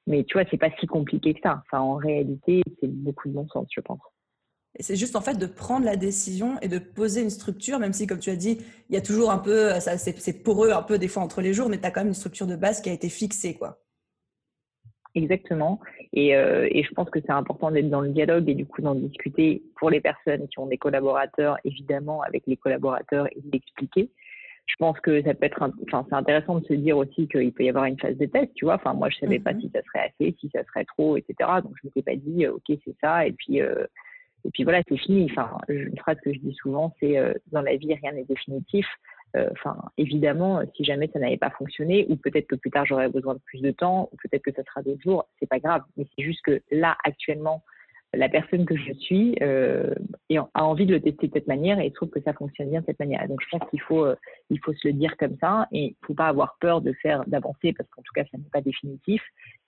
mais 0.07 0.25
tu 0.25 0.35
vois, 0.35 0.45
c'est 0.51 0.59
pas 0.59 0.71
si 0.79 0.87
compliqué 0.87 1.35
que 1.35 1.41
ça. 1.43 1.63
Enfin, 1.67 1.81
en 1.83 1.97
réalité, 1.97 2.63
c'est 2.81 2.91
beaucoup 2.91 3.29
de 3.29 3.35
bon 3.35 3.49
sens, 3.49 3.67
je 3.75 3.81
pense. 3.81 4.01
Et 4.77 4.83
c'est 4.83 4.97
juste 4.97 5.17
en 5.17 5.21
fait 5.21 5.39
de 5.39 5.47
prendre 5.47 5.87
la 5.87 5.97
décision 5.97 6.59
et 6.61 6.69
de 6.69 6.79
poser 6.79 7.23
une 7.23 7.31
structure, 7.31 7.79
même 7.79 7.93
si, 7.93 8.07
comme 8.07 8.19
tu 8.19 8.31
as 8.31 8.37
dit, 8.37 8.59
il 8.91 8.95
y 8.95 8.99
a 8.99 9.01
toujours 9.01 9.31
un 9.31 9.39
peu, 9.39 9.71
c'est 9.79 10.43
poreux 10.43 10.73
un 10.73 10.83
peu 10.83 10.99
des 10.99 11.09
fois 11.09 11.23
entre 11.23 11.41
les 11.41 11.55
jours, 11.55 11.69
mais 11.69 11.79
tu 11.79 11.87
as 11.87 11.91
quand 11.91 12.01
même 12.01 12.09
une 12.09 12.15
structure 12.15 12.47
de 12.47 12.57
base 12.57 12.83
qui 12.83 12.91
a 12.91 12.93
été 12.93 13.09
fixée, 13.09 13.55
quoi. 13.55 13.84
Exactement. 15.15 15.81
Et, 16.13 16.35
euh, 16.35 16.69
et, 16.71 16.83
je 16.83 16.91
pense 16.93 17.09
que 17.09 17.21
c'est 17.21 17.31
important 17.31 17.71
d'être 17.71 17.89
dans 17.89 18.01
le 18.01 18.09
dialogue 18.09 18.49
et 18.49 18.55
du 18.55 18.67
coup 18.67 18.83
d'en 18.83 18.97
discuter 18.97 19.63
pour 19.77 19.91
les 19.91 20.01
personnes 20.01 20.49
qui 20.49 20.59
ont 20.59 20.67
des 20.67 20.79
collaborateurs, 20.79 21.57
évidemment, 21.65 22.23
avec 22.23 22.43
les 22.47 22.57
collaborateurs 22.57 23.29
et 23.29 23.41
d'expliquer. 23.45 24.11
Je 24.67 24.75
pense 24.79 24.99
que 25.01 25.23
ça 25.23 25.35
peut 25.35 25.47
être, 25.47 25.71
enfin, 25.87 26.07
c'est 26.09 26.17
intéressant 26.17 26.59
de 26.59 26.67
se 26.67 26.73
dire 26.73 26.97
aussi 26.97 27.29
qu'il 27.29 27.53
peut 27.53 27.65
y 27.65 27.69
avoir 27.69 27.85
une 27.85 27.99
phase 27.99 28.17
de 28.17 28.27
test, 28.27 28.51
tu 28.55 28.65
vois. 28.65 28.75
Enfin, 28.75 28.95
moi, 28.95 29.09
je 29.11 29.19
savais 29.19 29.39
pas 29.39 29.53
mm-hmm. 29.53 29.61
si 29.61 29.71
ça 29.75 29.83
serait 29.83 30.11
assez, 30.11 30.37
si 30.41 30.51
ça 30.53 30.65
serait 30.65 30.85
trop, 30.85 31.17
etc. 31.17 31.51
Donc, 31.63 31.75
je 31.81 31.87
m'étais 31.87 32.03
pas 32.03 32.17
dit, 32.17 32.47
euh, 32.47 32.55
ok, 32.55 32.79
c'est 32.85 32.97
ça, 33.01 33.27
et 33.27 33.33
puis, 33.33 33.61
euh, 33.61 33.87
et 34.45 34.51
puis 34.51 34.65
voilà, 34.65 34.83
c'est 34.89 34.97
fini. 34.97 35.29
Enfin, 35.31 35.59
une 35.69 35.97
phrase 35.99 36.19
que 36.25 36.33
je 36.33 36.39
dis 36.39 36.55
souvent, 36.55 36.95
c'est 37.01 37.19
euh, 37.19 37.35
dans 37.53 37.63
la 37.63 37.77
vie, 37.77 37.95
rien 37.95 38.13
n'est 38.13 38.25
définitif. 38.25 38.87
Euh, 39.37 39.49
enfin, 39.53 39.77
évidemment, 39.99 40.63
si 40.77 40.85
jamais 40.85 41.11
ça 41.13 41.19
n'avait 41.19 41.37
pas 41.37 41.51
fonctionné, 41.51 42.07
ou 42.09 42.17
peut-être 42.17 42.47
que 42.47 42.57
plus 42.57 42.71
tard 42.71 42.87
j'aurais 42.87 43.09
besoin 43.09 43.35
de 43.35 43.41
plus 43.41 43.61
de 43.61 43.71
temps, 43.71 44.09
ou 44.13 44.17
peut-être 44.17 44.43
que 44.43 44.53
ça 44.53 44.63
sera 44.65 44.83
d'autres 44.83 45.03
jours, 45.03 45.27
c'est 45.41 45.49
pas 45.49 45.59
grave. 45.59 45.83
Mais 45.97 46.07
c'est 46.17 46.25
juste 46.25 46.43
que 46.43 46.61
là, 46.71 46.97
actuellement, 47.05 47.65
la 48.17 48.29
personne 48.29 48.65
que 48.65 48.77
je 48.77 48.93
suis 48.93 49.37
euh, 49.43 49.93
a 50.55 50.65
envie 50.65 50.87
de 50.87 50.93
le 50.93 51.01
tester 51.01 51.29
de 51.29 51.33
cette 51.33 51.47
manière 51.47 51.81
et 51.81 51.91
trouve 51.91 52.11
que 52.11 52.21
ça 52.23 52.33
fonctionne 52.33 52.71
bien 52.71 52.81
de 52.81 52.87
cette 52.87 52.99
manière. 52.99 53.27
Donc 53.29 53.41
je 53.43 53.57
pense 53.57 53.69
qu'il 53.71 53.81
faut, 53.81 54.05
euh, 54.05 54.17
il 54.51 54.59
faut 54.61 54.73
se 54.73 54.89
le 54.89 54.95
dire 54.95 55.17
comme 55.17 55.37
ça 55.41 55.67
et 55.73 55.85
il 55.87 56.07
faut 56.07 56.15
pas 56.15 56.29
avoir 56.29 56.57
peur 56.61 56.81
d'avancer 56.81 57.73
parce 57.73 57.89
qu'en 57.91 58.03
tout 58.03 58.13
cas 58.15 58.25
ça 58.31 58.39
n'est 58.39 58.51
pas 58.53 58.61
définitif. 58.61 59.23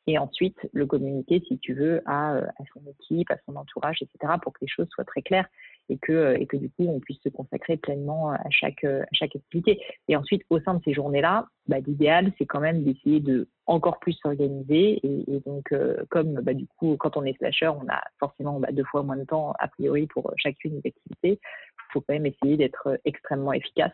Et 0.06 0.18
ensuite 0.18 0.56
le 0.72 0.86
communiquer 0.86 1.42
si 1.48 1.58
tu 1.58 1.74
veux 1.74 2.00
à 2.06 2.40
son 2.72 2.80
équipe, 2.88 3.28
à 3.32 3.38
son 3.44 3.56
entourage, 3.56 4.02
etc. 4.02 4.34
pour 4.40 4.52
que 4.52 4.60
les 4.62 4.68
choses 4.68 4.86
soient 4.90 5.04
très 5.04 5.22
claires 5.22 5.48
et 5.88 5.98
que, 5.98 6.12
euh, 6.12 6.38
et 6.38 6.46
que 6.46 6.56
du 6.56 6.68
coup, 6.70 6.86
on 6.88 7.00
puisse 7.00 7.20
se 7.22 7.28
consacrer 7.28 7.76
pleinement 7.76 8.30
à 8.30 8.50
chaque, 8.50 8.84
euh, 8.84 9.02
à 9.02 9.12
chaque 9.12 9.36
activité. 9.36 9.80
Et 10.08 10.16
ensuite, 10.16 10.42
au 10.50 10.60
sein 10.60 10.74
de 10.74 10.82
ces 10.84 10.92
journées-là, 10.92 11.46
bah, 11.68 11.78
l'idéal, 11.80 12.32
c'est 12.38 12.46
quand 12.46 12.60
même 12.60 12.82
d'essayer 12.84 13.20
de 13.20 13.48
encore 13.66 13.98
plus 13.98 14.12
s'organiser. 14.14 15.00
Et, 15.02 15.40
donc, 15.46 15.72
euh, 15.72 15.96
comme 16.10 16.34
bah, 16.40 16.54
du 16.54 16.66
coup, 16.76 16.96
quand 16.98 17.16
on 17.16 17.24
est 17.24 17.36
slasher, 17.38 17.68
on 17.68 17.88
a 17.88 18.02
forcément 18.18 18.60
bah, 18.60 18.68
deux 18.72 18.84
fois 18.84 19.02
moins 19.02 19.16
de 19.16 19.24
temps, 19.24 19.54
a 19.58 19.68
priori, 19.68 20.06
pour 20.06 20.32
chacune 20.36 20.80
des 20.80 20.88
activités, 20.88 21.40
il 21.40 21.92
faut 21.92 22.00
quand 22.00 22.14
même 22.14 22.26
essayer 22.26 22.56
d'être 22.56 22.98
extrêmement 23.04 23.52
efficace 23.52 23.92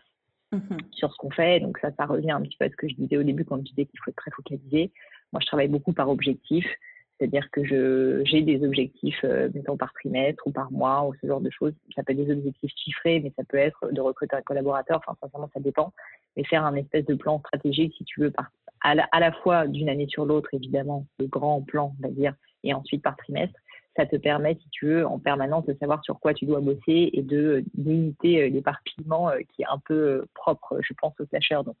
mmh 0.51 0.77
sur 0.91 1.11
ce 1.11 1.17
qu'on 1.17 1.31
fait. 1.31 1.59
Donc 1.59 1.79
ça, 1.79 1.89
ça 1.97 2.05
revient 2.05 2.31
un 2.31 2.41
petit 2.41 2.55
peu 2.57 2.65
à 2.65 2.69
ce 2.69 2.75
que 2.75 2.87
je 2.87 2.95
disais 2.95 3.17
au 3.17 3.23
début 3.23 3.43
quand 3.43 3.57
je 3.57 3.63
disais 3.63 3.85
qu'il 3.85 3.99
faut 4.03 4.11
être 4.11 4.17
très 4.17 4.31
focalisé. 4.31 4.91
Moi, 5.31 5.39
je 5.41 5.47
travaille 5.47 5.67
beaucoup 5.67 5.93
par 5.93 6.09
objectif. 6.09 6.65
C'est-à-dire 7.23 7.49
que 7.51 7.63
j'ai 8.25 8.41
des 8.41 8.65
objectifs, 8.65 9.21
euh, 9.23 9.47
mettons 9.53 9.77
par 9.77 9.93
trimestre 9.93 10.45
ou 10.45 10.51
par 10.51 10.69
mois 10.73 11.07
ou 11.07 11.13
ce 11.21 11.25
genre 11.25 11.39
de 11.39 11.49
choses. 11.49 11.71
Ça 11.95 12.03
peut 12.03 12.11
être 12.11 12.25
des 12.25 12.33
objectifs 12.33 12.73
chiffrés, 12.75 13.21
mais 13.21 13.31
ça 13.37 13.45
peut 13.47 13.55
être 13.55 13.93
de 13.93 14.01
recruter 14.01 14.35
un 14.35 14.41
collaborateur. 14.41 14.99
Enfin, 14.99 15.17
sincèrement, 15.21 15.49
ça 15.53 15.61
dépend. 15.61 15.93
Mais 16.35 16.43
faire 16.43 16.65
un 16.65 16.75
espèce 16.75 17.05
de 17.05 17.15
plan 17.15 17.39
stratégique, 17.39 17.93
si 17.97 18.03
tu 18.03 18.19
veux, 18.19 18.29
par, 18.29 18.51
à, 18.81 18.93
la, 18.93 19.07
à 19.13 19.21
la 19.21 19.31
fois 19.31 19.67
d'une 19.67 19.87
année 19.87 20.07
sur 20.09 20.25
l'autre, 20.25 20.49
évidemment, 20.51 21.05
le 21.17 21.27
grand 21.27 21.61
plan, 21.61 21.95
on 21.97 22.05
va 22.05 22.13
dire, 22.13 22.33
et 22.65 22.73
ensuite 22.73 23.01
par 23.01 23.15
trimestre, 23.15 23.57
ça 23.95 24.05
te 24.05 24.15
permet, 24.15 24.55
si 24.55 24.69
tu 24.71 24.87
veux, 24.87 25.05
en 25.05 25.19
permanence 25.19 25.65
de 25.65 25.75
savoir 25.79 26.03
sur 26.03 26.19
quoi 26.19 26.33
tu 26.33 26.45
dois 26.45 26.61
bosser 26.61 27.09
et 27.13 27.21
de 27.21 27.63
limiter 27.77 28.43
euh, 28.43 28.49
l'éparpillement 28.49 29.29
euh, 29.29 29.39
qui 29.49 29.61
est 29.61 29.67
un 29.69 29.79
peu 29.85 29.93
euh, 29.93 30.25
propre, 30.33 30.79
je 30.81 30.93
pense, 30.93 31.13
aux 31.19 31.25
slashers. 31.25 31.61
Donc, 31.65 31.77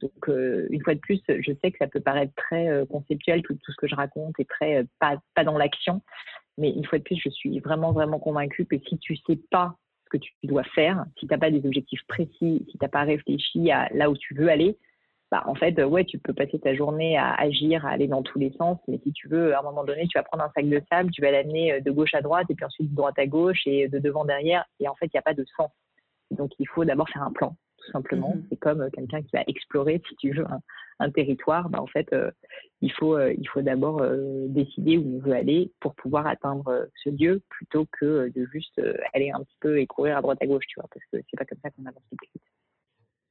donc 0.00 0.28
une 0.28 0.82
fois 0.82 0.94
de 0.94 1.00
plus, 1.00 1.22
je 1.26 1.52
sais 1.62 1.70
que 1.70 1.78
ça 1.78 1.86
peut 1.86 2.00
paraître 2.00 2.34
très 2.36 2.84
conceptuel, 2.90 3.42
tout, 3.42 3.54
tout, 3.54 3.72
ce 3.72 3.76
que 3.76 3.88
je 3.88 3.94
raconte 3.94 4.38
est 4.38 4.48
très 4.48 4.84
pas, 4.98 5.16
pas 5.34 5.42
dans 5.42 5.56
l'action. 5.56 6.02
Mais 6.58 6.70
une 6.70 6.84
fois 6.84 6.98
de 6.98 7.02
plus, 7.02 7.16
je 7.16 7.30
suis 7.30 7.60
vraiment, 7.60 7.92
vraiment 7.92 8.18
convaincue 8.18 8.66
que 8.66 8.76
si 8.78 8.98
tu 8.98 9.16
sais 9.16 9.38
pas 9.50 9.74
ce 10.04 10.10
que 10.10 10.22
tu 10.22 10.32
dois 10.44 10.64
faire, 10.64 11.06
si 11.18 11.26
tu 11.26 11.32
n'as 11.32 11.38
pas 11.38 11.50
des 11.50 11.64
objectifs 11.66 12.06
précis, 12.08 12.66
si 12.66 12.72
tu 12.72 12.78
n'as 12.82 12.88
pas 12.88 13.04
réfléchi 13.04 13.70
à 13.70 13.88
là 13.94 14.10
où 14.10 14.16
tu 14.18 14.34
veux 14.34 14.50
aller, 14.50 14.76
bah, 15.32 15.42
en 15.46 15.56
fait, 15.56 15.82
ouais, 15.82 16.04
tu 16.04 16.18
peux 16.18 16.32
passer 16.32 16.58
ta 16.60 16.74
journée 16.74 17.16
à 17.16 17.34
agir, 17.34 17.84
à 17.84 17.90
aller 17.90 18.06
dans 18.06 18.22
tous 18.22 18.38
les 18.38 18.52
sens, 18.52 18.78
mais 18.86 19.00
si 19.02 19.12
tu 19.12 19.28
veux, 19.28 19.54
à 19.56 19.58
un 19.58 19.62
moment 19.62 19.82
donné, 19.82 20.06
tu 20.06 20.16
vas 20.16 20.22
prendre 20.22 20.44
un 20.44 20.52
sac 20.54 20.68
de 20.68 20.80
sable, 20.88 21.10
tu 21.10 21.20
vas 21.20 21.32
l'amener 21.32 21.72
euh, 21.72 21.80
de 21.80 21.90
gauche 21.90 22.14
à 22.14 22.22
droite, 22.22 22.46
et 22.48 22.54
puis 22.54 22.64
ensuite 22.64 22.90
de 22.90 22.96
droite 22.96 23.18
à 23.18 23.26
gauche, 23.26 23.66
et 23.66 23.88
de 23.88 23.98
devant 23.98 24.24
derrière, 24.24 24.64
et 24.78 24.88
en 24.88 24.94
fait, 24.94 25.06
il 25.06 25.14
n'y 25.14 25.18
a 25.18 25.22
pas 25.22 25.34
de 25.34 25.44
sens. 25.56 25.70
Donc, 26.30 26.52
il 26.60 26.68
faut 26.68 26.84
d'abord 26.84 27.08
faire 27.08 27.24
un 27.24 27.32
plan, 27.32 27.56
tout 27.78 27.90
simplement. 27.90 28.34
Mm-hmm. 28.36 28.46
C'est 28.50 28.56
comme 28.56 28.82
euh, 28.82 28.90
quelqu'un 28.90 29.22
qui 29.22 29.30
va 29.32 29.42
explorer, 29.48 30.00
si 30.08 30.14
tu 30.14 30.30
veux, 30.30 30.46
un, 31.00 31.10
territoire. 31.10 31.70
Bah, 31.70 31.82
en 31.82 31.88
fait, 31.88 32.12
euh, 32.12 32.30
il 32.80 32.92
faut, 32.92 33.18
il 33.18 33.48
faut 33.48 33.62
d'abord 33.62 34.02
décider 34.48 34.96
où 34.96 35.16
on 35.16 35.18
veut 35.18 35.34
aller 35.34 35.72
pour 35.80 35.94
pouvoir 35.96 36.26
atteindre 36.28 36.88
ce 37.02 37.10
lieu, 37.10 37.42
plutôt 37.48 37.86
que 37.98 38.30
de 38.32 38.46
juste 38.52 38.80
aller 39.12 39.32
un 39.32 39.40
petit 39.40 39.56
peu 39.60 39.80
et 39.80 39.86
courir 39.86 40.18
à 40.18 40.22
droite 40.22 40.38
à 40.40 40.46
gauche, 40.46 40.66
tu 40.68 40.78
vois, 40.78 40.88
parce 40.92 41.04
que 41.10 41.26
c'est 41.28 41.36
pas 41.36 41.46
comme 41.46 41.58
ça 41.62 41.70
qu'on 41.70 41.86
avance 41.86 42.02
plus 42.16 42.28
vite 42.32 42.42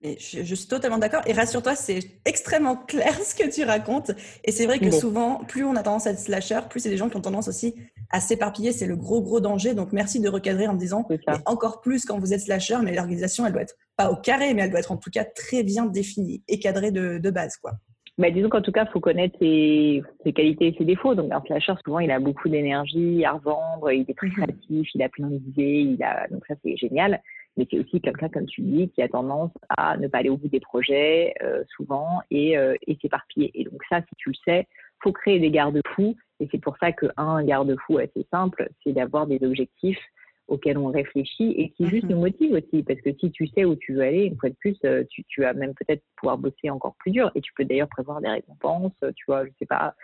je, 0.03 0.55
suis 0.55 0.67
totalement 0.67 0.97
d'accord. 0.97 1.21
Et 1.25 1.33
rassure-toi, 1.33 1.75
c'est 1.75 1.99
extrêmement 2.25 2.75
clair 2.87 3.13
ce 3.13 3.35
que 3.35 3.49
tu 3.49 3.63
racontes. 3.63 4.11
Et 4.43 4.51
c'est 4.51 4.65
vrai 4.65 4.79
que 4.79 4.91
souvent, 4.91 5.43
plus 5.45 5.63
on 5.63 5.75
a 5.75 5.83
tendance 5.83 6.07
à 6.07 6.11
être 6.11 6.19
slasher, 6.19 6.59
plus 6.69 6.79
c'est 6.79 6.89
des 6.89 6.97
gens 6.97 7.09
qui 7.09 7.17
ont 7.17 7.21
tendance 7.21 7.47
aussi 7.47 7.75
à 8.11 8.19
s'éparpiller. 8.19 8.71
C'est 8.71 8.87
le 8.87 8.95
gros, 8.95 9.21
gros 9.21 9.39
danger. 9.39 9.73
Donc, 9.73 9.91
merci 9.91 10.19
de 10.19 10.29
recadrer 10.29 10.67
en 10.67 10.73
me 10.73 10.79
disant, 10.79 11.07
encore 11.45 11.81
plus 11.81 12.05
quand 12.05 12.19
vous 12.19 12.33
êtes 12.33 12.41
slasher, 12.41 12.77
mais 12.83 12.93
l'organisation, 12.93 13.45
elle 13.45 13.53
doit 13.53 13.63
être 13.63 13.75
pas 13.97 14.11
au 14.11 14.15
carré, 14.15 14.53
mais 14.53 14.63
elle 14.63 14.69
doit 14.69 14.79
être 14.79 14.91
en 14.91 14.97
tout 14.97 15.09
cas 15.09 15.23
très 15.23 15.63
bien 15.63 15.85
définie 15.85 16.43
et 16.47 16.59
cadrée 16.59 16.91
de, 16.91 17.29
base, 17.29 17.57
quoi. 17.57 17.73
Bah, 18.17 18.31
disons 18.31 18.47
qu'en 18.47 18.61
tout 18.61 18.71
cas, 18.71 18.85
il 18.85 18.91
faut 18.93 19.01
connaître 19.01 19.37
ses, 19.39 20.01
qualités 20.33 20.67
et 20.67 20.75
ses 20.77 20.85
défauts. 20.85 21.15
Donc, 21.15 21.33
un 21.33 21.41
slasher, 21.41 21.73
souvent, 21.83 21.99
il 21.99 22.11
a 22.11 22.19
beaucoup 22.19 22.47
d'énergie 22.47 23.25
à 23.25 23.33
revendre, 23.33 23.91
il 23.91 24.05
est 24.07 24.17
très 24.17 24.27
mhm. 24.27 24.33
créatif, 24.33 24.89
il 24.93 25.01
a 25.01 25.09
plein 25.09 25.27
d'idées, 25.27 25.95
il 25.97 26.03
a... 26.03 26.27
donc 26.29 26.45
ça, 26.47 26.55
c'est 26.63 26.77
génial 26.77 27.21
mais 27.57 27.67
c'est 27.69 27.79
aussi 27.79 28.01
quelqu'un, 28.01 28.29
comme 28.29 28.45
tu 28.45 28.61
dis, 28.61 28.89
qui 28.89 29.01
a 29.01 29.07
tendance 29.07 29.51
à 29.69 29.97
ne 29.97 30.07
pas 30.07 30.19
aller 30.19 30.29
au 30.29 30.37
bout 30.37 30.49
des 30.49 30.59
projets 30.59 31.33
euh, 31.41 31.63
souvent 31.75 32.21
et, 32.31 32.57
euh, 32.57 32.75
et 32.85 32.97
s'éparpiller. 33.01 33.51
Et 33.53 33.63
donc 33.63 33.81
ça, 33.89 34.01
si 34.01 34.15
tu 34.17 34.29
le 34.29 34.35
sais, 34.45 34.67
faut 35.01 35.11
créer 35.11 35.39
des 35.39 35.51
garde-fous. 35.51 36.15
Et 36.39 36.49
c'est 36.51 36.59
pour 36.59 36.75
ça 36.77 36.91
qu'un 36.91 37.43
garde-fou 37.43 37.97
assez 37.97 38.27
simple, 38.31 38.69
c'est 38.83 38.91
d'avoir 38.91 39.27
des 39.27 39.41
objectifs 39.43 40.01
auxquels 40.47 40.77
on 40.77 40.87
réfléchit 40.87 41.51
et 41.57 41.71
qui 41.71 41.87
juste 41.87 42.03
nous 42.03 42.17
mhm. 42.17 42.21
motivent 42.21 42.53
aussi. 42.53 42.83
Parce 42.83 43.01
que 43.01 43.11
si 43.19 43.31
tu 43.31 43.47
sais 43.47 43.65
où 43.65 43.75
tu 43.75 43.93
veux 43.93 44.01
aller, 44.01 44.25
une 44.25 44.37
fois 44.37 44.49
de 44.49 44.55
plus, 44.55 44.77
euh, 44.85 45.03
tu, 45.09 45.23
tu 45.23 45.41
vas 45.41 45.53
même 45.53 45.73
peut-être 45.73 46.03
pouvoir 46.17 46.37
bosser 46.37 46.69
encore 46.69 46.95
plus 46.99 47.11
dur. 47.11 47.31
Et 47.35 47.41
tu 47.41 47.51
peux 47.53 47.65
d'ailleurs 47.65 47.89
prévoir 47.89 48.21
des 48.21 48.29
récompenses. 48.29 48.93
Tu 49.15 49.25
vois, 49.27 49.45
je 49.45 49.51
sais 49.59 49.65
pas, 49.65 49.95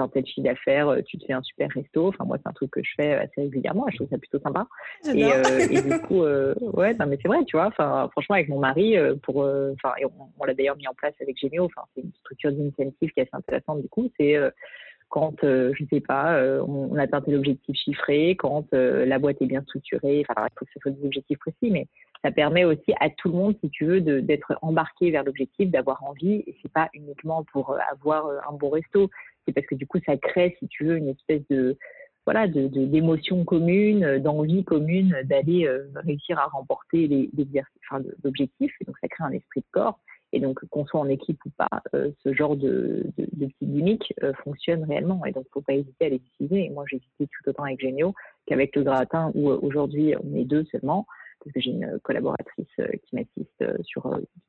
un 0.00 0.08
tel 0.08 0.26
chiffre 0.26 0.44
d'affaires, 0.44 0.88
euh, 0.88 1.00
tu 1.02 1.18
te 1.18 1.24
fais 1.26 1.32
un 1.32 1.42
super 1.42 1.68
resto. 1.74 2.08
Enfin, 2.08 2.24
moi, 2.24 2.38
c'est 2.38 2.48
un 2.48 2.52
truc 2.52 2.70
que 2.70 2.82
je 2.82 2.90
fais 2.96 3.14
assez 3.14 3.42
régulièrement. 3.42 3.86
Je 3.90 3.96
trouve 3.96 4.08
ça 4.08 4.18
plutôt 4.18 4.38
sympa. 4.40 4.66
Et, 5.12 5.24
euh, 5.24 5.42
et, 5.70 5.82
du 5.82 5.98
coup, 6.06 6.22
euh, 6.22 6.54
ouais, 6.60 6.94
non, 6.94 7.06
mais 7.06 7.18
c'est 7.20 7.28
vrai, 7.28 7.44
tu 7.46 7.56
vois. 7.56 7.66
Enfin, 7.66 8.08
franchement, 8.12 8.36
avec 8.36 8.48
mon 8.48 8.58
mari, 8.58 8.96
pour, 9.22 9.38
enfin, 9.38 9.94
on, 10.38 10.44
l'a 10.44 10.54
d'ailleurs 10.54 10.76
mis 10.76 10.88
en 10.88 10.94
place 10.94 11.14
avec 11.20 11.36
Gémeo. 11.38 11.64
Enfin, 11.64 11.82
c'est 11.94 12.02
une 12.02 12.12
structure 12.20 12.52
d'initiative 12.52 13.10
qui 13.10 13.20
est 13.20 13.22
assez 13.22 13.30
intéressante. 13.36 13.82
Du 13.82 13.88
coup, 13.88 14.10
c'est 14.18 14.36
quand, 15.08 15.34
je 15.42 15.84
sais 15.90 16.00
pas, 16.00 16.40
on, 16.66 16.96
a 16.96 17.02
atteint 17.02 17.22
l'objectif 17.26 17.76
chiffré, 17.76 18.36
quand 18.36 18.66
la 18.72 19.18
boîte 19.18 19.42
est 19.42 19.46
bien 19.46 19.62
structurée. 19.62 20.24
Enfin, 20.28 20.46
il 20.46 20.58
faut 20.58 20.64
que 20.64 20.70
ce 20.74 20.80
soit 20.80 20.92
des 20.92 21.04
objectifs 21.04 21.38
précis, 21.38 21.70
mais 21.70 21.86
ça 22.22 22.30
permet 22.30 22.64
aussi 22.64 22.92
à 23.00 23.08
tout 23.08 23.28
le 23.28 23.34
monde, 23.34 23.56
si 23.62 23.70
tu 23.70 23.86
veux, 23.86 24.00
d'être 24.00 24.54
embarqué 24.62 25.10
vers 25.10 25.24
l'objectif, 25.24 25.70
d'avoir 25.70 26.04
envie. 26.04 26.44
Et 26.46 26.56
c'est 26.62 26.72
pas 26.72 26.88
uniquement 26.94 27.44
pour 27.52 27.76
avoir 27.90 28.26
un 28.48 28.52
bon 28.52 28.70
resto, 28.70 29.10
c'est 29.44 29.52
parce 29.52 29.66
que 29.66 29.74
du 29.74 29.86
coup, 29.86 29.98
ça 30.06 30.16
crée, 30.16 30.56
si 30.58 30.68
tu 30.68 30.84
veux, 30.84 30.96
une 30.96 31.08
espèce 31.08 31.42
de 31.48 31.76
voilà, 32.26 32.46
de, 32.46 32.66
d'émotions 32.66 33.44
communes, 33.44 34.18
d'envie 34.18 34.62
commune 34.62 35.16
d'aller 35.24 35.68
réussir 35.94 36.38
à 36.38 36.46
remporter 36.46 37.28
enfin, 37.90 38.04
l'objectif. 38.22 38.72
Et 38.80 38.84
donc, 38.84 38.96
ça 39.00 39.08
crée 39.08 39.24
un 39.24 39.32
esprit 39.32 39.60
de 39.60 39.66
corps. 39.72 39.98
Et 40.32 40.38
donc, 40.38 40.64
qu'on 40.70 40.86
soit 40.86 41.00
en 41.00 41.08
équipe 41.08 41.44
ou 41.44 41.50
pas, 41.50 41.82
euh, 41.94 42.10
ce 42.22 42.32
genre 42.32 42.56
de, 42.56 43.04
de, 43.18 43.26
de 43.32 43.46
petits 43.46 43.66
gimmicks 43.66 44.14
euh, 44.22 44.32
fonctionne 44.44 44.84
réellement. 44.84 45.24
Et 45.24 45.32
donc, 45.32 45.46
faut 45.52 45.60
pas 45.60 45.74
hésiter 45.74 46.06
à 46.06 46.08
les 46.08 46.16
utiliser. 46.16 46.66
Et 46.66 46.70
moi, 46.70 46.84
j'ai 46.88 46.96
hésité 46.96 47.26
tout 47.26 47.50
autant 47.50 47.64
avec 47.64 47.80
Génio 47.80 48.14
qu'avec 48.46 48.76
le 48.76 48.84
gratin, 48.84 49.32
où 49.34 49.50
euh, 49.50 49.58
aujourd'hui, 49.60 50.14
on 50.22 50.36
est 50.36 50.44
deux 50.44 50.64
seulement, 50.70 51.06
parce 51.42 51.52
que 51.52 51.60
j'ai 51.60 51.70
une 51.70 51.98
collaboratrice 52.02 52.68
qui 53.04 53.16
m'assiste 53.16 53.82
sur 53.82 54.02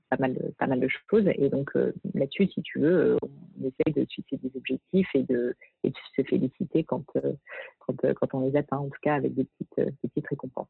pas 0.10 0.18
mal, 0.20 0.34
de, 0.34 0.54
pas 0.58 0.68
mal 0.68 0.80
de 0.80 0.88
choses. 1.10 1.26
Et 1.36 1.50
donc, 1.50 1.72
là-dessus, 2.14 2.48
si 2.48 2.62
tu 2.62 2.80
veux, 2.80 3.18
on 3.22 3.66
essaye 3.66 3.94
de 3.94 4.06
fixer 4.10 4.38
des 4.38 4.52
objectifs 4.56 5.10
et 5.14 5.24
de, 5.24 5.56
et 5.84 5.90
de 5.90 5.96
se 6.16 6.22
féliciter 6.24 6.84
quand, 6.84 7.06
quand, 7.80 7.96
quand 8.16 8.34
on 8.34 8.42
les 8.42 8.56
atteint, 8.58 8.78
en 8.78 8.90
tout 8.90 9.00
cas 9.02 9.16
avec 9.16 9.34
des 9.34 9.46
petites, 9.46 9.90
des 10.04 10.10
petites 10.10 10.28
récompenses. 10.28 10.70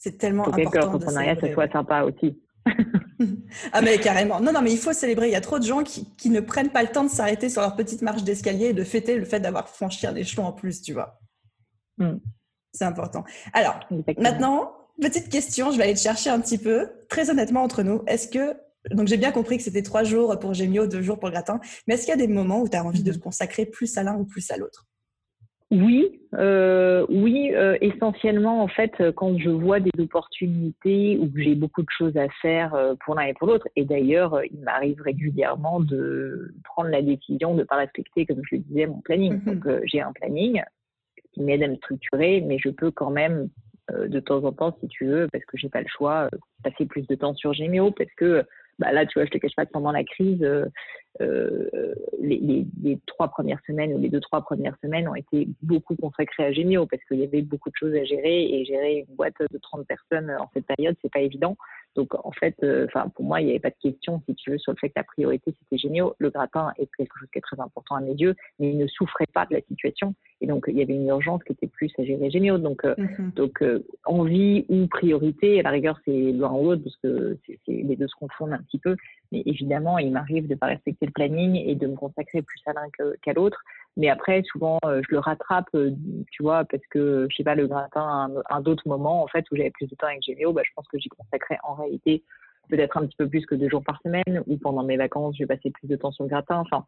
C'est 0.00 0.16
tellement 0.16 0.48
important. 0.48 0.70
Que 0.70 0.78
l'entrepreneuriat, 0.78 1.36
ça 1.38 1.52
soit 1.52 1.70
sympa 1.70 2.02
aussi. 2.02 2.42
ah 3.72 3.82
mais 3.82 3.98
carrément. 3.98 4.40
Non, 4.40 4.50
non, 4.52 4.62
mais 4.62 4.72
il 4.72 4.78
faut 4.78 4.94
célébrer. 4.94 5.28
Il 5.28 5.32
y 5.32 5.36
a 5.36 5.42
trop 5.42 5.58
de 5.58 5.64
gens 5.64 5.82
qui, 5.82 6.14
qui 6.16 6.30
ne 6.30 6.40
prennent 6.40 6.70
pas 6.70 6.82
le 6.82 6.88
temps 6.88 7.04
de 7.04 7.10
s'arrêter 7.10 7.50
sur 7.50 7.60
leur 7.60 7.76
petite 7.76 8.00
marche 8.00 8.24
d'escalier 8.24 8.68
et 8.68 8.72
de 8.72 8.82
fêter 8.82 9.16
le 9.16 9.26
fait 9.26 9.40
d'avoir 9.40 9.68
franchi 9.68 10.06
un 10.06 10.14
échelon 10.14 10.46
en 10.46 10.52
plus, 10.52 10.80
tu 10.80 10.94
vois. 10.94 11.20
Hmm. 11.98 12.16
C'est 12.72 12.84
important. 12.84 13.24
Alors, 13.52 13.80
maintenant, 14.18 14.72
petite 15.00 15.28
question, 15.28 15.70
je 15.72 15.78
vais 15.78 15.84
aller 15.84 15.94
te 15.94 16.00
chercher 16.00 16.30
un 16.30 16.40
petit 16.40 16.58
peu. 16.58 16.88
Très 17.08 17.30
honnêtement, 17.30 17.62
entre 17.62 17.82
nous, 17.82 18.02
est-ce 18.06 18.28
que... 18.28 18.54
Donc 18.94 19.08
j'ai 19.08 19.18
bien 19.18 19.30
compris 19.32 19.58
que 19.58 19.62
c'était 19.62 19.82
trois 19.82 20.04
jours 20.04 20.38
pour 20.38 20.54
Gémio, 20.54 20.86
deux 20.86 21.02
jours 21.02 21.18
pour 21.18 21.28
le 21.28 21.32
gratin, 21.32 21.60
mais 21.86 21.94
est-ce 21.94 22.06
qu'il 22.06 22.18
y 22.18 22.22
a 22.22 22.26
des 22.26 22.32
moments 22.32 22.62
où 22.62 22.68
tu 22.68 22.76
as 22.76 22.84
envie 22.84 23.02
de 23.02 23.12
te 23.12 23.18
consacrer 23.18 23.66
plus 23.66 23.98
à 23.98 24.02
l'un 24.02 24.16
ou 24.16 24.24
plus 24.24 24.50
à 24.50 24.56
l'autre? 24.56 24.86
Oui, 25.70 26.20
euh, 26.34 27.06
oui, 27.08 27.52
euh, 27.54 27.78
essentiellement 27.80 28.60
en 28.60 28.66
fait 28.66 28.90
quand 29.14 29.38
je 29.38 29.50
vois 29.50 29.78
des 29.78 29.92
opportunités 30.00 31.16
ou 31.16 31.30
que 31.30 31.40
j'ai 31.40 31.54
beaucoup 31.54 31.82
de 31.82 31.90
choses 31.96 32.16
à 32.16 32.28
faire 32.42 32.74
euh, 32.74 32.94
pour 33.04 33.14
l'un 33.14 33.26
et 33.26 33.34
pour 33.34 33.46
l'autre. 33.46 33.68
Et 33.76 33.84
d'ailleurs, 33.84 34.40
il 34.50 34.58
m'arrive 34.60 35.00
régulièrement 35.00 35.78
de 35.78 36.52
prendre 36.64 36.88
la 36.88 37.02
décision 37.02 37.54
de 37.54 37.60
ne 37.60 37.64
pas 37.64 37.76
respecter, 37.76 38.26
comme 38.26 38.42
je 38.50 38.56
le 38.56 38.62
disais, 38.62 38.86
mon 38.86 39.00
planning. 39.00 39.34
Mm-hmm. 39.34 39.44
Donc 39.44 39.82
j'ai 39.84 40.00
un 40.00 40.12
planning 40.12 40.60
qui 41.32 41.42
m'aide 41.42 41.62
à 41.62 41.68
me 41.68 41.76
structurer, 41.76 42.40
mais 42.40 42.58
je 42.58 42.70
peux 42.70 42.90
quand 42.90 43.10
même 43.10 43.48
de 44.08 44.20
temps 44.20 44.44
en 44.44 44.52
temps, 44.52 44.76
si 44.80 44.88
tu 44.88 45.06
veux, 45.06 45.28
parce 45.32 45.44
que 45.44 45.56
j'ai 45.56 45.68
pas 45.68 45.80
le 45.80 45.88
choix, 45.88 46.28
passer 46.62 46.86
plus 46.86 47.06
de 47.06 47.14
temps 47.14 47.34
sur 47.34 47.52
Gmail, 47.52 47.92
parce 47.96 48.12
que 48.16 48.44
bah 48.80 48.92
là, 48.92 49.04
tu 49.04 49.18
vois, 49.18 49.26
je 49.26 49.30
te 49.30 49.36
cache 49.36 49.54
pas 49.54 49.66
que 49.66 49.72
pendant 49.72 49.92
la 49.92 50.04
crise, 50.04 50.42
euh, 50.42 50.64
euh, 51.20 51.94
les, 52.18 52.66
les, 52.82 52.98
trois 53.06 53.28
premières 53.28 53.60
semaines 53.66 53.92
ou 53.92 53.98
les 53.98 54.08
deux, 54.08 54.20
trois 54.20 54.40
premières 54.40 54.74
semaines 54.82 55.06
ont 55.06 55.14
été 55.14 55.48
beaucoup 55.60 55.94
consacrées 55.96 56.44
à 56.44 56.52
Gémio 56.52 56.86
parce 56.86 57.04
qu'il 57.04 57.18
y 57.18 57.24
avait 57.24 57.42
beaucoup 57.42 57.68
de 57.68 57.76
choses 57.76 57.94
à 57.94 58.04
gérer 58.04 58.42
et 58.42 58.64
gérer 58.64 59.04
une 59.06 59.14
boîte 59.16 59.34
de 59.38 59.58
30 59.58 59.86
personnes 59.86 60.30
en 60.30 60.48
cette 60.54 60.64
période, 60.64 60.96
c'est 61.02 61.12
pas 61.12 61.20
évident. 61.20 61.58
Donc, 61.96 62.14
en 62.24 62.32
fait, 62.32 62.54
euh, 62.62 62.86
enfin, 62.86 63.08
pour 63.08 63.24
moi, 63.24 63.40
il 63.40 63.46
n'y 63.46 63.50
avait 63.50 63.60
pas 63.60 63.70
de 63.70 63.76
question, 63.80 64.22
si 64.26 64.34
tu 64.34 64.50
veux, 64.50 64.58
sur 64.58 64.72
le 64.72 64.78
fait 64.78 64.88
que 64.88 64.94
la 64.96 65.04
priorité, 65.04 65.54
c'était 65.58 65.78
Gémio. 65.78 66.14
Le 66.18 66.30
gratin 66.30 66.72
est 66.78 66.88
quelque 66.96 67.18
chose 67.18 67.28
qui 67.32 67.38
est 67.38 67.42
très 67.42 67.60
important 67.60 67.96
à 67.96 68.00
mes 68.00 68.14
yeux, 68.14 68.36
mais 68.58 68.70
il 68.70 68.78
ne 68.78 68.86
souffrait 68.86 69.26
pas 69.32 69.46
de 69.46 69.54
la 69.54 69.60
situation. 69.62 70.14
Et 70.40 70.46
donc, 70.46 70.66
il 70.68 70.78
y 70.78 70.82
avait 70.82 70.94
une 70.94 71.08
urgence 71.08 71.42
qui 71.44 71.52
était 71.52 71.66
plus 71.66 71.92
à 71.98 72.04
gérer 72.04 72.30
Gémio. 72.30 72.58
Donc, 72.58 72.84
mm-hmm. 72.84 73.34
donc 73.34 73.64
envie 74.04 74.64
ou 74.68 74.86
priorité, 74.86 75.58
à 75.60 75.62
la 75.62 75.70
rigueur, 75.70 75.98
c'est 76.04 76.32
l'un 76.32 76.52
ou 76.52 76.64
l'autre 76.64 76.82
parce 76.84 76.96
que 76.98 77.36
les 77.66 77.96
deux 77.96 78.08
se 78.08 78.14
confondent 78.14 78.52
un 78.52 78.62
petit 78.62 78.78
peu. 78.78 78.96
Mais 79.32 79.42
évidemment, 79.46 79.98
il 79.98 80.12
m'arrive 80.12 80.46
de 80.46 80.54
ne 80.54 80.58
pas 80.58 80.66
respecter 80.66 81.06
le 81.06 81.12
planning 81.12 81.56
et 81.56 81.74
de 81.74 81.86
me 81.86 81.96
consacrer 81.96 82.42
plus 82.42 82.60
à 82.66 82.72
l'un 82.72 82.88
qu'à 83.22 83.32
l'autre. 83.32 83.62
Mais 84.00 84.08
après, 84.08 84.42
souvent, 84.50 84.78
euh, 84.86 85.02
je 85.06 85.14
le 85.14 85.18
rattrape, 85.18 85.68
euh, 85.74 85.90
tu 86.30 86.42
vois, 86.42 86.64
parce 86.64 86.82
que, 86.88 87.26
je 87.30 87.36
sais 87.36 87.44
pas, 87.44 87.54
le 87.54 87.66
gratin, 87.66 88.00
un, 88.00 88.42
un 88.48 88.60
d'autres 88.62 88.88
moments, 88.88 89.22
en 89.22 89.26
fait, 89.26 89.44
où 89.50 89.56
j'avais 89.56 89.70
plus 89.70 89.88
de 89.88 89.94
temps 89.94 90.06
avec 90.06 90.22
Géméo, 90.22 90.54
bah, 90.54 90.62
je 90.64 90.70
pense 90.74 90.88
que 90.88 90.98
j'y 90.98 91.10
consacrais 91.10 91.58
en 91.64 91.74
réalité 91.74 92.24
peut-être 92.70 92.96
un 92.96 93.06
petit 93.06 93.16
peu 93.16 93.28
plus 93.28 93.44
que 93.44 93.54
deux 93.54 93.68
jours 93.68 93.82
par 93.82 94.00
semaine, 94.02 94.42
ou 94.46 94.56
pendant 94.56 94.82
mes 94.82 94.96
vacances, 94.96 95.36
je 95.36 95.42
vais 95.42 95.46
passer 95.46 95.70
plus 95.70 95.88
de 95.88 95.96
temps 95.96 96.12
sur 96.12 96.24
le 96.24 96.30
gratin. 96.30 96.58
Enfin, 96.58 96.86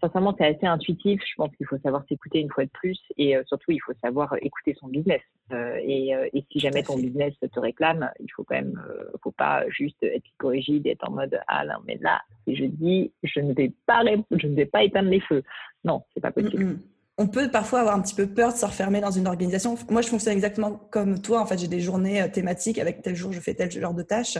sincèrement, 0.00 0.34
c'est 0.38 0.46
assez 0.46 0.66
intuitif. 0.66 1.20
Je 1.28 1.34
pense 1.36 1.54
qu'il 1.56 1.66
faut 1.66 1.78
savoir 1.78 2.04
s'écouter 2.08 2.40
une 2.40 2.50
fois 2.50 2.64
de 2.64 2.70
plus, 2.70 2.98
et 3.16 3.36
euh, 3.36 3.42
surtout, 3.46 3.72
il 3.72 3.80
faut 3.80 3.92
savoir 4.02 4.36
écouter 4.42 4.76
son 4.78 4.88
business. 4.88 5.20
Euh, 5.52 5.76
et, 5.82 6.14
euh, 6.14 6.28
et, 6.32 6.44
si 6.50 6.60
jamais 6.60 6.82
ton 6.82 6.96
business 6.96 7.34
te 7.40 7.60
réclame, 7.60 8.10
il 8.20 8.28
faut 8.34 8.44
quand 8.44 8.54
même, 8.54 8.80
faut 9.22 9.32
pas 9.32 9.64
juste 9.68 10.02
être 10.02 10.22
psychorigide 10.22 10.86
et 10.86 10.90
être 10.90 11.08
en 11.08 11.12
mode 11.12 11.38
ah 11.48 11.64
non 11.64 11.74
mais 11.86 11.98
là, 12.00 12.22
si 12.46 12.56
je 12.56 12.64
dis, 12.64 13.12
je 13.22 13.40
ne 13.40 13.52
vais 13.52 13.72
pas, 13.86 14.02
je 14.30 14.46
ne 14.46 14.54
vais 14.54 14.66
pas 14.66 14.84
éteindre 14.84 15.10
les 15.10 15.20
feux. 15.20 15.42
Non, 15.84 16.02
c'est 16.14 16.20
pas 16.20 16.30
possible. 16.30 16.64
Mm, 16.64 16.78
on 17.18 17.26
peut 17.26 17.50
parfois 17.50 17.80
avoir 17.80 17.96
un 17.96 18.00
petit 18.00 18.14
peu 18.14 18.26
peur 18.26 18.52
de 18.52 18.58
se 18.58 18.64
refermer 18.64 19.00
dans 19.00 19.10
une 19.10 19.26
organisation. 19.26 19.76
Moi, 19.90 20.00
je 20.00 20.08
fonctionne 20.08 20.32
exactement 20.32 20.80
comme 20.90 21.20
toi. 21.20 21.40
En 21.40 21.46
fait, 21.46 21.58
j'ai 21.58 21.68
des 21.68 21.80
journées 21.80 22.30
thématiques 22.32 22.78
avec 22.78 23.02
tel 23.02 23.14
jour, 23.14 23.32
je 23.32 23.40
fais 23.40 23.54
tel 23.54 23.70
genre 23.70 23.94
de 23.94 24.02
tâches. 24.02 24.38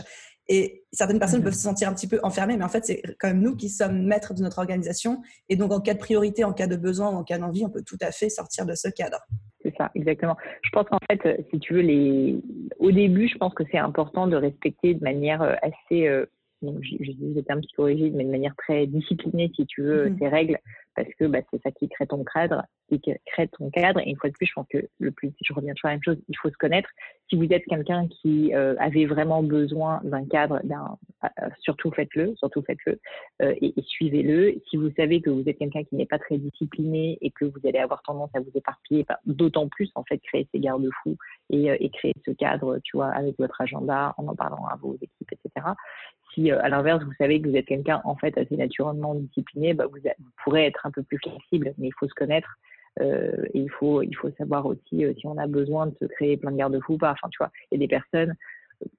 Et 0.49 0.83
certaines 0.91 1.19
personnes 1.19 1.43
peuvent 1.43 1.53
se 1.53 1.61
sentir 1.61 1.89
un 1.89 1.93
petit 1.93 2.07
peu 2.07 2.19
enfermées, 2.23 2.57
mais 2.57 2.65
en 2.65 2.69
fait, 2.69 2.85
c'est 2.85 3.01
quand 3.19 3.29
même 3.29 3.41
nous 3.41 3.55
qui 3.55 3.69
sommes 3.69 4.03
maîtres 4.03 4.33
de 4.33 4.41
notre 4.41 4.59
organisation. 4.59 5.21
Et 5.49 5.55
donc, 5.55 5.71
en 5.71 5.79
cas 5.79 5.93
de 5.93 5.99
priorité, 5.99 6.43
en 6.43 6.53
cas 6.53 6.67
de 6.67 6.75
besoin 6.75 7.07
en 7.07 7.23
cas 7.23 7.37
d'envie, 7.37 7.65
on 7.65 7.69
peut 7.69 7.83
tout 7.85 7.97
à 8.01 8.11
fait 8.11 8.29
sortir 8.29 8.65
de 8.65 8.75
ce 8.75 8.89
cadre. 8.89 9.19
C'est 9.61 9.73
ça, 9.77 9.91
exactement. 9.95 10.35
Je 10.63 10.69
pense 10.71 10.87
qu'en 10.89 10.99
fait, 11.09 11.25
euh, 11.25 11.37
si 11.51 11.59
tu 11.59 11.73
veux, 11.73 11.81
les... 11.81 12.41
au 12.79 12.91
début, 12.91 13.29
je 13.29 13.37
pense 13.37 13.53
que 13.53 13.63
c'est 13.71 13.77
important 13.77 14.27
de 14.27 14.35
respecter 14.35 14.93
de 14.93 15.03
manière 15.03 15.41
euh, 15.41 15.55
assez, 15.61 16.09
donc 16.61 16.79
je, 16.81 16.95
je 16.99 17.11
dis 17.11 17.33
le 17.33 17.43
terme 17.43 17.61
psychorigide, 17.61 18.13
mais 18.15 18.25
de 18.25 18.31
manière 18.31 18.55
très 18.57 18.87
disciplinée, 18.87 19.51
si 19.55 19.65
tu 19.65 19.81
veux, 19.81 20.09
mhm. 20.09 20.17
ces 20.19 20.27
règles 20.27 20.57
parce 20.95 21.09
que 21.19 21.25
bah, 21.25 21.39
c'est 21.51 21.61
ça 21.61 21.71
qui 21.71 21.89
crée 21.89 22.07
ton 22.07 22.23
cadre, 22.23 22.63
qui 22.89 23.01
crée 23.25 23.47
ton 23.47 23.69
cadre. 23.69 23.99
Et 23.99 24.09
une 24.09 24.17
fois 24.17 24.29
de 24.29 24.35
plus, 24.35 24.45
je 24.45 24.53
pense 24.53 24.67
que 24.69 24.79
le 24.99 25.11
plus, 25.11 25.31
je 25.41 25.53
reviens 25.53 25.73
toujours 25.73 25.87
à 25.87 25.91
la 25.91 25.95
même 25.95 26.03
chose, 26.03 26.17
il 26.27 26.37
faut 26.37 26.49
se 26.49 26.57
connaître. 26.57 26.89
Si 27.29 27.35
vous 27.35 27.51
êtes 27.51 27.65
quelqu'un 27.65 28.07
qui 28.07 28.53
euh, 28.53 28.75
avait 28.79 29.05
vraiment 29.05 29.41
besoin 29.41 30.01
d'un 30.03 30.25
cadre, 30.25 30.61
euh, 30.63 31.49
surtout 31.61 31.91
faites-le, 31.91 32.35
surtout 32.35 32.61
faites-le 32.61 32.99
euh, 33.41 33.55
et, 33.61 33.73
suivez-le. 33.81 34.55
Si 34.69 34.77
vous 34.77 34.91
savez 34.95 35.21
que 35.21 35.29
vous 35.29 35.43
êtes 35.47 35.57
quelqu'un 35.57 35.83
qui 35.83 35.95
n'est 35.95 36.05
pas 36.05 36.19
très 36.19 36.37
discipliné 36.37 37.17
et 37.21 37.31
que 37.31 37.45
vous 37.45 37.59
allez 37.65 37.79
avoir 37.79 38.03
tendance 38.03 38.29
à 38.35 38.39
vous 38.39 38.51
éparpiller, 38.53 39.05
bah, 39.07 39.19
d'autant 39.25 39.67
plus 39.67 39.89
en 39.95 40.03
fait 40.03 40.19
créer 40.19 40.47
ces 40.51 40.59
garde-fous 40.59 41.17
et, 41.49 41.65
et 41.67 41.89
créer 41.89 42.13
ce 42.25 42.31
cadre, 42.31 42.79
tu 42.83 42.97
vois, 42.97 43.09
avec 43.09 43.37
votre 43.39 43.59
agenda, 43.61 44.13
en 44.17 44.27
en 44.27 44.35
parlant 44.35 44.65
à 44.67 44.77
vos 44.77 44.95
équipes, 44.95 45.31
etc 45.31 45.73
si 46.33 46.51
à 46.51 46.69
l'inverse 46.69 47.03
vous 47.03 47.13
savez 47.17 47.41
que 47.41 47.49
vous 47.49 47.55
êtes 47.55 47.65
quelqu'un 47.65 48.01
en 48.03 48.15
fait 48.15 48.37
assez 48.37 48.55
naturellement 48.55 49.15
discipliné, 49.15 49.73
bah, 49.73 49.85
vous, 49.85 49.99
pourrez 50.43 50.65
être 50.65 50.82
un 50.83 50.91
peu 50.91 51.03
plus 51.03 51.17
flexible, 51.17 51.73
mais 51.77 51.87
il 51.87 51.93
faut 51.99 52.07
se 52.07 52.13
connaître. 52.13 52.57
Euh, 53.01 53.45
et 53.53 53.59
il 53.59 53.71
faut, 53.71 54.01
il 54.03 54.15
faut 54.15 54.29
savoir 54.37 54.65
aussi 54.65 55.03
euh, 55.03 55.13
si 55.17 55.25
on 55.25 55.37
a 55.37 55.47
besoin 55.47 55.87
de 55.87 55.95
se 55.99 56.05
créer 56.05 56.37
plein 56.37 56.51
de 56.51 56.57
garde-fous 56.57 56.93
ou 56.93 56.97
pas. 56.97 57.11
Enfin, 57.11 57.27
tu 57.29 57.37
vois, 57.39 57.51
il 57.71 57.75
y 57.75 57.77
a 57.77 57.79
des 57.79 57.87
personnes 57.87 58.35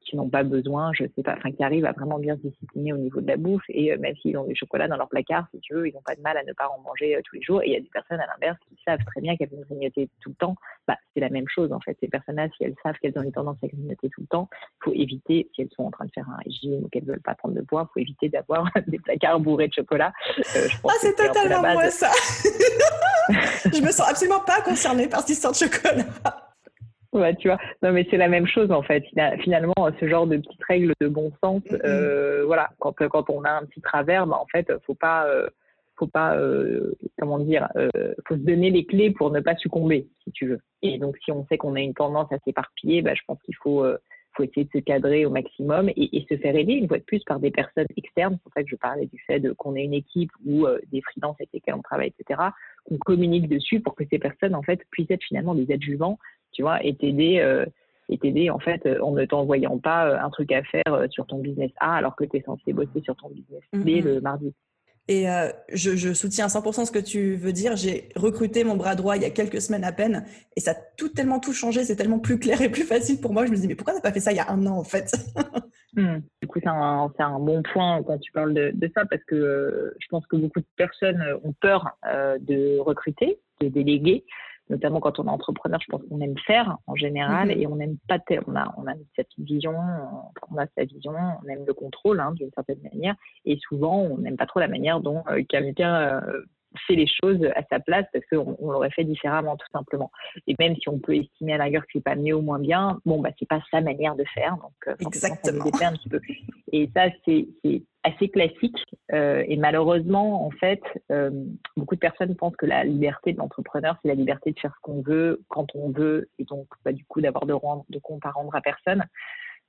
qui 0.01 0.17
n'ont 0.17 0.29
pas 0.29 0.43
besoin, 0.43 0.93
je 0.93 1.05
sais 1.17 1.23
pas, 1.23 1.35
enfin 1.37 1.51
qui 1.51 1.63
arrivent 1.63 1.87
à 1.87 1.93
vraiment 1.93 2.19
bien 2.19 2.37
se 2.37 2.43
discipliner 2.43 2.93
au 2.93 2.97
niveau 2.97 3.21
de 3.21 3.27
la 3.27 3.37
bouffe 3.37 3.65
et 3.69 3.93
euh, 3.93 3.99
même 3.99 4.15
s'ils 4.17 4.37
ont 4.37 4.45
du 4.45 4.55
chocolat 4.55 4.89
dans 4.89 4.97
leur 4.97 5.09
placard, 5.09 5.47
si 5.53 5.61
tu 5.61 5.75
veux, 5.75 5.89
ils 5.89 5.95
n'ont 5.95 6.03
pas 6.03 6.15
de 6.15 6.21
mal 6.21 6.37
à 6.37 6.45
ne 6.45 6.53
pas 6.53 6.69
en 6.69 6.81
manger 6.81 7.17
euh, 7.17 7.21
tous 7.25 7.37
les 7.37 7.43
jours. 7.43 7.63
Et 7.63 7.69
il 7.69 7.73
y 7.73 7.77
a 7.77 7.81
des 7.81 7.91
personnes 7.93 8.21
à 8.21 8.27
l'inverse 8.27 8.59
qui 8.69 8.77
savent 8.87 9.05
très 9.07 9.21
bien 9.21 9.37
qu'elles 9.37 9.51
vont 9.51 9.63
grignoter 9.63 10.09
tout 10.21 10.31
le 10.31 10.37
temps. 10.37 10.57
Bah, 10.87 10.97
c'est 11.15 11.21
la 11.21 11.31
même 11.31 11.49
chose 11.49 11.73
en 11.73 11.81
fait. 11.81 11.97
Ces 12.01 12.09
personnes-là, 12.09 12.49
si 12.57 12.65
elles 12.65 12.75
savent 12.83 12.97
qu'elles 13.01 13.17
ont 13.17 13.23
une 13.23 13.33
tendance 13.33 13.59
à 13.63 13.69
grignoter 13.69 14.09
tout 14.11 14.21
le 14.21 14.27
temps, 14.27 14.49
il 14.53 14.85
faut 14.85 14.93
éviter, 14.93 15.49
si 15.55 15.63
elles 15.63 15.71
sont 15.77 15.85
en 15.85 15.91
train 15.91 16.05
de 16.05 16.13
faire 16.13 16.29
un 16.29 16.37
régime 16.45 16.85
ou 16.85 16.89
qu'elles 16.89 17.05
veulent 17.05 17.23
pas 17.23 17.35
prendre 17.35 17.55
de 17.55 17.63
poids, 17.63 17.89
il 17.89 17.93
faut 17.93 18.01
éviter 18.01 18.29
d'avoir 18.29 18.71
des 18.87 18.99
placards 18.99 19.41
bourrés 19.41 19.69
de 19.69 19.75
chocolat. 19.75 20.13
Euh, 20.39 20.69
ah, 20.85 20.93
c'est 21.01 21.15
totalement 21.15 21.63
moi 21.63 21.91
ça. 21.91 22.11
je 23.65 23.81
me 23.81 23.91
sens 23.91 24.09
absolument 24.09 24.41
pas 24.41 24.61
concernée 24.63 25.09
par 25.09 25.21
cette 25.21 25.31
histoire 25.31 25.53
de 25.53 25.59
chocolat. 25.59 26.05
Tu 27.39 27.49
vois. 27.49 27.59
Non, 27.83 27.93
mais 27.93 28.07
c'est 28.11 28.17
la 28.17 28.29
même 28.29 28.47
chose 28.47 28.71
en 28.71 28.83
fait. 28.83 29.05
Finalement, 29.41 29.75
ce 30.01 30.09
genre 30.09 30.27
de 30.27 30.37
petites 30.37 30.65
règles 30.65 30.93
de 31.01 31.09
bon 31.09 31.33
sens, 31.43 31.63
euh, 31.85 32.45
voilà, 32.45 32.71
quand, 32.81 32.95
quand 33.09 33.31
on 33.31 33.45
a 33.45 33.51
un 33.51 33.65
petit 33.65 33.81
travers, 33.81 34.27
bah, 34.27 34.39
en 34.41 34.47
fait, 34.47 34.73
faut 34.87 34.95
pas, 34.95 35.27
euh, 35.27 35.49
faut 35.97 36.07
pas, 36.07 36.37
euh, 36.37 36.93
comment 37.19 37.39
dire, 37.39 37.69
euh, 37.77 37.89
faut 38.27 38.35
se 38.35 38.41
donner 38.41 38.71
les 38.71 38.85
clés 38.85 39.11
pour 39.11 39.31
ne 39.31 39.41
pas 39.41 39.57
succomber, 39.57 40.09
si 40.23 40.33
tu 40.33 40.47
veux. 40.47 40.61
Et 40.83 40.99
donc, 40.99 41.17
si 41.25 41.33
on 41.33 41.47
sait 41.47 41.59
qu'on 41.59 41.77
a 41.77 41.81
une 41.81 41.95
tendance 41.95 42.31
à 42.33 42.39
s'éparpiller, 42.45 43.03
bah, 43.03 43.15
je 43.15 43.23
pense 43.27 43.41
qu'il 43.43 43.55
faut, 43.57 43.85
euh, 43.85 43.99
faut 44.37 44.43
essayer 44.43 44.65
de 44.65 44.71
se 44.73 44.83
cadrer 44.83 45.25
au 45.25 45.31
maximum 45.31 45.89
et, 45.91 46.17
et, 46.17 46.27
se 46.29 46.37
faire 46.37 46.57
aider 46.57 46.73
une 46.73 46.89
fois 46.89 46.99
de 46.99 47.05
plus 47.05 47.23
par 47.25 47.39
des 47.39 47.53
personnes 47.53 47.87
externes. 47.97 48.35
C'est 48.35 48.43
pour 48.43 48.53
ça 48.53 48.63
que 48.65 48.69
je 48.69 48.77
parlais 48.77 49.07
du 49.07 49.19
fait 49.27 49.41
qu'on 49.57 49.77
ait 49.77 49.85
une 49.85 49.95
équipe 49.95 50.31
ou 50.45 50.67
des 50.91 51.03
freelances 51.03 51.37
avec 51.39 51.51
lesquels 51.53 51.75
on 51.75 51.83
travaille, 51.83 52.13
etc. 52.19 52.41
Qu'on 52.85 52.99
communique 52.99 53.49
dessus 53.49 53.81
pour 53.81 53.95
que 53.95 54.03
ces 54.11 54.19
personnes 54.19 54.57
en 54.57 54.63
fait 54.63 54.81
puissent 54.91 55.11
être 55.11 55.23
finalement 55.23 55.55
des 55.55 55.73
adjuvants 55.73 56.19
tu 56.55 56.63
vois, 56.63 56.83
et 56.85 56.95
t'aider 56.95 57.41
euh, 57.41 57.67
et 58.09 58.19
t'aider 58.19 58.51
en 58.51 58.59
fait 58.59 58.87
en 59.01 59.13
ne 59.13 59.25
t'envoyant 59.25 59.79
pas 59.79 60.07
euh, 60.07 60.19
un 60.19 60.31
truc 60.31 60.53
à 60.53 60.63
faire 60.63 60.83
euh, 60.89 61.07
sur 61.11 61.27
ton 61.27 61.39
business 61.39 61.71
A 61.81 61.95
alors 61.95 62.17
que 62.17 62.25
tu 62.25 62.37
es 62.37 62.43
censé 62.43 62.73
bosser 62.73 63.03
sur 63.03 63.17
ton 63.17 63.29
business 63.29 63.63
B 63.73 64.05
le 64.05 64.21
mardi. 64.21 64.55
Et 65.07 65.29
euh, 65.29 65.51
je, 65.71 66.15
soutiens 66.15 66.47
à 66.47 66.49
100% 66.49 66.87
ce 66.87 66.91
que 66.91 66.99
tu 66.99 67.35
veux 67.35 67.53
dire. 67.53 67.77
J'ai 67.77 68.09
recruté 68.17 68.65
mon 68.65 68.75
bras 68.75 68.95
droit 68.95 69.17
il 69.17 69.23
y 69.23 69.27
a 69.27 69.31
quelques 69.31 69.61
semaines 69.61 69.85
à 69.85 69.93
peine 69.93 70.25
et 70.57 70.61
ça 70.61 70.71
a 70.71 70.75
tout 70.97 71.11
tellement 71.11 71.41
tout 71.41 71.53
changé. 71.53 71.85
C'est 71.85 71.97
tellement 71.97 72.19
plus 72.19 72.39
clair 72.39 72.63
et 72.63 72.71
plus 72.71 72.85
facile 72.85 73.21
pour 73.21 73.35
moi. 73.35 73.45
Je 73.45 73.51
me 73.51 73.57
dis, 73.57 73.69
mais 73.69 73.75
pourquoi 73.75 73.93
t'as 73.93 74.01
pas 74.01 74.13
fait 74.13 74.21
ça 74.21 74.33
il 74.33 74.37
y 74.37 74.41
a 74.41 74.51
un 74.51 74.67
an 74.67 74.79
en 74.79 74.85
fait? 74.85 75.13
Hmm. 75.97 76.23
Du 76.43 76.49
coup, 76.49 76.59
c'est 76.61 76.69
un, 76.69 77.09
un, 77.17 77.39
bon 77.39 77.63
point 77.73 78.03
quand 78.03 78.19
tu 78.19 78.33
parles 78.33 78.53
de, 78.53 78.91
ça 78.97 79.05
parce 79.05 79.23
que 79.29 79.37
euh, 79.37 79.97
je 80.01 80.09
pense 80.09 80.27
que 80.27 80.35
beaucoup 80.35 80.59
de 80.59 80.67
personnes 80.77 81.23
ont 81.45 81.53
peur 81.53 81.97
euh, 82.13 82.37
de 82.41 82.81
recruter, 82.81 83.39
de 83.61 83.69
déléguer 83.69 84.25
notamment 84.71 85.01
quand 85.01 85.19
on 85.19 85.27
est 85.27 85.31
entrepreneur, 85.31 85.79
je 85.81 85.91
pense 85.91 86.03
qu'on 86.09 86.21
aime 86.21 86.39
faire 86.47 86.79
en 86.87 86.95
général 86.95 87.49
mhm. 87.49 87.61
et 87.61 87.67
on 87.67 87.77
n'aime 87.77 87.97
pas 88.09 88.19
on 88.47 88.57
a 88.57 88.75
on 88.79 88.87
a 88.87 88.95
cette 89.17 89.29
vision, 89.39 89.75
on 90.51 90.57
a 90.57 90.67
sa 90.77 90.85
vision, 90.85 91.13
on 91.13 91.49
aime 91.49 91.65
le 91.67 91.75
contrôle 91.75 92.21
hein, 92.21 92.33
d'une 92.33 92.51
certaine 92.55 92.81
manière 92.83 93.15
et 93.45 93.59
souvent 93.69 93.99
on 93.99 94.19
n'aime 94.19 94.37
pas 94.37 94.47
trop 94.47 94.61
la 94.61 94.69
manière 94.69 95.01
dont 95.01 95.23
euh, 95.29 95.43
quelqu'un 95.49 95.95
euh, 95.95 96.43
fait 96.87 96.95
les 96.95 97.07
choses 97.07 97.45
à 97.57 97.63
sa 97.71 97.81
place 97.81 98.07
parce 98.13 98.25
qu'on 98.27 98.57
on, 98.59 98.71
l'aurait 98.71 98.91
fait 98.91 99.05
différemment 99.05 99.57
tout 99.57 99.67
simplement. 99.73 100.11
Et 100.47 100.55
même 100.59 100.77
si 100.77 100.89
on 100.89 100.99
peut 100.99 101.17
estimer 101.17 101.55
à 101.55 101.59
la 101.59 101.65
rigueur 101.65 101.83
que 101.83 101.89
c'est 101.93 102.05
pas 102.05 102.17
mieux 102.17 102.35
ou 102.35 102.43
moins 102.43 102.59
bien, 102.59 103.01
bon 103.05 103.21
bah 103.21 103.31
c'est 103.39 103.49
pas 103.49 103.63
sa 103.71 103.81
manière 103.81 104.15
de 104.17 104.25
faire 104.35 104.57
donc 104.57 104.73
euh, 104.89 104.95
exactement. 105.01 105.65
Ça 105.75 105.89
un 105.89 105.93
petit 105.93 106.09
peu. 106.09 106.21
Et 106.73 106.91
ça 106.95 107.07
c'est 107.25 107.47
assez 108.03 108.29
classique 108.29 108.77
euh, 109.13 109.43
et 109.47 109.57
malheureusement 109.57 110.47
en 110.47 110.51
fait 110.51 110.83
euh, 111.11 111.31
beaucoup 111.77 111.95
de 111.95 112.01
personnes 112.01 112.37
pensent 112.37 112.57
que 112.57 112.67
la 112.67 112.85
liberté 112.85 113.33
de 113.33 113.39
l'entrepreneur 113.39 113.97
c'est 114.03 114.09
la 114.09 114.15
liberté 114.15 114.53
de 114.53 114.61
faire 114.61 114.75
ce 114.75 114.81
qu'on 114.83 115.01
veut 115.01 115.43
quand 115.49 115.75
on 115.75 115.91
veut 115.91 116.29
et 116.39 116.45
donc 116.45 116.67
bah, 116.85 116.93
du 116.93 117.05
coup 117.05 117.21
d'avoir 117.21 117.47
de, 117.47 117.55
de 117.89 117.99
compte 117.99 118.25
à 118.27 118.31
rendre 118.31 118.55
à 118.55 118.61
personne. 118.61 119.05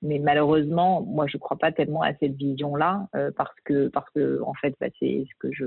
Mais 0.02 0.20
malheureusement, 0.20 1.02
moi, 1.02 1.26
je 1.28 1.38
ne 1.38 1.40
crois 1.40 1.58
pas 1.58 1.72
tellement 1.72 2.02
à 2.02 2.14
cette 2.16 2.36
vision-là 2.36 3.08
euh, 3.16 3.32
parce 3.36 3.56
que, 3.64 3.88
parce 3.88 4.10
que, 4.12 4.42
en 4.44 4.54
fait, 4.54 4.76
bah, 4.80 4.88
c'est 5.00 5.26
ce 5.28 5.36
que 5.40 5.52
je, 5.52 5.66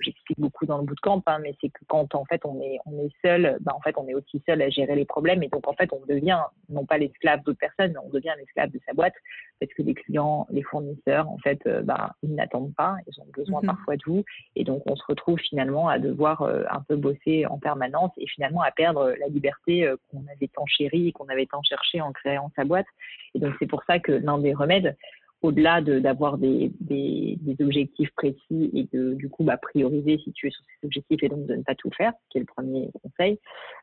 j'explique 0.00 0.38
beaucoup 0.38 0.66
dans 0.66 0.78
le 0.78 0.84
bootcamp, 0.84 1.22
hein, 1.26 1.38
mais 1.42 1.54
c'est 1.60 1.68
que 1.68 1.84
quand 1.86 2.14
en 2.14 2.24
fait 2.24 2.44
on 2.44 2.60
est, 2.60 2.78
on 2.86 2.98
est 2.98 3.12
seul, 3.22 3.56
bah, 3.60 3.72
en 3.74 3.80
fait, 3.80 3.96
on 3.96 4.06
est 4.08 4.14
aussi 4.14 4.42
seul 4.46 4.60
à 4.62 4.68
gérer 4.68 4.96
les 4.96 5.04
problèmes 5.04 5.42
et 5.42 5.48
donc 5.48 5.66
en 5.68 5.72
fait, 5.74 5.90
on 5.92 6.04
devient 6.06 6.40
non 6.68 6.84
pas 6.84 6.98
l'esclave 6.98 7.42
d'autres 7.44 7.58
personnes, 7.58 7.92
mais 7.92 8.00
on 8.04 8.10
devient 8.10 8.34
l'esclave 8.36 8.70
de 8.70 8.80
sa 8.84 8.92
boîte 8.92 9.14
parce 9.60 9.72
que 9.74 9.82
les 9.82 9.94
clients, 9.94 10.46
les 10.50 10.62
fournisseurs, 10.62 11.28
en 11.28 11.38
fait, 11.38 11.60
euh, 11.66 11.82
bah, 11.82 12.14
ils 12.22 12.34
n'attendent 12.34 12.74
pas, 12.74 12.96
ils 13.06 13.20
ont 13.20 13.26
besoin 13.34 13.60
mm-hmm. 13.60 13.66
parfois 13.66 13.96
de 13.96 14.02
vous 14.06 14.24
et 14.54 14.64
donc 14.64 14.82
on 14.86 14.96
se 14.96 15.04
retrouve 15.06 15.38
finalement 15.38 15.88
à 15.88 15.98
devoir 15.98 16.42
euh, 16.42 16.64
un 16.70 16.80
peu 16.80 16.96
bosser 16.96 17.46
en 17.46 17.58
permanence 17.58 18.12
et 18.18 18.26
finalement 18.26 18.62
à 18.62 18.70
perdre 18.70 19.14
la 19.18 19.28
liberté 19.28 19.90
qu'on 20.10 20.24
avait 20.32 20.48
tant 20.48 20.66
chérie 20.66 21.08
et 21.08 21.12
qu'on 21.12 21.28
avait 21.28 21.46
tant 21.46 21.62
cherché 21.62 22.00
en 22.00 22.12
créant 22.12 22.50
sa 22.56 22.64
boîte. 22.64 22.86
Et 23.34 23.38
donc 23.38 23.54
c'est 23.58 23.66
pour 23.66 23.82
ça 23.84 23.98
que 23.98 24.12
l'un 24.12 24.38
des 24.38 24.54
remèdes, 24.54 24.96
au-delà 25.42 25.80
d'avoir 25.80 26.38
des, 26.38 26.72
des, 26.80 27.36
objectifs 27.60 28.10
précis 28.14 28.70
et 28.74 28.88
de 28.92 29.14
du 29.14 29.28
coup 29.28 29.44
bah, 29.44 29.56
prioriser 29.56 30.18
si 30.18 30.32
tu 30.32 30.48
es 30.48 30.50
sur 30.50 30.62
ces 30.64 30.86
objectifs 30.86 31.22
et 31.22 31.28
donc 31.28 31.46
de 31.46 31.56
ne 31.56 31.62
pas 31.62 31.74
tout 31.74 31.90
faire, 31.96 32.12
qui 32.30 32.38
est 32.38 32.40
le 32.40 32.46
premier 32.46 32.90
conseil. 33.02 33.38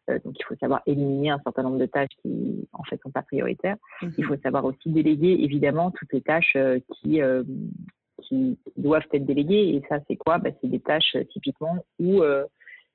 Euh, 0.09 0.19
donc 0.23 0.35
il 0.39 0.43
faut 0.43 0.55
savoir 0.55 0.81
éliminer 0.85 1.31
un 1.31 1.39
certain 1.43 1.63
nombre 1.63 1.79
de 1.79 1.85
tâches 1.85 2.09
qui 2.21 2.67
en 2.73 2.83
fait 2.83 2.99
sont 3.01 3.11
pas 3.11 3.21
prioritaires. 3.21 3.77
Mhm. 4.01 4.13
Il 4.17 4.25
faut 4.25 4.37
savoir 4.37 4.65
aussi 4.65 4.89
déléguer 4.89 5.37
évidemment 5.41 5.91
toutes 5.91 6.11
les 6.13 6.21
tâches 6.21 6.53
euh, 6.55 6.79
qui 6.95 7.21
euh, 7.21 7.43
qui 8.21 8.57
doivent 8.77 9.07
être 9.11 9.25
déléguées. 9.25 9.75
Et 9.75 9.83
ça 9.89 9.99
c'est 10.07 10.15
quoi? 10.15 10.37
Bah, 10.37 10.51
C'est 10.61 10.69
des 10.69 10.79
tâches 10.79 11.17
typiquement 11.31 11.83
où 11.99 12.21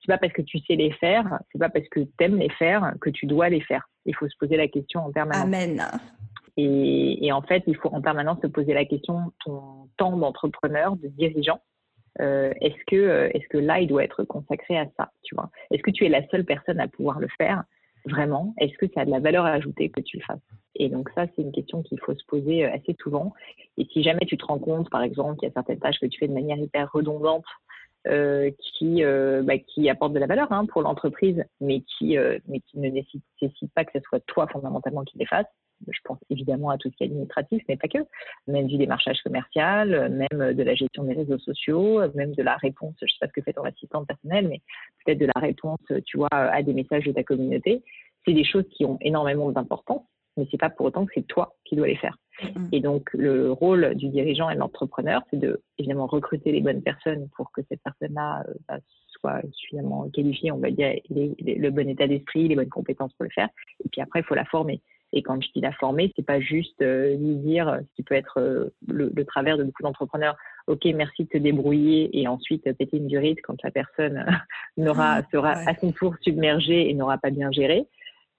c'est 0.00 0.06
pas 0.06 0.18
parce 0.18 0.32
que 0.32 0.42
tu 0.42 0.58
sais 0.60 0.76
les 0.76 0.92
faire, 0.92 1.38
c'est 1.52 1.58
pas 1.58 1.68
parce 1.68 1.88
que 1.88 2.00
tu 2.00 2.10
aimes 2.20 2.38
les 2.38 2.50
faire 2.50 2.94
que 3.00 3.10
tu 3.10 3.26
dois 3.26 3.48
les 3.48 3.60
faire. 3.60 3.88
Il 4.06 4.14
faut 4.14 4.28
se 4.28 4.36
poser 4.38 4.56
la 4.56 4.68
question 4.68 5.00
en 5.00 5.12
permanence. 5.12 5.42
Amen. 5.42 5.82
Et, 6.60 7.30
en 7.30 7.40
fait, 7.40 7.62
il 7.68 7.76
faut 7.76 7.88
en 7.90 8.02
permanence 8.02 8.40
se 8.42 8.48
poser 8.48 8.74
la 8.74 8.84
question, 8.84 9.32
ton 9.44 9.88
temps 9.96 10.16
d'entrepreneur, 10.16 10.96
de 10.96 11.06
dirigeant, 11.06 11.60
euh, 12.20 12.52
est-ce 12.60 12.84
que, 12.88 12.96
euh, 12.96 13.28
est 13.32 13.46
que 13.46 13.58
là, 13.58 13.78
il 13.78 13.86
doit 13.86 14.02
être 14.02 14.24
consacré 14.24 14.76
à 14.76 14.88
ça, 14.96 15.12
tu 15.22 15.36
vois? 15.36 15.50
Est-ce 15.70 15.82
que 15.82 15.92
tu 15.92 16.04
es 16.04 16.08
la 16.08 16.26
seule 16.30 16.44
personne 16.44 16.80
à 16.80 16.88
pouvoir 16.88 17.20
le 17.20 17.28
faire? 17.38 17.62
Vraiment? 18.06 18.54
Est-ce 18.58 18.76
que 18.76 18.92
ça 18.92 19.02
a 19.02 19.04
de 19.04 19.10
la 19.10 19.20
valeur 19.20 19.44
à 19.44 19.52
ajouter 19.52 19.88
que 19.88 20.00
tu 20.00 20.16
le 20.16 20.24
fasses? 20.24 20.40
Et 20.74 20.88
donc 20.88 21.10
ça, 21.14 21.26
c'est 21.26 21.42
une 21.42 21.52
question 21.52 21.82
qu'il 21.82 22.00
faut 22.00 22.14
se 22.14 22.24
poser 22.26 22.64
euh, 22.64 22.72
assez 22.74 22.96
souvent. 23.00 23.32
Et 23.76 23.84
si 23.92 24.02
jamais 24.02 24.26
tu 24.26 24.36
te 24.36 24.44
rends 24.44 24.58
compte, 24.58 24.90
par 24.90 25.02
exemple, 25.02 25.38
qu'il 25.38 25.48
y 25.48 25.50
a 25.52 25.54
certaines 25.54 25.78
tâches 25.78 26.00
que 26.00 26.06
tu 26.06 26.18
fais 26.18 26.26
de 26.26 26.34
manière 26.34 26.58
hyper 26.58 26.90
redondante, 26.92 27.44
qui, 28.78 29.02
bah, 29.42 29.58
qui 29.58 29.90
apportent 29.90 30.14
de 30.14 30.18
la 30.18 30.26
valeur 30.26 30.50
hein, 30.50 30.64
pour 30.64 30.80
l'entreprise, 30.80 31.44
mais 31.60 31.82
qui, 31.82 32.16
mais 32.46 32.60
qui 32.60 32.78
ne 32.78 32.88
nécessitent 32.88 33.74
pas 33.74 33.84
que 33.84 33.92
ce 33.92 34.00
soit 34.00 34.20
toi 34.20 34.46
fondamentalement 34.46 35.04
qui 35.04 35.18
les 35.18 35.26
fasses, 35.26 35.44
je 35.86 36.00
pense 36.04 36.18
évidemment 36.30 36.70
à 36.70 36.78
tout 36.78 36.90
ce 36.90 36.96
qui 36.96 37.04
est 37.04 37.06
administratif, 37.06 37.62
mais 37.68 37.76
pas 37.76 37.88
que, 37.88 37.98
même 38.46 38.66
du 38.66 38.76
démarchage 38.76 39.20
commercial, 39.22 40.08
même 40.10 40.54
de 40.54 40.62
la 40.62 40.74
gestion 40.74 41.04
des 41.04 41.14
réseaux 41.14 41.38
sociaux, 41.38 42.00
même 42.14 42.32
de 42.34 42.42
la 42.42 42.56
réponse, 42.56 42.94
je 43.00 43.04
ne 43.04 43.08
sais 43.08 43.16
pas 43.20 43.28
ce 43.28 43.32
que 43.32 43.42
fait 43.42 43.52
ton 43.52 43.64
assistante 43.64 44.06
personnelle, 44.06 44.48
mais 44.48 44.60
peut-être 45.04 45.18
de 45.18 45.26
la 45.26 45.40
réponse, 45.40 45.80
tu 46.06 46.16
vois, 46.18 46.28
à 46.32 46.62
des 46.62 46.72
messages 46.72 47.04
de 47.04 47.12
ta 47.12 47.22
communauté. 47.22 47.82
C'est 48.26 48.34
des 48.34 48.44
choses 48.44 48.68
qui 48.70 48.84
ont 48.84 48.98
énormément 49.00 49.50
d'importance, 49.50 50.02
mais 50.36 50.46
c'est 50.50 50.60
pas 50.60 50.70
pour 50.70 50.86
autant 50.86 51.06
que 51.06 51.12
c'est 51.14 51.26
toi 51.26 51.56
qui 51.64 51.76
dois 51.76 51.86
les 51.86 51.96
faire. 51.96 52.16
Et 52.70 52.80
donc, 52.80 53.10
le 53.14 53.50
rôle 53.50 53.94
du 53.96 54.08
dirigeant 54.08 54.48
et 54.48 54.54
de 54.54 54.60
l'entrepreneur, 54.60 55.22
c'est 55.30 55.38
de, 55.38 55.60
évidemment, 55.78 56.06
recruter 56.06 56.52
les 56.52 56.60
bonnes 56.60 56.82
personnes 56.82 57.28
pour 57.36 57.50
que 57.50 57.62
cette 57.68 57.82
personne-là 57.82 58.44
euh, 58.48 58.54
bah, 58.68 58.78
soit 59.08 59.42
suffisamment 59.52 60.08
qualifiée, 60.10 60.52
on 60.52 60.58
va 60.58 60.70
dire, 60.70 60.94
le 61.10 61.70
bon 61.70 61.88
état 61.88 62.06
d'esprit, 62.06 62.46
les 62.46 62.54
bonnes 62.54 62.68
compétences 62.68 63.12
pour 63.14 63.24
le 63.24 63.30
faire. 63.30 63.48
Et 63.84 63.88
puis 63.88 64.00
après, 64.00 64.20
il 64.20 64.22
faut 64.22 64.36
la 64.36 64.44
former. 64.44 64.80
Et 65.12 65.22
quand 65.22 65.40
je 65.42 65.48
dis 65.54 65.60
la 65.60 65.72
former, 65.72 66.12
c'est 66.16 66.24
pas 66.24 66.40
juste 66.40 66.82
euh, 66.82 67.16
lui 67.16 67.36
dire 67.36 67.80
ce 67.80 67.96
qui 67.96 68.02
peut 68.02 68.14
être 68.14 68.38
euh, 68.38 68.66
le, 68.86 69.24
travers 69.24 69.56
de 69.56 69.64
beaucoup 69.64 69.82
d'entrepreneurs. 69.82 70.36
Ok, 70.66 70.84
merci 70.94 71.24
de 71.24 71.28
te 71.28 71.38
débrouiller 71.38 72.10
et 72.18 72.28
ensuite 72.28 72.64
péter 72.76 72.98
une 72.98 73.06
durite 73.06 73.40
quand 73.42 73.62
la 73.62 73.70
personne 73.70 74.26
n'aura 74.76 75.22
sera 75.32 75.52
à 75.52 75.74
son 75.74 75.92
tour 75.92 76.14
submergée 76.20 76.90
et 76.90 76.94
n'aura 76.94 77.16
pas 77.16 77.30
bien 77.30 77.50
géré 77.50 77.86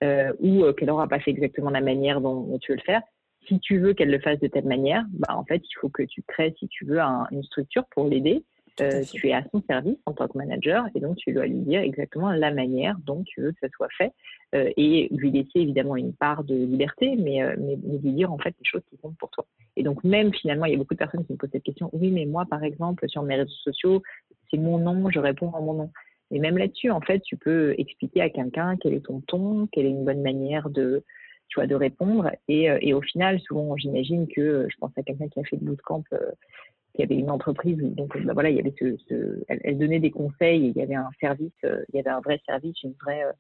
euh, 0.04 0.32
ou 0.40 0.72
qu'elle 0.74 0.90
n'aura 0.90 1.08
pas 1.08 1.20
fait 1.20 1.32
exactement 1.32 1.72
la 1.72 1.82
manière 1.82 2.22
dont, 2.22 2.58
tu 2.60 2.72
veux 2.72 2.78
le 2.78 2.84
faire. 2.84 3.02
Si 3.48 3.60
tu 3.60 3.80
veux 3.80 3.94
qu'elle 3.94 4.12
le 4.12 4.20
fasse 4.20 4.40
de 4.40 4.48
telle 4.48 4.66
manière, 4.66 5.04
bah 5.14 5.36
en 5.36 5.44
fait 5.44 5.64
il 5.64 5.76
faut 5.82 5.90
que 5.90 6.04
tu 6.04 6.22
crées, 6.22 6.54
si 6.60 6.68
tu 6.68 6.86
veux, 6.86 7.00
une 7.00 7.44
structure 7.44 7.86
pour 7.90 8.08
l'aider 8.08 8.44
euh, 8.82 9.04
tu 9.04 9.28
es 9.28 9.34
à 9.34 9.44
son 9.52 9.62
service 9.68 9.98
en 10.06 10.14
tant 10.14 10.28
que 10.28 10.38
manager 10.38 10.86
et 10.96 11.00
donc 11.00 11.18
tu 11.18 11.34
dois 11.34 11.46
lui 11.46 11.60
dire 11.60 11.82
exactement 11.82 12.32
la 12.32 12.52
manière 12.52 12.96
dont 13.06 13.24
tu 13.24 13.42
veux 13.42 13.52
que 13.52 13.60
ça 13.62 13.70
soit 13.76 13.90
fait 13.98 14.12
euh, 14.56 14.72
et 14.78 15.10
lui 15.12 15.32
laisser 15.32 15.60
évidemment 15.60 15.96
une 15.96 16.14
part 16.14 16.44
de 16.44 16.56
liberté, 16.56 17.16
mais, 17.18 17.44
euh, 17.44 17.56
mais, 17.58 17.76
lui 17.76 18.12
dire 18.14 18.32
en 18.32 18.38
fait 18.38 18.56
les 18.58 18.66
choses 18.66 18.82
qui 18.90 18.98
comptent 18.98 19.18
pour 19.18 19.30
toi. 19.32 19.46
Et 19.76 19.84
donc 19.84 20.04
même 20.04 20.34
finalement, 20.34 20.66
il 20.66 20.72
y 20.72 20.76
a 20.76 20.78
beaucoup 20.78 20.94
de 20.94 21.00
personnes 21.00 21.26
qui 21.26 21.34
me 21.34 21.38
posent 21.38 21.52
cette 21.52 21.64
question. 21.64 21.90
Oui, 21.94 22.12
mais 22.12 22.26
moi 22.26 22.46
par 22.50 22.64
exemple 22.64 23.08
sur 23.10 23.24
mes 23.24 23.36
réseaux 23.36 23.50
sociaux, 23.64 24.02
c'est 24.50 24.58
mon 24.58 24.78
nom, 24.78 25.10
je 25.10 25.20
réponds 25.20 25.52
en 25.54 25.62
mon 25.62 25.74
nom. 25.74 25.92
Et 26.32 26.40
même 26.40 26.58
là-dessus, 26.58 26.92
en 26.92 27.02
fait, 27.02 27.20
tu 27.22 27.38
peux 27.38 27.74
expliquer 27.78 28.22
à 28.22 28.30
quelqu'un 28.30 28.78
quel 28.78 28.94
est 28.94 29.06
ton 29.06 29.22
ton, 29.22 29.68
quelle 29.72 29.88
est 29.88 29.92
une 29.92 30.06
bonne 30.06 30.22
manière 30.22 30.70
de, 30.70 31.04
tu 31.48 31.56
vois, 31.60 31.66
de 31.66 31.74
répondre. 31.74 32.30
Et, 32.48 32.70
et 32.82 32.94
au 32.94 33.02
final, 33.02 33.40
souvent, 33.40 33.76
j'imagine 33.78 34.28
que, 34.28 34.68
je 34.70 34.78
pense 34.80 34.92
à 34.96 35.02
quelqu'un 35.02 35.28
qui 35.28 35.40
a 35.40 35.44
fait 35.44 35.56
le 35.56 35.66
bootcamp 35.66 36.04
il 36.96 37.02
y 37.02 37.04
avait 37.04 37.16
une 37.16 37.30
entreprise, 37.30 37.78
donc 37.78 38.18
bah, 38.26 38.34
voilà, 38.34 38.50
il 38.50 38.56
y 38.56 38.60
avait 38.60 38.74
ce, 38.80 39.44
elle, 39.48 39.78
donnait 39.78 40.00
des 40.00 40.12
conseils, 40.12 40.66
et 40.66 40.70
il 40.70 40.78
y 40.78 40.82
avait 40.82 40.96
un 40.96 41.10
service, 41.20 41.52
euh, 41.64 41.84
il 41.90 41.98
y 41.98 42.00
avait 42.00 42.10
un 42.10 42.20
vrai 42.20 42.42
service, 42.46 42.82
une 42.84 42.96
vraie, 43.02 43.24
euh, 43.24 43.32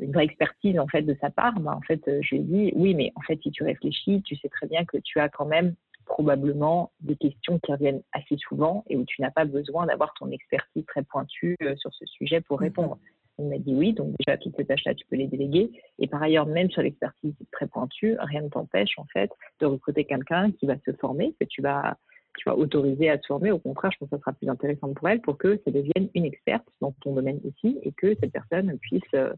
une 0.00 0.12
vraie 0.12 0.24
expertise 0.24 0.78
en 0.78 0.86
fait 0.86 1.02
de 1.02 1.16
sa 1.20 1.30
part. 1.30 1.58
Bah, 1.60 1.74
en 1.74 1.80
fait, 1.80 2.06
euh, 2.08 2.20
je 2.22 2.34
lui 2.34 2.42
ai 2.42 2.44
dit, 2.44 2.72
oui, 2.76 2.94
mais 2.94 3.12
en 3.16 3.20
fait, 3.22 3.40
si 3.42 3.50
tu 3.50 3.64
réfléchis, 3.64 4.22
tu 4.22 4.36
sais 4.36 4.48
très 4.48 4.66
bien 4.66 4.84
que 4.84 4.98
tu 4.98 5.18
as 5.18 5.28
quand 5.28 5.46
même 5.46 5.74
probablement 6.04 6.92
des 7.00 7.16
questions 7.16 7.58
qui 7.58 7.72
reviennent 7.72 8.02
assez 8.12 8.36
souvent 8.38 8.84
et 8.88 8.96
où 8.96 9.04
tu 9.04 9.20
n'as 9.20 9.30
pas 9.30 9.44
besoin 9.44 9.86
d'avoir 9.86 10.14
ton 10.14 10.30
expertise 10.30 10.84
très 10.86 11.02
pointue 11.02 11.54
sur 11.76 11.92
ce 11.92 12.06
sujet 12.06 12.40
pour 12.40 12.60
répondre. 12.60 12.98
Il 13.38 13.46
m'a 13.46 13.58
dit 13.58 13.74
oui, 13.74 13.92
donc 13.92 14.14
déjà 14.18 14.38
toutes 14.38 14.56
ces 14.56 14.64
tâches-là, 14.64 14.94
tu 14.94 15.06
peux 15.06 15.16
les 15.16 15.26
déléguer. 15.26 15.70
Et 15.98 16.06
par 16.06 16.22
ailleurs, 16.22 16.46
même 16.46 16.70
sur 16.70 16.82
l'expertise 16.82 17.34
très 17.52 17.66
pointue, 17.66 18.16
rien 18.18 18.42
ne 18.42 18.48
t'empêche 18.48 18.98
en 18.98 19.04
fait 19.12 19.30
de 19.60 19.66
recruter 19.66 20.04
quelqu'un 20.04 20.50
qui 20.52 20.66
va 20.66 20.76
se 20.84 20.92
former, 20.92 21.34
que 21.38 21.44
tu 21.44 21.62
vas 21.62 21.98
tu 22.36 22.48
vas 22.48 22.56
autoriser 22.56 23.10
à 23.10 23.18
se 23.18 23.26
former. 23.26 23.50
Au 23.50 23.58
contraire, 23.58 23.90
je 23.92 23.98
pense 23.98 24.10
que 24.10 24.16
ça 24.16 24.20
sera 24.20 24.32
plus 24.32 24.48
intéressant 24.48 24.92
pour 24.92 25.08
elle 25.08 25.20
pour 25.20 25.38
que 25.38 25.60
ça 25.64 25.70
devienne 25.70 26.08
une 26.14 26.24
experte 26.24 26.66
dans 26.80 26.92
ton 27.00 27.14
domaine 27.14 27.40
aussi 27.44 27.78
et 27.82 27.92
que 27.92 28.14
cette 28.20 28.32
personne 28.32 28.78
puisse, 28.78 29.02
euh, 29.14 29.32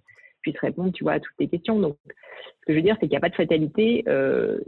répondre, 0.60 0.92
tu 0.92 1.04
vois, 1.04 1.12
à 1.14 1.20
toutes 1.20 1.36
tes 1.36 1.48
questions. 1.48 1.78
Donc, 1.78 1.96
ce 2.06 2.66
que 2.66 2.72
je 2.72 2.74
veux 2.74 2.82
dire, 2.82 2.96
c'est 2.96 3.06
qu'il 3.06 3.10
n'y 3.10 3.16
a 3.16 3.20
pas 3.20 3.28
de 3.28 3.34
fatalité. 3.34 4.04
Euh, 4.08 4.58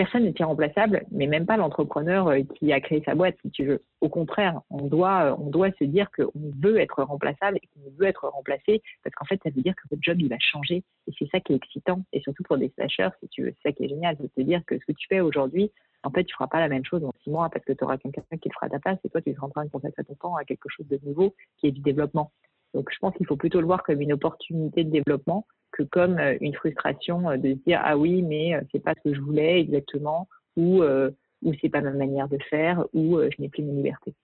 personne 0.00 0.24
n'est 0.24 0.34
irremplaçable, 0.38 1.04
mais 1.10 1.26
même 1.26 1.44
pas 1.44 1.58
l'entrepreneur 1.58 2.28
euh, 2.28 2.40
qui 2.54 2.72
a 2.72 2.80
créé 2.80 3.02
sa 3.04 3.14
boîte, 3.14 3.36
si 3.42 3.50
tu 3.50 3.66
veux. 3.66 3.82
Au 4.00 4.08
contraire, 4.08 4.62
on 4.70 4.86
doit, 4.86 5.38
on 5.38 5.50
doit 5.50 5.70
se 5.78 5.84
dire 5.84 6.10
qu'on 6.10 6.32
veut 6.62 6.80
être 6.80 7.02
remplaçable 7.02 7.58
et 7.58 7.66
qu'on 7.66 7.90
veut 7.98 8.06
être 8.06 8.26
remplacé 8.26 8.80
parce 9.04 9.14
qu'en 9.14 9.26
fait, 9.26 9.38
ça 9.42 9.50
veut 9.50 9.60
dire 9.60 9.74
que 9.76 9.82
votre 9.90 10.02
job, 10.02 10.16
il 10.18 10.30
va 10.30 10.38
changer. 10.38 10.84
Et 11.06 11.12
c'est 11.18 11.28
ça 11.30 11.38
qui 11.40 11.52
est 11.52 11.56
excitant. 11.56 12.02
Et 12.14 12.22
surtout 12.22 12.42
pour 12.44 12.56
des 12.56 12.70
slashers, 12.70 13.10
si 13.20 13.28
tu 13.28 13.42
veux, 13.42 13.52
c'est 13.56 13.68
ça 13.68 13.72
qui 13.72 13.84
est 13.84 13.88
génial, 13.88 14.16
c'est 14.16 14.22
de 14.22 14.32
te 14.34 14.40
dire 14.40 14.62
que 14.66 14.78
ce 14.78 14.86
que 14.86 14.92
tu 14.92 15.06
fais 15.06 15.20
aujourd'hui, 15.20 15.70
en 16.02 16.10
fait, 16.10 16.24
tu 16.24 16.32
feras 16.32 16.46
pas 16.46 16.60
la 16.60 16.68
même 16.68 16.86
chose 16.86 17.02
dans 17.02 17.12
six 17.22 17.28
mois 17.28 17.50
parce 17.50 17.66
que 17.66 17.74
tu 17.74 17.84
auras 17.84 17.98
quelqu'un 17.98 18.22
qui 18.22 18.48
le 18.48 18.54
fera 18.54 18.68
à 18.68 18.70
ta 18.70 18.78
place 18.78 18.98
et 19.04 19.10
toi, 19.10 19.20
tu 19.20 19.34
seras 19.34 19.48
en 19.48 19.50
train 19.50 19.66
de 19.66 19.70
consacrer 19.70 20.02
ton 20.04 20.14
temps 20.14 20.36
à 20.36 20.44
quelque 20.44 20.70
chose 20.70 20.88
de 20.88 20.98
nouveau 21.04 21.34
qui 21.58 21.66
est 21.66 21.72
du 21.72 21.82
développement. 21.82 22.32
Donc, 22.72 22.88
je 22.90 22.98
pense 23.00 23.14
qu'il 23.16 23.26
faut 23.26 23.36
plutôt 23.36 23.60
le 23.60 23.66
voir 23.66 23.82
comme 23.82 24.00
une 24.00 24.14
opportunité 24.14 24.82
de 24.82 24.90
développement 24.90 25.44
que 25.80 25.88
comme 25.88 26.18
euh, 26.18 26.36
une 26.40 26.54
frustration 26.54 27.30
euh, 27.30 27.36
de 27.36 27.50
se 27.50 27.58
dire 27.66 27.80
ah 27.84 27.96
oui, 27.96 28.22
mais 28.22 28.54
euh, 28.54 28.60
c'est 28.72 28.82
pas 28.82 28.94
ce 28.94 29.10
que 29.10 29.14
je 29.14 29.20
voulais 29.20 29.60
exactement 29.60 30.28
ou 30.56 30.82
ou 31.42 31.54
c'est 31.60 31.70
pas 31.70 31.80
ma 31.80 31.92
manière 31.92 32.28
de 32.28 32.38
faire 32.50 32.84
ou 32.92 33.18
je 33.18 33.40
n'ai 33.40 33.48
plus 33.48 33.62
mes 33.62 33.72
libertés. 33.72 34.14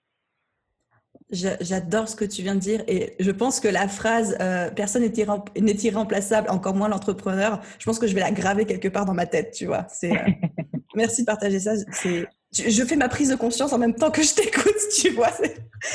J'adore 1.30 2.08
ce 2.08 2.14
que 2.14 2.24
tu 2.24 2.42
viens 2.42 2.54
de 2.54 2.60
dire 2.60 2.82
et 2.88 3.14
je 3.18 3.30
pense 3.30 3.58
que 3.58 3.68
la 3.68 3.88
phrase 3.88 4.36
euh, 4.40 4.70
personne 4.70 5.02
n'est 5.02 5.72
irremplaçable, 5.82 6.50
encore 6.50 6.74
moins 6.74 6.88
l'entrepreneur, 6.88 7.60
je 7.78 7.84
pense 7.84 7.98
que 7.98 8.06
je 8.06 8.14
vais 8.14 8.20
la 8.20 8.32
graver 8.32 8.66
quelque 8.66 8.88
part 8.88 9.06
dans 9.06 9.14
ma 9.14 9.26
tête, 9.26 9.52
tu 9.52 9.66
vois. 9.66 9.86
C'est 9.88 10.12
merci 10.94 11.22
de 11.22 11.26
partager 11.26 11.60
ça. 11.60 11.72
C'est 11.92 12.26
je 12.52 12.84
fais 12.84 12.96
ma 12.96 13.08
prise 13.08 13.30
de 13.30 13.36
conscience 13.36 13.72
en 13.72 13.78
même 13.78 13.94
temps 13.94 14.10
que 14.10 14.22
je 14.22 14.34
t'écoute, 14.34 14.76
tu 15.00 15.10
vois. 15.10 15.30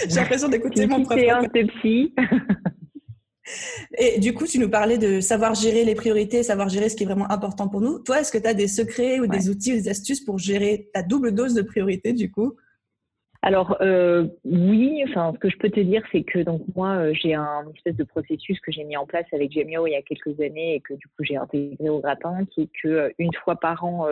J'ai 0.08 0.16
l'impression 0.16 0.48
d'écouter 0.48 0.88
mon 0.88 1.04
propre. 1.04 1.22
C'est 1.54 1.66
psy. 1.66 2.14
Et 3.98 4.20
du 4.20 4.34
coup, 4.34 4.46
tu 4.46 4.60
nous 4.60 4.70
parlais 4.70 4.98
de 4.98 5.20
savoir 5.20 5.56
gérer 5.56 5.84
les 5.84 5.96
priorités, 5.96 6.44
savoir 6.44 6.70
gérer 6.70 6.90
ce 6.90 6.96
qui 6.96 7.04
est 7.04 7.08
vraiment 7.08 7.30
important 7.32 7.68
pour 7.68 7.82
nous. 7.82 8.00
Toi, 8.00 8.22
est-ce 8.22 8.32
que 8.32 8.38
tu 8.38 8.48
as 8.48 8.54
des 8.54 8.68
secrets 8.68 9.20
ou 9.20 9.28
des 9.28 9.50
outils 9.50 9.74
ou 9.74 9.76
des 9.76 9.90
astuces 9.90 10.22
pour 10.22 10.38
gérer 10.38 10.90
ta 10.94 11.04
double 11.04 11.34
dose 11.34 11.54
de 11.54 11.62
priorité, 11.62 12.14
du 12.14 12.32
coup? 12.32 12.56
Alors 13.44 13.78
euh, 13.82 14.28
oui, 14.46 15.04
enfin 15.08 15.32
ce 15.34 15.40
que 15.40 15.50
je 15.50 15.58
peux 15.58 15.72
te 15.72 15.80
dire, 15.80 16.04
c'est 16.12 16.22
que 16.22 16.40
donc 16.40 16.62
moi 16.76 16.98
euh, 16.98 17.14
j'ai 17.14 17.34
un 17.34 17.68
espèce 17.76 17.96
de 17.96 18.04
processus 18.04 18.60
que 18.60 18.72
j'ai 18.72 18.84
mis 18.84 18.96
en 18.96 19.08
place 19.08 19.26
avec 19.32 19.52
Gemio 19.52 19.88
il 19.88 19.94
y 19.94 19.96
a 19.96 20.04
quelques 20.04 20.40
années 20.40 20.76
et 20.76 20.80
que 20.80 20.94
du 20.94 21.08
coup 21.08 21.24
j'ai 21.24 21.38
intégré 21.38 21.90
au 21.90 22.00
gratin, 22.00 22.46
qui 22.46 22.62
est 22.64 22.70
que 22.84 22.88
euh, 22.88 23.10
une 23.18 23.34
fois 23.44 23.60
par 23.60 23.84
an, 23.84 24.08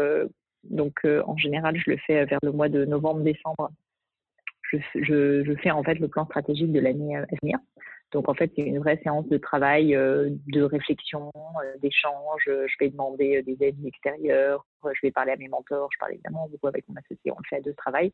donc 0.64 1.06
en 1.06 1.38
général 1.38 1.78
je 1.78 1.92
le 1.92 1.98
fais 1.98 2.26
vers 2.26 2.40
le 2.42 2.52
mois 2.52 2.70
de 2.70 2.86
novembre-décembre, 2.86 3.70
je, 4.72 4.78
je, 4.96 5.44
je, 5.44 5.54
fais 5.62 5.72
en 5.72 5.84
fait 5.84 5.96
le 5.96 6.08
plan 6.08 6.26
stratégique 6.26 6.72
de 6.72 6.80
l'année 6.80 7.16
à 7.16 7.26
venir. 7.42 7.60
Donc 8.12 8.28
en 8.28 8.34
fait, 8.34 8.52
c'est 8.56 8.64
une 8.64 8.80
vraie 8.80 9.00
séance 9.04 9.28
de 9.28 9.38
travail, 9.38 9.96
euh, 9.96 10.30
de 10.48 10.64
réflexion, 10.64 11.32
euh, 11.36 11.78
d'échange. 11.82 12.42
Je 12.46 12.76
vais 12.80 12.90
demander 12.90 13.38
euh, 13.38 13.44
des 13.44 13.58
aides 13.64 13.86
extérieures, 13.86 14.66
je 14.84 15.00
vais 15.04 15.12
parler 15.12 15.32
à 15.32 15.36
mes 15.36 15.48
mentors, 15.48 15.90
je 15.94 16.00
parle 16.00 16.14
évidemment 16.14 16.48
beaucoup 16.50 16.68
avec 16.68 16.88
mon 16.90 16.96
associé, 16.96 17.32
on 17.32 17.38
le 17.38 17.48
fait 17.48 17.58
à 17.58 17.62
deux 17.62 17.74
travail. 17.74 18.12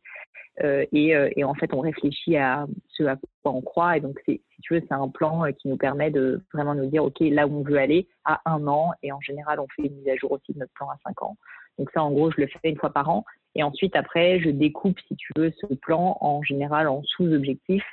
Et, 0.61 1.13
et, 1.35 1.43
en 1.43 1.53
fait, 1.53 1.73
on 1.73 1.81
réfléchit 1.81 2.37
à 2.37 2.65
ce 2.87 3.03
à 3.03 3.17
quoi 3.43 3.51
on 3.51 3.61
croit. 3.61 3.97
Et 3.97 3.99
donc, 3.99 4.19
si 4.25 4.41
tu 4.61 4.73
veux, 4.73 4.81
c'est 4.81 4.93
un 4.93 5.09
plan 5.09 5.43
qui 5.53 5.67
nous 5.67 5.77
permet 5.77 6.11
de 6.11 6.41
vraiment 6.53 6.73
nous 6.73 6.87
dire, 6.87 7.03
OK, 7.03 7.19
là 7.19 7.45
où 7.45 7.59
on 7.59 7.63
veut 7.63 7.77
aller 7.77 8.07
à 8.23 8.41
un 8.45 8.65
an. 8.67 8.91
Et 9.03 9.11
en 9.11 9.19
général, 9.19 9.59
on 9.59 9.67
fait 9.75 9.87
une 9.87 9.95
mise 9.95 10.07
à 10.07 10.15
jour 10.15 10.31
aussi 10.31 10.53
de 10.53 10.59
notre 10.59 10.73
plan 10.73 10.89
à 10.89 10.97
cinq 11.05 11.21
ans. 11.23 11.37
Donc 11.77 11.91
ça, 11.91 12.03
en 12.03 12.11
gros, 12.11 12.31
je 12.31 12.41
le 12.41 12.47
fais 12.47 12.69
une 12.69 12.77
fois 12.77 12.91
par 12.91 13.09
an. 13.09 13.25
Et 13.53 13.63
ensuite, 13.63 13.95
après, 13.95 14.39
je 14.39 14.49
découpe, 14.49 14.97
si 15.07 15.15
tu 15.15 15.31
veux, 15.35 15.51
ce 15.59 15.73
plan 15.75 16.17
en 16.21 16.41
général 16.41 16.87
en 16.87 17.03
sous-objectifs 17.03 17.85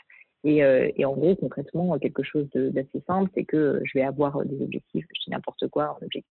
et, 0.44 0.64
euh, 0.64 0.90
et, 0.96 1.04
en 1.04 1.12
gros, 1.12 1.36
concrètement, 1.36 1.98
quelque 1.98 2.22
chose 2.22 2.48
d'assez 2.54 3.02
simple, 3.06 3.30
c'est 3.34 3.44
que 3.44 3.80
je 3.84 3.98
vais 3.98 4.04
avoir 4.04 4.44
des 4.44 4.60
objectifs, 4.62 5.06
je 5.14 5.20
dis 5.24 5.30
n'importe 5.30 5.68
quoi, 5.68 5.96
un 6.00 6.04
objectif, 6.04 6.30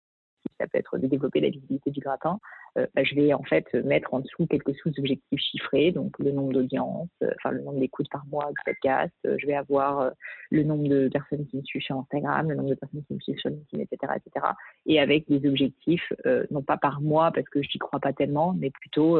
ça 0.59 0.67
peut 0.67 0.79
être 0.79 0.99
de 0.99 1.07
développer 1.07 1.41
la 1.41 1.51
visibilité 1.51 1.91
du 1.91 2.01
gratin. 2.01 2.41
Euh, 2.79 2.87
bah, 2.95 3.05
je 3.05 3.15
vais 3.15 3.33
en 3.35 3.43
fait 3.43 3.73
mettre 3.75 4.13
en 4.15 4.21
dessous 4.21 4.47
quelques 4.47 4.75
sous-objectifs 4.77 5.39
chiffrés, 5.39 5.93
donc 5.93 6.19
le 6.19 6.33
nombre 6.33 6.53
d'audiences, 6.53 7.09
euh, 7.23 7.31
enfin 7.37 7.51
le 7.51 7.63
nombre 7.63 7.79
d'écoutes 7.79 8.09
par 8.11 8.25
mois 8.27 8.47
du 8.47 8.61
podcast. 8.65 9.15
je 9.25 9.47
vais 9.47 9.55
avoir 9.55 10.11
le 10.51 10.63
nombre 10.63 10.89
de 10.89 11.09
personnes 11.09 11.47
qui 11.47 11.59
me 11.59 11.63
suivent 11.63 11.83
sur 11.83 11.97
Instagram, 11.97 12.49
le 12.49 12.57
nombre 12.57 12.71
de 12.71 12.75
personnes 12.75 13.05
qui 13.07 13.15
me 13.15 13.21
suivent 13.21 13.39
sur 13.39 13.51
LinkedIn, 13.51 13.83
etc., 13.83 14.15
etc. 14.17 14.47
Et 14.87 15.01
avec 15.01 15.29
des 15.29 15.47
objectifs, 15.49 16.13
non 16.51 16.63
pas 16.63 16.77
par 16.79 17.01
mois 17.01 17.31
parce 17.31 17.49
que 17.49 17.63
je 17.63 17.69
n'y 17.75 17.79
crois 17.79 18.01
pas 18.01 18.13
tellement, 18.13 18.55
mais 18.59 18.71
plutôt 18.71 19.19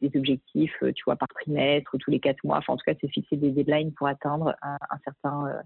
des 0.00 0.10
objectifs, 0.18 0.74
euh, 0.82 0.92
tu 0.92 1.04
vois, 1.04 1.16
par 1.16 1.28
trimestre 1.28 1.94
ou 1.94 1.98
tous 1.98 2.10
les 2.10 2.20
quatre 2.20 2.42
mois. 2.44 2.58
Enfin, 2.58 2.74
en 2.74 2.76
tout 2.76 2.84
cas, 2.84 2.94
c'est 3.00 3.08
fixer 3.08 3.36
des 3.36 3.50
deadlines 3.50 3.92
pour 3.92 4.06
atteindre 4.06 4.54
un, 4.62 4.98
certain, 5.04 5.46
euh, 5.46 5.60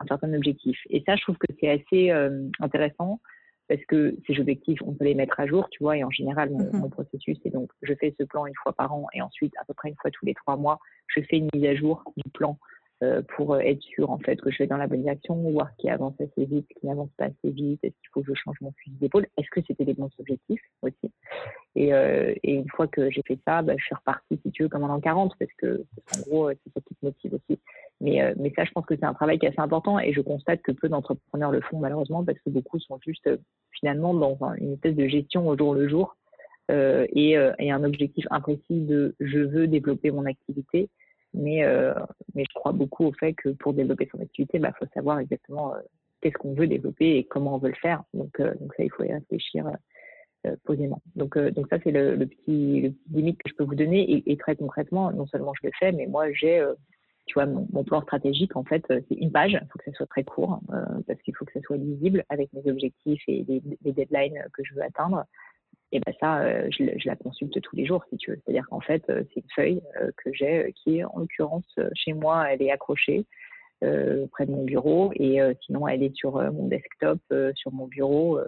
un 0.00 0.06
certain 0.06 0.32
objectif. 0.34 0.78
Et 0.90 1.02
ça, 1.06 1.16
je 1.16 1.22
trouve 1.22 1.38
que 1.38 1.46
c'est 1.60 1.70
assez 1.70 2.10
euh, 2.10 2.48
intéressant 2.60 3.20
parce 3.68 3.84
que 3.86 4.16
ces 4.26 4.38
objectifs, 4.38 4.80
on 4.82 4.92
peut 4.92 5.04
les 5.04 5.14
mettre 5.14 5.40
à 5.40 5.46
jour, 5.46 5.68
tu 5.70 5.82
vois, 5.82 5.96
et 5.96 6.04
en 6.04 6.10
général, 6.10 6.50
mon, 6.50 6.58
mm-hmm. 6.58 6.76
mon, 6.76 6.90
processus, 6.90 7.38
c'est 7.42 7.50
donc, 7.50 7.70
je 7.80 7.94
fais 7.94 8.14
ce 8.18 8.24
plan 8.24 8.44
une 8.44 8.54
fois 8.62 8.74
par 8.74 8.92
an 8.92 9.06
et 9.14 9.22
ensuite, 9.22 9.54
à 9.58 9.64
peu 9.64 9.72
près 9.72 9.88
une 9.88 9.96
fois 9.96 10.10
tous 10.10 10.26
les 10.26 10.34
trois 10.34 10.56
mois, 10.56 10.78
je 11.08 11.22
fais 11.22 11.38
une 11.38 11.48
mise 11.54 11.64
à 11.64 11.74
jour 11.74 12.04
du 12.16 12.30
plan 12.30 12.58
pour 13.36 13.58
être 13.60 13.82
sûr 13.82 14.10
en 14.10 14.18
fait 14.18 14.40
que 14.40 14.50
je 14.50 14.58
vais 14.58 14.66
dans 14.66 14.76
la 14.76 14.86
bonne 14.86 15.02
direction, 15.02 15.34
voir 15.50 15.74
qui 15.76 15.88
avance 15.88 16.14
assez 16.20 16.44
vite, 16.44 16.66
qui 16.68 16.86
n'avance 16.86 17.10
pas 17.16 17.26
assez 17.26 17.50
vite, 17.50 17.80
est-ce 17.82 17.94
qu'il 17.94 18.08
faut 18.12 18.22
que 18.22 18.28
je 18.28 18.34
change 18.34 18.56
mon 18.60 18.72
fusil 18.72 18.96
d'épaule, 18.96 19.26
est-ce 19.36 19.48
que 19.50 19.60
c'était 19.66 19.84
des 19.84 19.94
bons 19.94 20.10
objectifs 20.18 20.62
aussi. 20.82 21.12
Et, 21.76 21.92
euh, 21.92 22.34
une 22.44 22.68
fois 22.68 22.86
que 22.86 23.10
j'ai 23.10 23.22
fait 23.26 23.38
ça, 23.46 23.62
bah, 23.62 23.74
je 23.76 23.84
suis 23.84 23.94
repartie 23.94 24.38
si 24.42 24.50
tu 24.52 24.64
veux 24.64 24.68
comme 24.68 24.84
en 24.84 25.00
40 25.00 25.34
parce 25.38 25.52
que 25.58 25.84
en 26.16 26.20
gros 26.22 26.50
c'est 26.50 26.72
ça 26.72 26.80
qui 26.86 26.94
te 26.94 27.04
motive 27.04 27.34
aussi. 27.34 27.60
Mais, 28.00 28.22
euh, 28.22 28.34
mais 28.36 28.52
ça 28.56 28.64
je 28.64 28.72
pense 28.72 28.86
que 28.86 28.96
c'est 28.96 29.04
un 29.04 29.14
travail 29.14 29.38
qui 29.38 29.46
est 29.46 29.50
assez 29.50 29.60
important 29.60 29.98
et 29.98 30.12
je 30.12 30.20
constate 30.20 30.62
que 30.62 30.72
peu 30.72 30.88
d'entrepreneurs 30.88 31.50
le 31.50 31.60
font 31.60 31.78
malheureusement 31.78 32.24
parce 32.24 32.38
que 32.40 32.50
beaucoup 32.50 32.78
sont 32.78 32.98
juste 33.04 33.28
finalement 33.72 34.14
dans 34.14 34.38
une 34.58 34.74
espèce 34.74 34.96
de 34.96 35.08
gestion 35.08 35.48
au 35.48 35.56
jour 35.56 35.74
le 35.74 35.88
jour 35.88 36.16
et 36.70 37.36
un 37.36 37.84
objectif 37.84 38.26
imprécis 38.30 38.80
de 38.80 39.14
je 39.20 39.38
veux 39.38 39.66
développer 39.66 40.10
mon 40.10 40.24
activité 40.24 40.88
mais, 41.34 41.64
euh, 41.64 41.94
mais 42.34 42.44
je 42.48 42.54
crois 42.54 42.72
beaucoup 42.72 43.06
au 43.06 43.12
fait 43.12 43.34
que 43.34 43.50
pour 43.50 43.74
développer 43.74 44.08
son 44.10 44.20
activité, 44.20 44.58
il 44.58 44.60
bah, 44.60 44.72
faut 44.78 44.86
savoir 44.94 45.18
exactement 45.18 45.74
euh, 45.74 45.78
qu'est-ce 46.20 46.38
qu'on 46.38 46.54
veut 46.54 46.66
développer 46.66 47.16
et 47.16 47.24
comment 47.24 47.56
on 47.56 47.58
veut 47.58 47.68
le 47.68 47.74
faire. 47.74 48.02
Donc, 48.14 48.40
euh, 48.40 48.54
donc 48.60 48.72
ça, 48.74 48.84
il 48.84 48.90
faut 48.90 49.04
y 49.04 49.12
réfléchir 49.12 49.70
posément. 50.64 51.00
Donc, 51.16 51.38
donc 51.38 51.66
ça, 51.70 51.78
c'est 51.82 51.90
le, 51.90 52.16
le 52.16 52.26
petit 52.26 52.94
limite 53.10 53.42
que 53.42 53.48
je 53.48 53.54
peux 53.54 53.64
vous 53.64 53.74
donner. 53.74 54.02
Et, 54.02 54.30
et, 54.30 54.36
très 54.36 54.56
concrètement, 54.56 55.10
non 55.10 55.26
seulement 55.26 55.54
je 55.54 55.66
le 55.66 55.72
fais, 55.78 55.90
mais 55.90 56.06
moi, 56.06 56.30
j'ai, 56.32 56.62
tu 57.24 57.32
vois, 57.32 57.46
mon, 57.46 57.66
mon, 57.72 57.82
plan 57.82 58.02
stratégique, 58.02 58.54
en 58.54 58.62
fait, 58.62 58.84
c'est 58.88 59.14
une 59.14 59.32
page. 59.32 59.52
Il 59.52 59.66
faut 59.72 59.78
que 59.78 59.86
ça 59.86 59.96
soit 59.96 60.06
très 60.06 60.22
court 60.22 60.60
parce 61.06 61.18
qu'il 61.22 61.34
faut 61.34 61.46
que 61.46 61.52
ça 61.54 61.62
soit 61.62 61.78
lisible 61.78 62.24
avec 62.28 62.52
mes 62.52 62.70
objectifs 62.70 63.22
et 63.26 63.42
les, 63.48 63.62
les 63.82 63.92
deadlines 63.92 64.44
que 64.52 64.62
je 64.64 64.74
veux 64.74 64.82
atteindre 64.82 65.24
et 65.92 66.00
ben 66.00 66.12
ça, 66.20 66.40
euh, 66.40 66.68
je, 66.70 67.06
la 67.06 67.16
consulte 67.16 67.60
tous 67.60 67.76
les 67.76 67.86
jours, 67.86 68.04
si 68.10 68.16
tu 68.16 68.30
veux. 68.30 68.40
C'est-à-dire 68.44 68.66
qu'en 68.68 68.80
fait, 68.80 69.02
euh, 69.10 69.22
c'est 69.32 69.40
une 69.40 69.50
feuille 69.54 69.82
euh, 70.00 70.10
que 70.16 70.32
j'ai, 70.32 70.74
qui 70.76 70.98
est 70.98 71.04
en 71.04 71.18
l'occurrence 71.18 71.78
chez 71.94 72.12
moi, 72.12 72.46
elle 72.50 72.62
est 72.62 72.70
accrochée 72.70 73.24
près 74.30 74.46
de 74.46 74.50
mon 74.50 74.64
bureau, 74.64 75.12
et 75.14 75.40
sinon 75.66 75.86
elle 75.86 76.02
est 76.02 76.16
sur 76.16 76.40
mon 76.52 76.68
desktop, 76.68 77.20
sur 77.54 77.70
mon 77.70 77.86
bureau, 77.86 78.40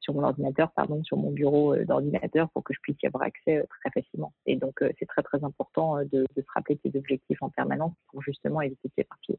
sur 0.00 0.14
mon 0.14 0.24
ordinateur, 0.24 0.72
pardon, 0.72 1.04
sur 1.04 1.16
mon 1.16 1.30
bureau 1.30 1.76
d'ordinateur 1.76 2.50
pour 2.50 2.64
que 2.64 2.74
je 2.74 2.80
puisse 2.82 2.96
y 3.00 3.06
avoir 3.06 3.22
accès 3.22 3.64
très 3.68 3.90
facilement. 4.02 4.32
Et 4.46 4.56
donc, 4.56 4.82
c'est 4.98 5.06
très 5.06 5.22
très 5.22 5.44
important 5.44 5.98
de, 5.98 6.26
de, 6.34 6.42
se 6.42 6.46
rappeler 6.52 6.76
tes 6.78 6.98
objectifs 6.98 7.40
en 7.40 7.50
permanence 7.50 7.92
pour 8.08 8.20
justement 8.20 8.62
éviter 8.62 8.88
de 8.88 8.92
s'éparpiller. 8.96 9.38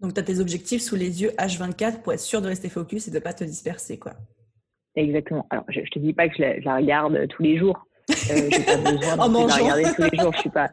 Donc, 0.00 0.14
tu 0.14 0.20
as 0.20 0.24
tes 0.24 0.40
objectifs 0.40 0.82
sous 0.82 0.96
les 0.96 1.22
yeux 1.22 1.30
H24 1.38 2.02
pour 2.02 2.12
être 2.12 2.18
sûr 2.18 2.42
de 2.42 2.48
rester 2.48 2.68
focus 2.68 3.06
et 3.06 3.12
de 3.12 3.16
ne 3.18 3.22
pas 3.22 3.34
te 3.34 3.44
disperser, 3.44 4.00
quoi. 4.00 4.14
Exactement. 4.98 5.46
Alors, 5.50 5.64
je, 5.68 5.80
je 5.84 5.90
te 5.90 5.98
dis 5.98 6.12
pas 6.12 6.28
que 6.28 6.36
je 6.36 6.64
la, 6.64 6.76
regarde 6.76 7.26
tous 7.28 7.42
les 7.42 7.58
jours. 7.58 7.86
Euh, 8.10 8.14
j'ai 8.50 8.64
pas 8.64 8.76
besoin 8.90 9.28
de 9.28 9.48
la 9.48 9.54
regarder 9.54 9.84
tous 9.94 10.10
les 10.10 10.18
jours. 10.18 10.32
Je 10.34 10.40
suis 10.40 10.50
pas, 10.50 10.68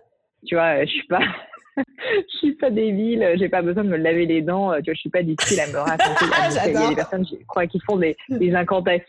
tu 0.45 0.55
vois, 0.55 0.83
je 0.83 0.89
suis 0.89 1.07
pas, 1.07 1.21
je 1.77 2.37
suis 2.37 2.55
pas 2.55 2.69
débile. 2.69 3.35
J'ai 3.37 3.49
pas 3.49 3.61
besoin 3.61 3.83
de 3.83 3.89
me 3.89 3.97
laver 3.97 4.25
les 4.25 4.41
dents. 4.41 4.73
Tu 4.77 4.85
vois, 4.85 4.93
je 4.93 4.99
suis 4.99 5.09
pas 5.09 5.23
du 5.23 5.33
style 5.39 5.59
à 5.59 5.67
me 5.67 5.77
raconter. 5.77 6.25
Il 6.67 6.73
y 6.73 6.77
a 6.77 6.89
des 6.89 6.95
personnes, 6.95 7.25
je 7.25 7.45
crois, 7.45 7.67
qui 7.67 7.79
font 7.81 7.97
des, 7.97 8.15
des 8.29 8.53
incantations. 8.55 9.05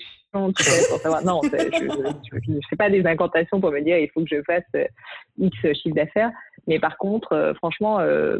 Tu 0.54 0.64
sais, 0.64 0.88
pour 0.90 0.98
savoir. 0.98 1.24
Non, 1.24 1.40
je, 1.44 1.48
je, 1.48 2.58
fais 2.68 2.76
pas 2.76 2.90
des 2.90 3.06
incantations 3.06 3.58
pour 3.58 3.70
me 3.70 3.80
dire 3.80 3.96
il 3.96 4.10
faut 4.10 4.20
que 4.20 4.28
je 4.30 4.42
fasse 4.42 4.64
euh, 4.74 4.84
X 5.38 5.56
chiffre 5.72 5.94
d'affaires. 5.94 6.30
Mais 6.66 6.78
par 6.78 6.98
contre, 6.98 7.32
euh, 7.32 7.54
franchement, 7.54 8.00
euh, 8.00 8.38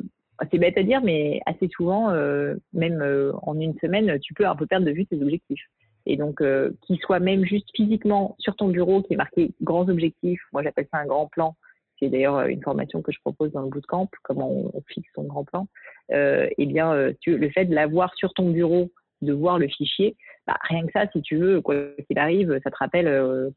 c'est 0.51 0.59
bête 0.59 0.77
à 0.77 0.83
dire, 0.83 1.01
mais 1.03 1.41
assez 1.47 1.68
souvent, 1.68 2.11
euh, 2.11 2.55
même 2.72 3.03
en 3.43 3.59
une 3.59 3.79
semaine, 3.79 4.18
tu 4.20 4.35
peux 4.35 4.47
un 4.47 4.57
peu 4.57 4.66
perdre 4.66 4.87
de 4.87 4.93
vue 4.93 5.07
tes 5.07 5.20
objectifs 5.22 5.64
et 6.07 6.16
donc 6.16 6.40
euh, 6.40 6.70
qu'il 6.82 6.98
soit 6.98 7.20
même 7.20 7.44
juste 7.44 7.68
physiquement 7.74 8.36
sur 8.38 8.57
ton 8.57 8.68
bureau 8.68 9.02
qui 9.02 9.14
est 9.14 9.16
marqué 9.16 9.52
grands 9.61 9.88
objectifs. 9.88 10.40
Moi, 10.52 10.62
j'appelle 10.62 10.86
ça 10.92 10.98
un 10.98 11.07
grand 11.07 11.26
plan. 11.26 11.57
C'est 11.98 12.09
d'ailleurs 12.09 12.36
euh, 12.36 12.46
une 12.46 12.62
formation 12.62 13.02
que 13.02 13.12
je 13.12 13.20
propose 13.20 13.52
dans 13.52 13.62
le 13.62 13.68
bootcamp, 13.68 14.09
comment 14.22 14.50
on, 14.50 14.80
fixe 14.88 15.09
son 15.14 15.24
grand 15.24 15.44
plan. 15.44 15.66
Euh, 16.12 16.48
eh 16.59 16.66
bien, 16.66 16.92
euh, 16.92 17.12
le 17.26 17.50
fait 17.50 17.64
de 17.64 17.74
l'avoir 17.74 18.14
sur 18.14 18.32
ton 18.34 18.50
bureau, 18.50 18.90
de 19.22 19.32
voir 19.32 19.59
le 19.59 19.66
fichier, 19.66 20.16
bah, 20.46 20.57
rien 20.62 20.86
que 20.86 20.92
ça, 20.92 21.07
si 21.11 21.22
tu 21.22 21.36
veux, 21.36 21.61
quoi 21.61 21.74
qu'il 22.07 22.18
arrive, 22.18 22.61
ça 22.62 22.70
te 22.70 22.76
rappelle 22.76 23.07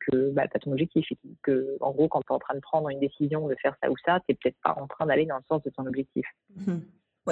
que 0.08 0.32
bah, 0.32 0.48
tu 0.48 0.56
as 0.56 0.60
ton 0.60 0.72
objectif. 0.72 1.06
Et 1.12 1.18
que, 1.44 1.78
en 1.82 1.92
gros, 1.92 2.08
quand 2.08 2.22
tu 2.22 2.28
es 2.30 2.36
en 2.36 2.40
train 2.40 2.56
de 2.56 2.62
prendre 2.62 2.90
une 2.90 3.00
décision 3.00 3.48
de 3.48 3.56
faire 3.62 3.76
ça 3.84 3.92
ou 3.92 3.96
ça, 4.06 4.20
tu 4.22 4.26
n'es 4.30 4.38
peut-être 4.42 4.58
pas 4.64 4.76
en 4.80 4.88
train 4.88 5.06
d'aller 5.06 5.26
dans 5.26 5.36
le 5.36 5.44
sens 5.50 5.62
de 5.64 5.70
ton 5.70 5.86
objectif. 5.86 6.26
Mmh 6.56 6.78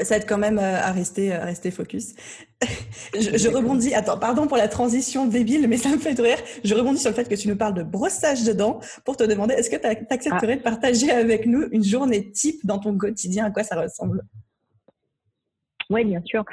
ça 0.03 0.17
aide 0.17 0.25
quand 0.27 0.37
même 0.37 0.59
euh, 0.59 0.81
à 0.81 0.91
rester, 0.91 1.33
à 1.33 1.45
rester 1.45 1.71
focus. 1.71 2.13
je, 3.13 3.49
rebondis, 3.49 3.93
attends, 3.93 4.17
pardon 4.17 4.47
pour 4.47 4.57
la 4.57 4.67
transition 4.67 5.25
débile, 5.25 5.67
mais 5.67 5.77
ça 5.77 5.89
me 5.89 5.97
fait 5.97 6.19
rire. 6.19 6.37
Je 6.63 6.73
rebondis 6.75 6.99
sur 6.99 7.09
le 7.09 7.15
fait 7.15 7.27
que 7.27 7.35
tu 7.35 7.47
nous 7.47 7.55
parles 7.55 7.73
de 7.73 7.83
brossage 7.83 8.43
de 8.43 8.53
dents 8.53 8.79
pour 9.05 9.17
te 9.17 9.23
demander, 9.23 9.55
est-ce 9.55 9.69
que 9.69 9.75
tu 9.75 9.87
accepterais 9.87 10.53
ah. 10.53 10.55
de 10.57 10.61
partager 10.61 11.11
avec 11.11 11.45
nous 11.45 11.67
une 11.71 11.83
journée 11.83 12.31
type 12.31 12.65
dans 12.65 12.79
ton 12.79 12.97
quotidien, 12.97 13.45
à 13.45 13.51
quoi 13.51 13.63
ça 13.63 13.79
ressemble? 13.79 14.23
Oui, 15.89 16.03
bien 16.03 16.21
sûr. 16.25 16.43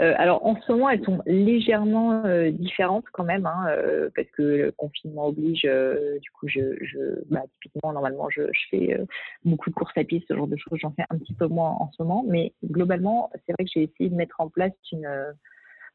Euh, 0.00 0.14
alors 0.16 0.44
en 0.44 0.60
ce 0.60 0.72
moment, 0.72 0.90
elles 0.90 1.04
sont 1.04 1.20
légèrement 1.26 2.24
euh, 2.24 2.50
différentes 2.50 3.04
quand 3.12 3.24
même, 3.24 3.46
hein, 3.46 3.66
euh, 3.68 4.10
parce 4.14 4.28
que 4.32 4.42
le 4.42 4.72
confinement 4.72 5.26
oblige. 5.26 5.62
du 5.62 6.30
coup, 6.30 6.48
je, 6.48 6.76
je 6.84 6.98
bah, 7.30 7.42
typiquement 7.62 7.92
normalement, 7.92 8.28
je, 8.30 8.42
je 8.42 8.60
fais 8.70 9.00
beaucoup 9.44 9.70
de 9.70 9.74
courses 9.74 9.96
à 9.96 10.04
pied, 10.04 10.24
ce 10.28 10.34
genre 10.34 10.48
de 10.48 10.56
choses. 10.56 10.78
J'en 10.80 10.92
fais 10.92 11.04
un 11.10 11.18
petit 11.18 11.34
peu 11.34 11.46
moins 11.46 11.70
en 11.70 11.90
ce 11.92 12.02
moment, 12.02 12.24
mais 12.26 12.52
globalement, 12.64 13.30
c'est 13.46 13.52
vrai 13.52 13.64
que 13.64 13.70
j'ai 13.72 13.82
essayé 13.84 14.10
de 14.10 14.16
mettre 14.16 14.40
en 14.40 14.48
place 14.48 14.72
une 14.92 15.08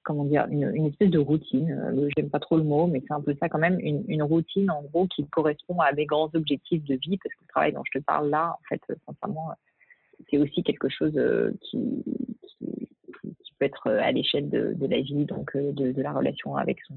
comment 0.04 0.24
dire, 0.24 0.47
une, 0.50 0.74
une, 0.74 0.88
espèce 0.88 1.10
de 1.10 1.20
routine. 1.20 2.10
J'aime 2.16 2.30
pas 2.30 2.39
trop 2.39 2.58
le 2.58 2.64
mot, 2.64 2.88
mais 2.88 3.04
c'est 3.06 3.14
un 3.14 3.22
peu 3.22 3.36
ça 3.39 3.50
quand 3.50 3.60
même, 3.60 3.80
une, 3.80 4.06
une, 4.08 4.24
routine 4.24 4.72
en 4.72 4.82
gros 4.82 5.08
qui 5.08 5.28
correspond 5.28 5.80
à 5.82 5.91
mes 5.91 6.06
grands 6.06 6.30
objectifs 6.34 6.84
de 6.86 6.95
vie, 6.95 7.18
parce 7.18 7.36
que 7.36 7.41
le 7.41 7.47
travail 7.50 7.74
dont 7.74 7.84
je 7.86 8.00
te 8.00 8.04
parle 8.04 8.30
là, 8.30 8.54
en 8.54 8.64
fait, 8.70 8.82
sincèrement, 9.06 9.52
c'est 10.30 10.38
aussi 10.38 10.63
quelque 10.63 10.89
chose 10.89 11.20
qui, 11.61 12.03
peut 13.57 13.65
être 13.65 13.89
à 13.89 14.11
l'échelle 14.13 14.49
de, 14.49 14.88
la 14.88 15.01
vie, 15.01 15.26
donc 15.26 15.57
de, 15.57 16.01
la 16.01 16.13
relation 16.13 16.55
avec 16.55 16.80
son, 16.88 16.95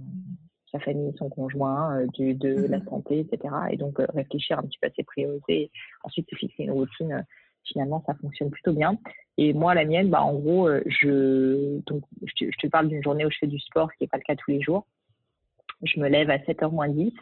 sa 0.70 0.78
famille, 0.78 1.12
son 1.18 1.28
conjoint, 1.28 2.06
de, 2.18 2.32
de 2.34 2.66
la 2.66 2.78
mmh 2.78 2.84
santé, 2.84 3.18
etc. 3.20 3.52
Et 3.70 3.76
donc 3.76 3.96
réfléchir 4.14 4.60
un 4.60 4.62
petit 4.62 4.78
peu 4.80 4.86
à 4.86 4.90
ses 4.94 5.02
priorités, 5.02 5.72
ensuite 6.04 6.30
se 6.30 6.36
fixer 6.36 6.62
une 6.62 6.70
routine 6.70 7.24
finalement, 7.64 8.02
ça 8.06 8.14
fonctionne 8.14 8.50
plutôt 8.50 8.72
bien. 8.72 8.98
Et 9.38 9.52
moi, 9.52 9.74
la 9.74 9.84
mienne, 9.84 10.10
bah, 10.10 10.22
en 10.22 10.34
gros, 10.34 10.68
euh, 10.68 10.82
je, 10.86 11.78
donc, 11.86 12.02
je, 12.22 12.46
te, 12.58 12.66
parle 12.66 12.88
d'une 12.88 13.02
journée 13.02 13.24
où 13.24 13.30
je 13.30 13.38
fais 13.38 13.46
du 13.46 13.58
sport, 13.58 13.90
ce 13.92 13.96
qui 13.96 14.04
n'est 14.04 14.08
pas 14.08 14.18
le 14.18 14.22
cas 14.22 14.36
tous 14.36 14.50
les 14.50 14.60
jours. 14.60 14.86
Je 15.82 15.98
me 16.00 16.08
lève 16.08 16.30
à 16.30 16.38
7h 16.38 16.70
moins 16.70 16.88
10. 16.88 17.12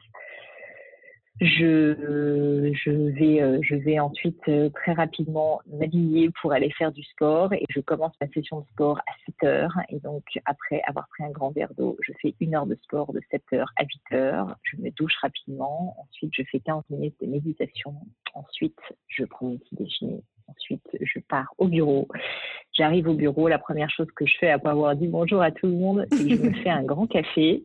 Je, 1.40 2.70
je, 2.84 2.90
vais, 2.90 3.40
euh, 3.40 3.60
je 3.62 3.74
vais 3.74 3.98
ensuite 3.98 4.42
euh, 4.48 4.68
très 4.68 4.92
rapidement 4.92 5.62
m'habiller 5.72 6.28
pour 6.42 6.52
aller 6.52 6.70
faire 6.72 6.92
du 6.92 7.02
sport 7.02 7.54
et 7.54 7.64
je 7.70 7.80
commence 7.80 8.12
ma 8.20 8.28
session 8.28 8.60
de 8.60 8.66
sport 8.66 8.98
à 8.98 9.12
7 9.24 9.44
heures. 9.44 9.74
Et 9.88 10.00
donc, 10.00 10.22
après 10.44 10.82
avoir 10.86 11.08
pris 11.08 11.24
un 11.24 11.30
grand 11.30 11.50
verre 11.50 11.72
d'eau, 11.78 11.96
je 12.02 12.12
fais 12.20 12.34
une 12.40 12.54
heure 12.54 12.66
de 12.66 12.76
sport 12.82 13.14
de 13.14 13.22
7 13.30 13.42
heures 13.54 13.72
à 13.76 13.84
8 13.84 14.16
heures. 14.16 14.54
Je 14.64 14.76
me 14.82 14.90
douche 14.90 15.16
rapidement. 15.22 15.96
Ensuite, 15.98 16.32
je 16.34 16.42
fais 16.42 16.60
15 16.60 16.82
minutes 16.90 17.16
de 17.22 17.26
méditation. 17.26 17.94
Ensuite, 18.34 18.78
je 19.08 19.24
prends 19.24 19.46
mon 19.46 19.56
petit 19.56 19.76
déjeuner. 19.76 20.22
Ensuite, 20.46 20.86
je 21.00 21.20
pars 21.20 21.54
au 21.56 21.68
bureau. 21.68 22.06
J'arrive 22.74 23.08
au 23.08 23.14
bureau. 23.14 23.48
La 23.48 23.58
première 23.58 23.88
chose 23.88 24.08
que 24.14 24.26
je 24.26 24.36
fais 24.38 24.50
après 24.50 24.70
avoir 24.70 24.94
dit 24.94 25.06
bonjour 25.06 25.40
à 25.40 25.50
tout 25.52 25.66
le 25.68 25.72
monde, 25.72 26.06
c'est 26.10 26.28
que 26.28 26.36
je 26.36 26.42
me 26.42 26.52
fais 26.52 26.70
un 26.70 26.82
grand 26.82 27.06
café. 27.06 27.64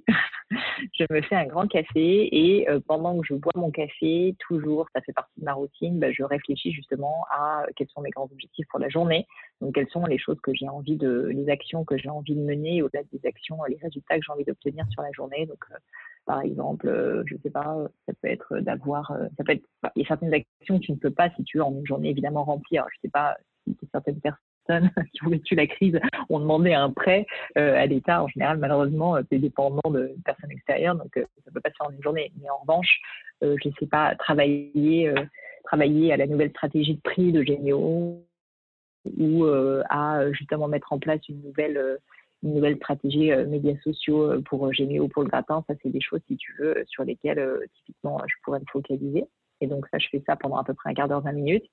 je 0.94 1.06
me 1.10 1.22
fais 1.22 1.36
un 1.36 1.46
grand 1.46 1.68
café 1.68 2.30
et 2.32 2.70
euh, 2.70 2.80
pendant 2.86 3.20
que 3.20 3.26
je 3.28 3.34
bois 3.34 3.52
mon 3.56 3.72
café, 3.72 4.36
toujours, 4.40 4.88
ça 4.94 5.02
fait 5.02 5.14
partie 5.14 5.40
de 5.40 5.46
ma 5.46 5.54
routine, 5.54 6.00
bah, 6.00 6.12
je 6.12 6.24
réfléchis 6.24 6.72
justement 6.72 7.26
à 7.32 7.66
quels 7.76 7.88
sont 7.90 8.02
mes 8.02 8.12
grands 8.12 8.30
objectifs 8.32 8.68
pour 8.70 8.80
la 8.80 8.90
journée. 8.90 9.26
Donc, 9.62 9.74
quelles 9.74 9.90
sont 9.90 10.06
les 10.06 10.18
choses 10.18 10.40
que 10.42 10.54
j'ai 10.54 10.70
envie 10.70 10.98
de, 10.98 11.32
les 11.34 11.50
actions 11.50 11.84
que 11.84 11.98
j'ai 11.98 12.10
envie 12.10 12.36
de 12.36 12.42
mener, 12.42 12.84
au-delà 12.84 13.04
des 13.12 13.28
actions, 13.28 13.58
les 13.68 13.78
résultats 13.82 14.18
que 14.18 14.22
j'ai 14.26 14.32
envie 14.32 14.46
d'obtenir 14.46 14.86
sur 14.92 15.02
la 15.02 15.12
journée. 15.14 15.46
Donc, 15.48 15.64
euh, 15.72 15.78
par 16.26 16.42
exemple, 16.42 16.88
euh, 16.88 17.24
je 17.26 17.36
sais 17.42 17.50
pas, 17.50 17.78
ça 18.06 18.14
peut 18.22 18.28
être 18.28 18.60
d'avoir, 18.60 19.12
ça 19.38 19.44
peut 19.44 19.54
être, 19.54 19.66
il 19.96 20.04
y 20.04 20.06
a 20.06 20.08
certaines 20.08 20.34
actions 20.34 20.80
que 20.80 20.86
tu 20.86 20.92
ne 20.92 20.98
peux 20.98 21.12
pas, 21.12 21.30
si 21.32 21.44
tu 21.44 21.58
veux, 21.58 21.64
en 21.64 21.74
une 21.74 21.86
journée 21.88 22.10
évidemment 22.10 22.44
remplir. 22.44 22.86
Je 22.94 23.00
sais 23.02 23.12
pas 23.12 23.36
si 23.66 23.76
certaines 23.92 24.20
personnes 24.20 24.45
qui 25.14 25.26
ont 25.26 25.30
vécu 25.30 25.56
la 25.56 25.68
crise 25.68 26.00
ont 26.30 26.40
demandé 26.40 26.74
un 26.74 26.92
prêt 26.92 27.26
euh, 27.58 27.76
à 27.76 27.86
l'État. 27.86 28.24
En 28.24 28.28
général, 28.28 28.58
malheureusement, 28.58 29.18
c'est 29.30 29.40
dépendant 29.40 29.90
de 29.90 30.16
personnes 30.26 30.52
extérieures, 30.52 30.96
donc 30.96 31.16
euh, 31.18 31.26
ça 31.44 31.52
peut 31.52 31.62
pas 31.62 31.70
se 31.70 31.76
faire 31.78 31.88
en 31.88 31.92
une 31.92 32.02
journée. 32.02 32.32
Mais 32.42 32.50
en 32.50 32.58
revanche, 32.60 33.00
euh, 33.44 33.56
je 33.62 33.70
ne 33.70 33.74
sais 33.80 33.88
pas, 33.88 34.16
travailler, 34.16 35.14
travailler 35.66 36.14
à 36.14 36.18
la 36.18 36.28
nouvelle 36.28 36.50
stratégie 36.52 36.96
de 36.96 37.02
prix 37.02 37.32
de 37.32 37.44
Généo 37.44 38.24
ou 39.20 39.46
à 39.90 40.32
justement 40.32 40.68
mettre 40.68 40.92
en 40.92 40.98
place 40.98 41.22
une 41.30 41.42
nouvelle 41.44 42.00
une 42.44 42.56
nouvelle 42.56 42.76
stratégie 42.76 43.32
médias 43.48 43.78
sociaux 43.84 44.42
pour 44.44 44.72
Généo, 44.74 45.08
pour 45.08 45.24
le 45.24 45.30
gratin, 45.30 45.64
ça 45.68 45.74
c'est 45.82 45.90
des 45.90 46.02
choses, 46.02 46.22
si 46.28 46.38
tu 46.38 46.56
veux, 46.60 46.84
sur 46.88 47.04
lesquelles 47.04 47.60
typiquement 47.76 48.22
je 48.28 48.34
pourrais 48.44 48.60
me 48.60 48.66
focaliser. 48.72 49.26
Et 49.62 49.68
donc 49.68 49.86
ça, 49.92 49.98
je 49.98 50.08
fais 50.10 50.24
ça 50.26 50.36
pendant 50.36 50.58
à 50.58 50.64
peu 50.64 50.74
près 50.74 50.90
un 50.90 50.94
quart 50.94 51.08
d'heure, 51.08 51.22
20 51.22 51.32
minutes. 51.34 51.66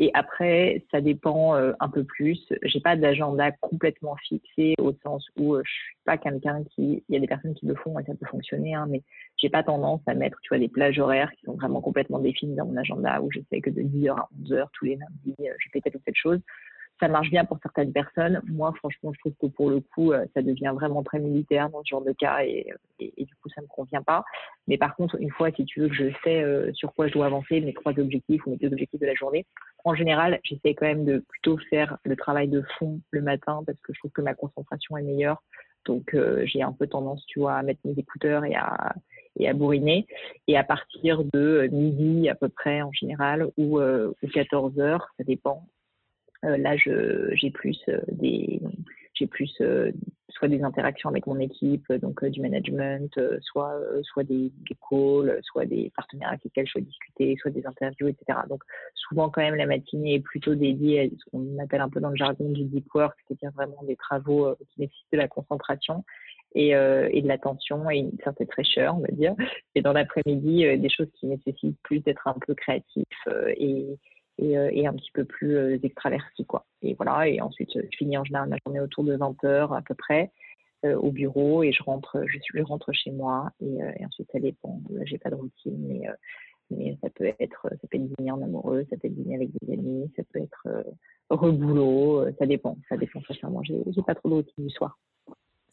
Et 0.00 0.12
après, 0.14 0.84
ça 0.92 1.00
dépend 1.00 1.56
euh, 1.56 1.72
un 1.80 1.88
peu 1.88 2.04
plus. 2.04 2.40
J'ai 2.62 2.80
pas 2.80 2.96
d'agenda 2.96 3.50
complètement 3.60 4.14
fixé 4.16 4.74
au 4.78 4.92
sens 5.02 5.26
où 5.36 5.54
euh, 5.54 5.62
je 5.64 5.70
suis 5.72 5.96
pas 6.04 6.16
quelqu'un 6.16 6.62
qui. 6.70 7.02
Il 7.08 7.14
y 7.14 7.16
a 7.16 7.20
des 7.20 7.26
personnes 7.26 7.54
qui 7.54 7.66
le 7.66 7.74
font 7.74 7.98
et 7.98 8.04
ça 8.04 8.14
peut 8.14 8.26
fonctionner, 8.26 8.74
hein, 8.74 8.86
mais 8.88 9.02
j'ai 9.36 9.50
pas 9.50 9.64
tendance 9.64 10.00
à 10.06 10.14
mettre, 10.14 10.38
tu 10.42 10.50
vois, 10.50 10.58
des 10.58 10.68
plages 10.68 11.00
horaires 11.00 11.32
qui 11.32 11.44
sont 11.44 11.54
vraiment 11.54 11.80
complètement 11.80 12.20
définies 12.20 12.54
dans 12.54 12.66
mon 12.66 12.76
agenda 12.76 13.20
où 13.20 13.30
je 13.32 13.40
sais 13.50 13.60
que 13.60 13.70
de 13.70 13.82
10h 13.82 14.10
à 14.10 14.28
11h 14.40 14.66
tous 14.72 14.84
les 14.84 14.96
lundis, 14.96 15.34
euh, 15.40 15.54
je 15.58 15.68
fais 15.72 15.80
telle 15.80 15.96
ou 15.96 16.00
telle 16.04 16.14
chose 16.16 16.40
ça 17.00 17.08
marche 17.08 17.30
bien 17.30 17.44
pour 17.44 17.58
certaines 17.62 17.92
personnes. 17.92 18.40
Moi, 18.46 18.72
franchement, 18.76 19.12
je 19.12 19.20
trouve 19.20 19.34
que 19.40 19.46
pour 19.46 19.70
le 19.70 19.80
coup, 19.80 20.12
euh, 20.12 20.24
ça 20.34 20.42
devient 20.42 20.72
vraiment 20.74 21.02
très 21.02 21.18
militaire 21.18 21.70
dans 21.70 21.82
ce 21.82 21.88
genre 21.88 22.04
de 22.04 22.12
cas 22.12 22.40
et, 22.42 22.66
du 22.98 23.34
coup, 23.36 23.48
ça 23.54 23.60
me 23.60 23.66
convient 23.66 24.02
pas. 24.02 24.24
Mais 24.66 24.78
par 24.78 24.96
contre, 24.96 25.16
une 25.20 25.30
fois, 25.30 25.50
si 25.52 25.64
tu 25.64 25.80
veux 25.80 25.88
que 25.88 25.94
je 25.94 26.10
sais 26.24 26.42
euh, 26.42 26.72
sur 26.74 26.92
quoi 26.94 27.08
je 27.08 27.12
dois 27.12 27.26
avancer, 27.26 27.60
mes 27.60 27.72
trois 27.72 27.98
objectifs 27.98 28.44
ou 28.46 28.50
mes 28.50 28.56
deux 28.56 28.68
objectifs 28.68 29.00
de 29.00 29.06
la 29.06 29.14
journée, 29.14 29.46
en 29.84 29.94
général, 29.94 30.40
j'essaie 30.42 30.74
quand 30.74 30.86
même 30.86 31.04
de 31.04 31.18
plutôt 31.28 31.58
faire 31.70 31.98
le 32.04 32.16
travail 32.16 32.48
de 32.48 32.62
fond 32.78 33.00
le 33.10 33.22
matin 33.22 33.62
parce 33.66 33.78
que 33.80 33.92
je 33.92 34.00
trouve 34.00 34.10
que 34.10 34.22
ma 34.22 34.34
concentration 34.34 34.96
est 34.96 35.02
meilleure. 35.02 35.42
Donc, 35.86 36.14
euh, 36.14 36.42
j'ai 36.44 36.62
un 36.62 36.72
peu 36.72 36.86
tendance, 36.86 37.24
tu 37.26 37.38
vois, 37.38 37.54
à 37.54 37.62
mettre 37.62 37.80
mes 37.84 37.96
écouteurs 37.96 38.44
et 38.44 38.54
à, 38.54 38.94
et 39.38 39.48
à 39.48 39.54
bourriner. 39.54 40.06
Et 40.48 40.56
à 40.56 40.64
partir 40.64 41.22
de 41.32 41.68
midi 41.70 42.28
à 42.28 42.34
peu 42.34 42.48
près 42.48 42.82
en 42.82 42.92
général 42.92 43.46
ou, 43.56 43.80
ou 43.80 44.28
14 44.34 44.80
heures, 44.80 45.08
ça 45.16 45.24
dépend, 45.24 45.64
là, 46.42 46.76
j'ai 46.76 47.50
plus 47.50 47.78
euh, 47.88 48.00
des, 48.12 48.60
j'ai 49.14 49.26
plus 49.26 49.52
euh, 49.60 49.90
soit 50.28 50.48
des 50.48 50.62
interactions 50.62 51.08
avec 51.08 51.26
mon 51.26 51.38
équipe, 51.40 51.92
donc 51.94 52.24
du 52.24 52.40
management, 52.40 53.18
soit 53.40 53.80
soit 54.02 54.22
des, 54.22 54.52
des, 54.68 54.76
calls, 54.88 55.40
soit 55.42 55.64
des 55.64 55.90
partenaires 55.96 56.28
avec 56.28 56.44
lesquels 56.44 56.66
je 56.68 56.74
peux 56.74 56.80
discuter, 56.80 57.36
soit 57.40 57.50
des 57.50 57.66
interviews, 57.66 58.08
etc. 58.08 58.38
Donc 58.48 58.62
souvent 58.94 59.30
quand 59.30 59.40
même 59.40 59.56
la 59.56 59.66
matinée 59.66 60.14
est 60.14 60.20
plutôt 60.20 60.54
dédiée 60.54 61.00
à 61.00 61.04
ce 61.08 61.30
qu'on 61.30 61.58
appelle 61.58 61.80
un 61.80 61.88
peu 61.88 61.98
dans 61.98 62.10
le 62.10 62.16
jargon 62.16 62.50
du 62.50 62.64
deep 62.64 62.86
work, 62.94 63.18
c'est-à-dire 63.26 63.50
vraiment 63.56 63.82
des 63.82 63.96
travaux 63.96 64.54
qui 64.70 64.82
nécessitent 64.82 65.12
de 65.12 65.18
la 65.18 65.28
concentration. 65.28 66.04
Et, 66.54 66.68
et, 66.68 67.22
de 67.22 67.28
l'attention 67.28 67.90
et 67.90 67.98
une 67.98 68.16
certaine 68.24 68.46
fraîcheur, 68.46 68.96
on 68.96 69.00
va 69.00 69.08
dire. 69.08 69.34
Et 69.74 69.82
dans 69.82 69.92
l'après-midi, 69.92 70.78
des 70.78 70.88
choses 70.88 71.10
qui 71.20 71.26
nécessitent 71.26 71.78
plus 71.82 72.00
d'être 72.00 72.26
un 72.26 72.36
peu 72.46 72.54
créatif 72.54 73.04
et, 73.58 73.98
euh, 74.40 74.70
et, 74.72 74.86
un 74.86 74.94
petit 74.94 75.10
peu 75.12 75.24
plus 75.24 75.56
euh, 75.56 75.78
extraverti 75.82 76.44
quoi. 76.44 76.64
Et 76.82 76.94
voilà, 76.94 77.28
et 77.28 77.40
ensuite 77.40 77.70
je 77.74 77.96
finis 77.96 78.16
en 78.16 78.24
général 78.24 78.48
ma 78.48 78.56
journée 78.64 78.80
autour 78.80 79.04
de 79.04 79.16
20 79.16 79.44
heures 79.44 79.72
à 79.72 79.82
peu 79.82 79.94
près 79.94 80.30
euh, 80.84 80.96
au 80.96 81.10
bureau 81.10 81.62
et 81.62 81.72
je 81.72 81.82
rentre, 81.82 82.22
je 82.26 82.62
rentre 82.62 82.92
chez 82.92 83.10
moi 83.10 83.50
et, 83.60 84.04
ensuite 84.04 84.28
ça 84.32 84.38
dépend. 84.38 84.80
J'ai 85.04 85.18
pas 85.18 85.30
de 85.30 85.34
routine, 85.34 85.76
mais 85.88 86.02
mais 86.70 86.98
ça 87.02 87.08
peut 87.10 87.24
être 87.40 87.62
ça 87.62 87.88
peut 87.90 87.96
être 87.96 88.14
dîner 88.18 88.30
en 88.30 88.42
amoureux, 88.42 88.86
ça 88.90 88.96
peut 88.96 89.08
être 89.08 89.14
dîner 89.14 89.36
avec 89.36 89.50
des 89.62 89.72
amis, 89.72 90.10
ça 90.16 90.22
peut 90.32 90.40
être 90.40 90.84
reboulot, 91.30 92.26
ça 92.38 92.46
dépend, 92.46 92.76
ça 92.88 92.96
dépend 92.96 93.20
sincèrement. 93.22 93.62
J'ai 93.64 94.02
pas 94.06 94.14
trop 94.14 94.28
de 94.28 94.34
routine 94.34 94.66
du 94.66 94.70
soir. 94.70 94.98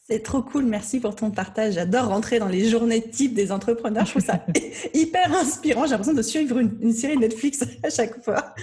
C'est 0.08 0.22
trop 0.22 0.44
cool, 0.44 0.66
merci 0.66 1.00
pour 1.00 1.16
ton 1.16 1.32
partage. 1.32 1.74
J'adore 1.74 2.10
rentrer 2.10 2.38
dans 2.38 2.48
les 2.48 2.70
journées 2.70 3.02
type 3.02 3.34
des 3.34 3.52
entrepreneurs. 3.52 4.06
Je 4.06 4.12
trouve 4.12 4.24
ça 4.24 4.40
hyper 4.94 5.34
inspirant. 5.34 5.86
J'ai 5.86 5.92
l'impression 5.92 6.14
de 6.14 6.22
suivre 6.22 6.60
une, 6.60 6.92
série 6.92 7.18
Netflix 7.18 7.64
à 7.84 7.90
chaque 7.90 8.24
fois. 8.24 8.54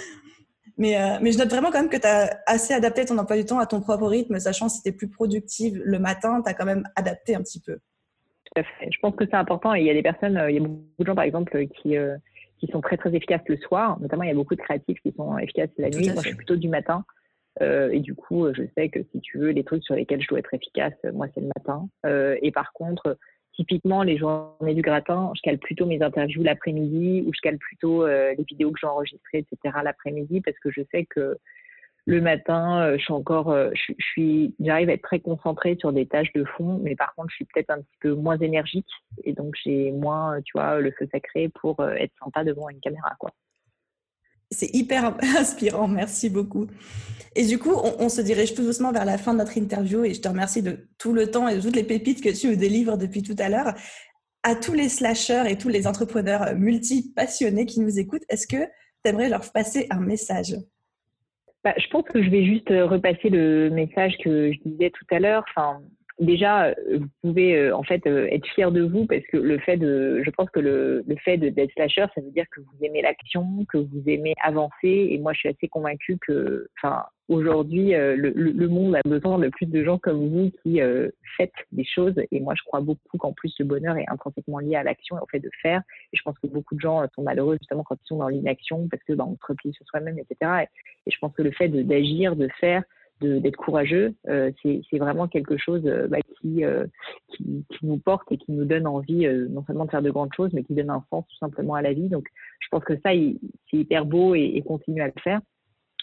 Mais, 0.78 0.96
euh, 0.96 1.18
mais 1.20 1.32
je 1.32 1.38
note 1.38 1.48
vraiment 1.48 1.72
quand 1.72 1.80
même 1.80 1.90
que 1.90 1.96
tu 1.96 2.06
as 2.06 2.40
assez 2.46 2.72
adapté 2.72 3.04
ton 3.06 3.18
emploi 3.18 3.36
du 3.36 3.44
temps 3.44 3.58
à 3.58 3.66
ton 3.66 3.80
propre 3.80 4.06
rythme, 4.06 4.38
sachant 4.38 4.68
si 4.68 4.82
tu 4.82 4.90
es 4.90 4.92
plus 4.92 5.08
productive 5.08 5.82
le 5.84 5.98
matin, 5.98 6.42
tu 6.44 6.48
as 6.48 6.54
quand 6.54 6.64
même 6.64 6.84
adapté 6.94 7.34
un 7.34 7.42
petit 7.42 7.60
peu. 7.60 7.74
Tout 7.74 8.60
à 8.60 8.62
fait. 8.62 8.88
Je 8.92 8.98
pense 9.00 9.16
que 9.16 9.24
c'est 9.26 9.34
important. 9.34 9.74
il 9.74 9.84
y 9.84 9.90
a 9.90 9.94
des 9.94 10.02
personnes, 10.02 10.36
euh, 10.36 10.48
il 10.48 10.54
y 10.54 10.60
a 10.60 10.62
beaucoup 10.62 10.84
de 11.00 11.06
gens 11.06 11.16
par 11.16 11.24
exemple 11.24 11.66
qui, 11.66 11.96
euh, 11.96 12.16
qui 12.60 12.68
sont 12.68 12.80
très 12.80 12.96
très 12.96 13.12
efficaces 13.16 13.42
le 13.48 13.56
soir. 13.56 13.98
Notamment, 14.00 14.22
il 14.22 14.28
y 14.28 14.32
a 14.32 14.34
beaucoup 14.34 14.54
de 14.54 14.60
créatifs 14.60 15.00
qui 15.00 15.12
sont 15.16 15.36
efficaces 15.38 15.70
la 15.76 15.90
nuit. 15.90 16.08
Moi, 16.10 16.22
je 16.22 16.28
suis 16.28 16.36
plutôt 16.36 16.54
du 16.54 16.68
matin. 16.68 17.04
Euh, 17.60 17.90
et 17.90 18.00
du 18.00 18.14
coup, 18.14 18.46
je 18.54 18.62
sais 18.76 18.88
que 18.88 19.00
si 19.12 19.20
tu 19.20 19.38
veux, 19.38 19.50
les 19.50 19.64
trucs 19.64 19.84
sur 19.84 19.94
lesquels 19.94 20.22
je 20.22 20.28
dois 20.28 20.38
être 20.38 20.54
efficace, 20.54 20.94
moi, 21.12 21.26
c'est 21.34 21.40
le 21.40 21.48
matin. 21.56 21.88
Euh, 22.06 22.36
et 22.40 22.50
par 22.50 22.72
contre, 22.72 23.18
typiquement, 23.54 24.02
les 24.02 24.16
journées 24.16 24.74
du 24.74 24.82
gratin, 24.82 25.32
je 25.36 25.42
cale 25.42 25.58
plutôt 25.58 25.86
mes 25.86 26.02
interviews 26.02 26.42
l'après-midi 26.42 27.24
ou 27.26 27.32
je 27.34 27.40
cale 27.42 27.58
plutôt 27.58 28.04
euh, 28.04 28.34
les 28.36 28.44
vidéos 28.44 28.70
que 28.70 28.78
j'ai 28.80 28.86
enregistrées, 28.86 29.38
etc., 29.38 29.78
l'après-midi 29.84 30.40
parce 30.40 30.58
que 30.58 30.70
je 30.70 30.82
sais 30.90 31.04
que 31.04 31.36
le 32.04 32.20
matin, 32.20 32.96
je 32.96 33.00
suis 33.00 33.12
encore, 33.12 33.54
j'arrive 34.58 34.90
à 34.90 34.92
être 34.92 35.02
très 35.02 35.20
concentrée 35.20 35.76
sur 35.78 35.92
des 35.92 36.04
tâches 36.06 36.32
de 36.32 36.42
fond, 36.42 36.80
mais 36.82 36.96
par 36.96 37.14
contre, 37.14 37.30
je 37.30 37.36
suis 37.36 37.44
peut-être 37.44 37.70
un 37.70 37.80
petit 37.80 37.96
peu 38.00 38.14
moins 38.14 38.36
énergique 38.38 38.90
et 39.22 39.32
donc 39.32 39.54
j'ai 39.62 39.92
moins, 39.92 40.40
tu 40.42 40.50
vois, 40.56 40.80
le 40.80 40.90
feu 40.90 41.06
sacré 41.12 41.48
pour 41.48 41.80
être 41.84 42.12
sympa 42.18 42.42
devant 42.42 42.68
une 42.70 42.80
caméra, 42.80 43.14
quoi. 43.20 43.30
C'est 44.52 44.74
hyper 44.74 45.16
inspirant, 45.38 45.88
merci 45.88 46.30
beaucoup. 46.30 46.66
Et 47.34 47.46
du 47.46 47.58
coup, 47.58 47.72
on, 47.98 48.08
se 48.10 48.20
dirige 48.20 48.54
tout 48.54 48.62
doucement 48.62 48.92
vers 48.92 49.06
la 49.06 49.16
fin 49.16 49.32
de 49.32 49.38
notre 49.38 49.56
interview 49.56 50.04
et 50.04 50.12
je 50.12 50.20
te 50.20 50.28
remercie 50.28 50.62
de 50.62 50.88
tout 50.98 51.14
le 51.14 51.30
temps 51.30 51.48
et 51.48 51.56
de 51.56 51.62
toutes 51.62 51.76
les 51.76 51.82
pépites 51.82 52.22
que 52.22 52.28
tu 52.28 52.48
me 52.48 52.56
délivres 52.56 52.98
depuis 52.98 53.22
tout 53.22 53.36
à 53.38 53.48
l'heure. 53.48 53.74
À 54.42 54.54
tous 54.54 54.74
les 54.74 54.90
slasheurs 54.90 55.46
et 55.46 55.56
tous 55.56 55.70
les 55.70 55.86
entrepreneurs 55.86 56.54
multi-passionnés 56.54 57.64
qui 57.64 57.80
nous 57.80 57.98
écoutent, 57.98 58.24
est-ce 58.28 58.46
que 58.46 58.64
tu 58.64 59.10
aimerais 59.10 59.30
leur 59.30 59.50
passer 59.50 59.86
un 59.88 60.00
message? 60.00 60.56
Bah, 61.64 61.72
Je 61.78 61.86
pense 61.88 62.04
que 62.04 62.22
je 62.22 62.28
vais 62.28 62.44
juste 62.44 62.70
euh, 62.70 62.84
repasser 62.86 63.30
le 63.30 63.70
message 63.70 64.14
que 64.22 64.52
je 64.52 64.58
disais 64.68 64.90
tout 64.90 65.06
à 65.14 65.20
l'heure. 65.20 65.44
Déjà, 66.20 66.66
euh, 66.66 66.74
vous 66.98 67.08
pouvez 67.22 67.56
euh, 67.56 67.76
en 67.76 67.82
fait 67.82 68.06
euh, 68.06 68.26
être 68.30 68.46
fier 68.48 68.70
de 68.70 68.82
vous 68.82 69.06
parce 69.06 69.24
que 69.26 69.36
le 69.36 69.58
fait 69.58 69.76
de, 69.76 70.22
je 70.24 70.30
pense 70.30 70.50
que 70.50 70.60
le, 70.60 71.02
le 71.06 71.16
fait 71.16 71.36
d'être 71.36 71.72
slasher, 71.72 72.06
ça 72.14 72.20
veut 72.20 72.30
dire 72.30 72.46
que 72.50 72.60
vous 72.60 72.84
aimez 72.84 73.02
l'action, 73.02 73.64
que 73.70 73.78
vous 73.78 74.02
aimez 74.06 74.34
avancer. 74.42 75.08
Et 75.10 75.18
moi, 75.18 75.32
je 75.32 75.40
suis 75.40 75.48
assez 75.48 75.68
convaincue 75.68 76.18
que, 76.26 76.68
enfin, 76.78 77.04
aujourd'hui, 77.28 77.90
le, 77.92 78.30
le, 78.30 78.68
monde 78.68 78.96
a 78.96 79.00
besoin 79.08 79.38
de 79.38 79.48
plus 79.48 79.66
de 79.66 79.84
gens 79.84 79.98
comme 79.98 80.28
vous 80.28 80.50
qui 80.62 80.80
faites 81.36 81.52
des 81.70 81.84
choses. 81.84 82.14
Et 82.30 82.40
moi, 82.40 82.54
je 82.56 82.62
crois 82.64 82.80
beaucoup 82.80 83.18
qu'en 83.18 83.32
plus, 83.32 83.54
le 83.58 83.64
bonheur 83.64 83.96
est 83.96 84.08
intrinsèquement 84.08 84.58
lié 84.58 84.76
à 84.76 84.82
l'action 84.82 85.16
et 85.16 85.20
au 85.20 85.26
fait 85.26 85.40
de 85.40 85.50
faire. 85.62 85.82
Et 86.12 86.16
je 86.16 86.22
pense 86.22 86.38
que 86.38 86.46
beaucoup 86.46 86.74
de 86.74 86.80
gens 86.80 87.06
sont 87.14 87.22
malheureux 87.22 87.56
justement 87.58 87.84
quand 87.84 87.96
ils 88.02 88.06
sont 88.06 88.18
dans 88.18 88.28
l'inaction 88.28 88.88
parce 88.88 89.02
que, 89.04 89.14
bah, 89.14 89.24
on 89.26 89.36
se 89.36 89.46
replie 89.46 89.72
sur 89.72 89.86
soi-même, 89.86 90.18
etc. 90.18 90.50
Et, 90.62 91.08
et, 91.08 91.10
je 91.10 91.18
pense 91.18 91.32
que 91.32 91.42
le 91.42 91.52
fait 91.52 91.68
d'agir, 91.68 92.36
de 92.36 92.48
faire, 92.60 92.82
d'être 93.22 93.56
courageux, 93.56 94.14
euh, 94.28 94.50
c'est 94.62 94.98
vraiment 94.98 95.28
quelque 95.28 95.56
chose 95.56 95.82
euh, 95.86 96.08
bah, 96.08 96.18
euh, 96.44 96.86
qui, 97.28 97.64
qui, 97.68 97.86
nous 97.86 97.98
porte 97.98 98.30
et 98.30 98.38
qui 98.38 98.52
nous 98.52 98.64
donne 98.64 98.86
envie 98.86 99.26
non 99.50 99.64
seulement 99.64 99.84
de 99.84 99.90
faire 99.90 100.02
de 100.02 100.10
grandes 100.10 100.32
choses, 100.34 100.52
mais 100.52 100.64
qui 100.64 100.74
donne 100.74 100.90
un 100.90 101.04
sens 101.10 101.24
tout 101.28 101.36
simplement 101.36 101.74
à 101.74 101.82
la 101.82 101.92
vie. 101.92 102.08
Donc, 102.08 102.26
je 102.60 102.68
pense 102.70 102.84
que 102.84 102.94
ça, 102.96 103.10
c'est 103.12 103.76
hyper 103.76 104.04
beau 104.04 104.34
et, 104.34 104.52
et 104.54 104.62
continuer 104.62 105.02
à 105.02 105.06
le 105.06 105.20
faire. 105.22 105.40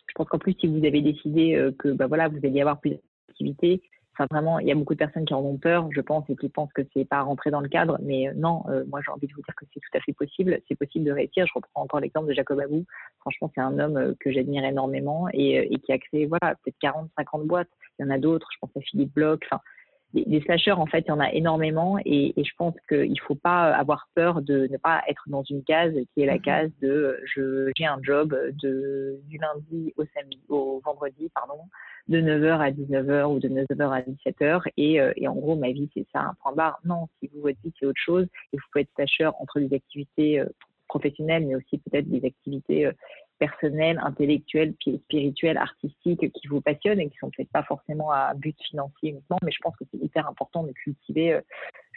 Je 0.08 0.14
pense 0.16 0.28
qu'en 0.28 0.40
plus, 0.40 0.56
si 0.60 0.68
vous 0.68 0.86
avez 0.86 1.02
décidé 1.02 1.70
que 1.78 1.90
bah, 1.90 2.08
voilà, 2.08 2.28
vous 2.28 2.40
allez 2.44 2.62
avoir 2.62 2.80
plus 2.80 2.98
d'activités, 3.28 3.82
vraiment, 4.30 4.60
il 4.60 4.68
y 4.68 4.72
a 4.72 4.76
beaucoup 4.76 4.94
de 4.94 5.00
personnes 5.00 5.26
qui 5.26 5.34
en 5.34 5.42
ont 5.42 5.58
peur, 5.58 5.88
je 5.92 6.02
pense, 6.02 6.30
et 6.30 6.36
qui 6.36 6.50
pensent 6.50 6.74
que 6.74 6.82
c'est 6.94 7.06
pas 7.06 7.22
rentré 7.22 7.52
dans 7.52 7.62
le 7.62 7.70
cadre. 7.70 7.98
Mais 8.02 8.30
euh, 8.30 8.34
non, 8.36 8.64
euh, 8.70 8.84
moi 8.88 9.00
j'ai 9.06 9.12
envie 9.12 9.28
de 9.28 9.34
vous 9.34 9.42
dire 9.42 9.56
que 9.56 9.66
c'est 9.74 9.80
tout 9.80 9.98
à 9.98 10.02
fait 10.02 10.14
possible. 10.14 10.60
C'est 10.68 10.76
possible 10.76 11.06
de 11.06 11.12
réussir. 11.12 11.46
Je 11.48 11.54
reprends 11.56 11.84
encore 11.84 12.00
l'exemple 12.00 12.28
de 12.28 12.34
Jacob 12.34 12.60
Abou. 12.60 12.86
Franchement, 13.20 13.52
c'est 13.54 13.62
un 13.62 13.78
homme 13.80 13.98
euh, 13.98 14.14
que 14.20 14.32
j'admire 14.32 14.64
énormément 14.66 15.28
et, 15.34 15.70
qui 15.84 15.92
a 15.92 15.98
créé 15.98 16.26
voilà 16.26 16.56
peut-être 16.56 16.78
40, 16.80 17.10
50 17.18 17.46
boîtes. 17.46 17.70
Il 17.98 18.04
y 18.04 18.06
en 18.06 18.12
a 18.12 18.18
d'autres. 18.18 18.48
Je 18.54 18.58
pense 18.60 18.72
à 18.76 18.82
Philippe 18.82 19.14
Bloch. 19.14 19.42
Enfin, 19.46 19.62
des, 20.14 20.42
slashers, 20.42 20.72
en 20.72 20.88
fait, 20.88 21.02
il 21.02 21.10
y 21.10 21.12
en 21.12 21.20
a 21.20 21.32
énormément 21.32 21.98
et, 22.04 22.34
je 22.38 22.52
pense 22.58 22.74
qu'il 22.88 23.12
ne 23.12 23.22
faut 23.22 23.36
pas 23.36 23.72
avoir 23.74 24.08
peur 24.16 24.42
de 24.42 24.68
ne 24.72 24.78
pas 24.78 25.04
être 25.08 25.24
dans 25.28 25.44
une 25.44 25.64
case 25.64 25.94
qui 26.14 26.24
est 26.24 26.26
la 26.26 26.36
mhm. 26.36 26.42
case 26.42 26.72
de 26.82 27.20
je 27.26 27.72
j'ai 27.78 27.86
un 27.86 28.00
job 28.02 28.36
de, 28.62 29.20
du 29.28 29.38
lundi 29.38 29.94
au 29.98 30.04
samedi, 30.14 30.40
au 30.50 30.82
vendredi, 30.84 31.30
pardon, 31.34 31.60
de 32.08 32.20
9h 32.20 32.60
à 32.60 32.72
19h 32.72 33.26
ou 33.26 33.40
de 33.40 33.50
9h 33.50 33.92
à 33.92 34.02
17h 34.02 34.64
et, 34.78 35.00
euh, 35.00 35.14
et 35.16 35.28
en 35.28 35.36
gros, 35.36 35.56
ma 35.56 35.72
vie, 35.72 35.90
c'est 35.94 36.08
ça, 36.12 36.22
un 36.22 36.34
point 36.42 36.54
barre. 36.54 36.80
Non, 36.86 37.08
si 37.20 37.30
vous, 37.34 37.42
votre 37.42 37.60
vie, 37.64 37.72
c'est 37.80 37.86
autre 37.86 38.02
chose 38.04 38.26
et 38.52 38.58
vous 38.58 38.64
pouvez 38.72 38.82
être 38.82 38.94
slasher 38.96 39.30
entre 39.40 39.60
des 39.60 39.76
activités 39.76 40.40
euh, 40.40 40.46
professionnelles, 40.88 41.46
mais 41.46 41.56
aussi 41.56 41.78
peut-être 41.78 42.10
des 42.10 42.26
activités 42.26 42.88
euh, 42.88 42.92
personnelles, 43.40 44.00
intellectuelles, 44.04 44.74
spirituelles, 45.06 45.58
artistiques 45.58 46.32
qui 46.32 46.48
vous 46.48 46.62
passionnent 46.62 47.00
et 47.00 47.10
qui 47.10 47.18
sont 47.18 47.30
peut-être 47.30 47.52
pas 47.52 47.64
forcément 47.64 48.12
à 48.12 48.34
but 48.36 48.56
financier 48.70 49.10
uniquement, 49.10 49.38
mais 49.44 49.52
je 49.52 49.60
pense 49.62 49.76
que 49.78 49.86
c'est 49.92 49.98
hyper 49.98 50.28
important 50.28 50.64
de 50.64 50.72
cultiver 50.72 51.34
euh, 51.34 51.42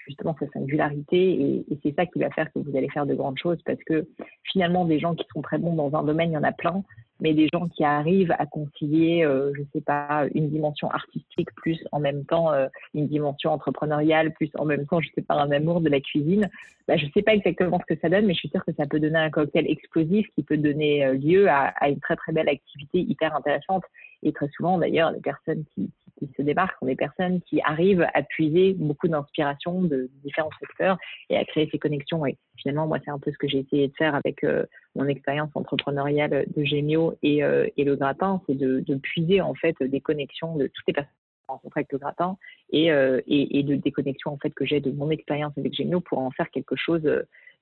justement 0.06 0.36
sa 0.38 0.48
singularité 0.48 1.16
et, 1.16 1.64
et 1.70 1.78
c'est 1.82 1.94
ça 1.94 2.06
qui 2.06 2.20
va 2.20 2.30
faire 2.30 2.52
que 2.52 2.58
vous 2.58 2.76
allez 2.76 2.88
faire 2.88 3.06
de 3.06 3.14
grandes 3.14 3.38
choses 3.38 3.60
parce 3.64 3.82
que 3.84 4.08
finalement 4.44 4.84
des 4.84 4.98
gens 4.98 5.14
qui 5.14 5.26
sont 5.32 5.42
très 5.42 5.58
bons 5.58 5.74
dans 5.74 5.94
un 5.98 6.02
domaine, 6.02 6.30
il 6.30 6.34
y 6.34 6.38
en 6.38 6.42
a 6.42 6.52
plein, 6.52 6.82
mais 7.22 7.34
des 7.34 7.46
gens 7.54 7.68
qui 7.68 7.84
arrivent 7.84 8.34
à 8.36 8.46
concilier, 8.46 9.24
euh, 9.24 9.52
je 9.54 9.62
sais 9.72 9.80
pas, 9.80 10.26
une 10.34 10.50
dimension 10.50 10.90
artistique 10.90 11.54
plus 11.54 11.78
en 11.92 12.00
même 12.00 12.24
temps 12.24 12.52
euh, 12.52 12.66
une 12.94 13.06
dimension 13.06 13.52
entrepreneuriale 13.52 14.34
plus 14.34 14.50
en 14.58 14.64
même 14.64 14.86
temps, 14.86 15.00
je 15.00 15.08
sais 15.14 15.22
pas, 15.22 15.34
un 15.34 15.52
amour 15.52 15.80
de 15.80 15.88
la 15.88 16.00
cuisine. 16.00 16.50
Bah, 16.88 16.96
je 16.96 17.06
sais 17.14 17.22
pas 17.22 17.32
exactement 17.32 17.78
ce 17.78 17.94
que 17.94 18.00
ça 18.00 18.08
donne, 18.08 18.26
mais 18.26 18.34
je 18.34 18.40
suis 18.40 18.48
sûre 18.48 18.64
que 18.64 18.72
ça 18.72 18.86
peut 18.86 18.98
donner 18.98 19.20
un 19.20 19.30
cocktail 19.30 19.70
explosif 19.70 20.26
qui 20.34 20.42
peut 20.42 20.56
donner 20.56 21.06
euh, 21.06 21.14
lieu 21.14 21.48
à, 21.48 21.68
à 21.80 21.88
une 21.90 22.00
très 22.00 22.16
très 22.16 22.32
belle 22.32 22.48
activité 22.48 22.98
hyper 22.98 23.36
intéressante. 23.36 23.84
Et 24.24 24.32
très 24.32 24.48
souvent, 24.56 24.78
d'ailleurs, 24.78 25.12
les 25.12 25.20
personnes 25.20 25.64
qui, 25.74 25.90
qui, 26.26 26.34
se 26.36 26.42
démarquent 26.42 26.78
sont 26.78 26.86
des 26.86 26.96
personnes 26.96 27.40
qui 27.42 27.60
arrivent 27.62 28.06
à 28.14 28.22
puiser 28.22 28.74
beaucoup 28.74 29.08
d'inspiration 29.08 29.82
de 29.82 30.10
différents 30.24 30.50
secteurs 30.60 30.98
et 31.30 31.36
à 31.36 31.44
créer 31.44 31.68
ces 31.70 31.78
connexions. 31.78 32.24
Et 32.26 32.36
finalement, 32.56 32.86
moi, 32.86 32.98
c'est 33.04 33.10
un 33.10 33.18
peu 33.18 33.32
ce 33.32 33.38
que 33.38 33.48
j'ai 33.48 33.58
essayé 33.58 33.88
de 33.88 33.94
faire 33.94 34.14
avec 34.14 34.44
euh, 34.44 34.64
mon 34.94 35.06
expérience 35.06 35.50
entrepreneuriale 35.54 36.46
de 36.54 36.64
Gémio 36.64 37.14
et, 37.22 37.42
euh, 37.42 37.66
le 37.76 37.96
gratin, 37.96 38.40
c'est 38.46 38.54
de, 38.54 38.82
puiser 39.02 39.40
en 39.40 39.54
fait 39.54 39.74
des 39.82 40.00
connexions 40.00 40.56
de 40.56 40.66
toutes 40.68 40.86
les 40.86 40.92
personnes 40.92 41.12
rencontrées 41.48 41.80
avec 41.80 41.92
le 41.92 41.98
gratin 41.98 42.36
et, 42.70 42.92
euh, 42.92 43.20
des 43.26 43.92
connexions 43.92 44.32
en 44.32 44.38
fait 44.38 44.50
que 44.50 44.64
j'ai 44.64 44.80
de 44.80 44.92
mon 44.92 45.10
expérience 45.10 45.52
avec 45.56 45.74
Gémio 45.74 46.00
pour 46.00 46.18
en 46.18 46.30
faire 46.30 46.50
quelque 46.50 46.76
chose 46.76 47.02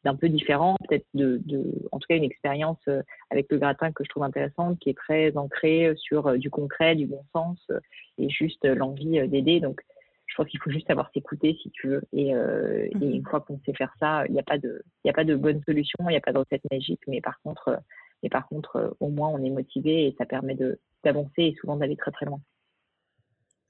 d'un 0.05 0.15
peu 0.15 0.29
différent, 0.29 0.77
peut-être 0.89 1.07
de, 1.15 1.41
de, 1.45 1.65
en 1.93 1.99
tout 1.99 2.07
cas 2.09 2.17
une 2.17 2.25
expérience 2.25 2.81
euh, 2.89 3.03
avec 3.31 3.47
le 3.51 3.59
gratin 3.59 3.93
que 3.93 4.05
je 4.05 4.09
trouve 4.09 4.23
intéressante, 4.23 4.79
qui 4.79 4.91
est 4.91 4.97
très 4.97 5.37
ancrée 5.37 5.93
sur 5.97 6.27
euh, 6.27 6.37
du 6.37 6.51
concret, 6.51 6.97
du 6.97 7.07
bon 7.07 7.23
sens 7.35 7.59
euh, 7.71 7.81
et 8.19 8.29
juste 8.31 8.65
l'envie 8.65 9.29
d'aider. 9.29 9.61
Donc, 9.61 9.83
je 10.27 10.35
pense 10.37 10.47
qu'il 10.47 10.61
faut 10.61 10.71
juste 10.71 10.87
savoir 10.87 11.11
s'écouter 11.13 11.59
si 11.63 11.71
tu 11.71 11.89
veux. 11.89 12.03
Et, 12.13 12.35
euh, 12.35 12.87
et 12.91 12.95
mhm. 12.95 13.15
une 13.17 13.25
fois 13.25 13.41
qu'on 13.41 13.61
sait 13.67 13.75
faire 13.75 13.93
ça, 13.99 14.25
il 14.27 14.33
n'y 14.33 14.41
a 14.41 14.45
pas 14.45 14.59
de, 14.59 14.83
il 15.05 15.11
a 15.11 15.15
pas 15.15 15.25
de 15.25 15.35
bonne 15.35 15.63
solution, 15.65 15.99
il 16.09 16.13
n'y 16.13 16.17
a 16.17 16.21
pas 16.21 16.33
de 16.33 16.39
recette 16.39 16.63
magique, 16.71 17.03
mais 17.07 17.21
par 17.21 17.41
contre, 17.43 17.79
mais 18.23 18.29
par 18.29 18.47
contre, 18.49 18.97
au 19.01 19.09
moins 19.09 19.29
on 19.29 19.43
est 19.43 19.51
motivé 19.51 20.07
et 20.07 20.15
ça 20.19 20.27
permet 20.27 20.55
de 20.55 20.79
d'avancer 21.05 21.43
et 21.43 21.55
souvent 21.61 21.77
d'aller 21.77 21.97
très 21.97 22.11
très 22.11 22.27
loin. 22.27 22.41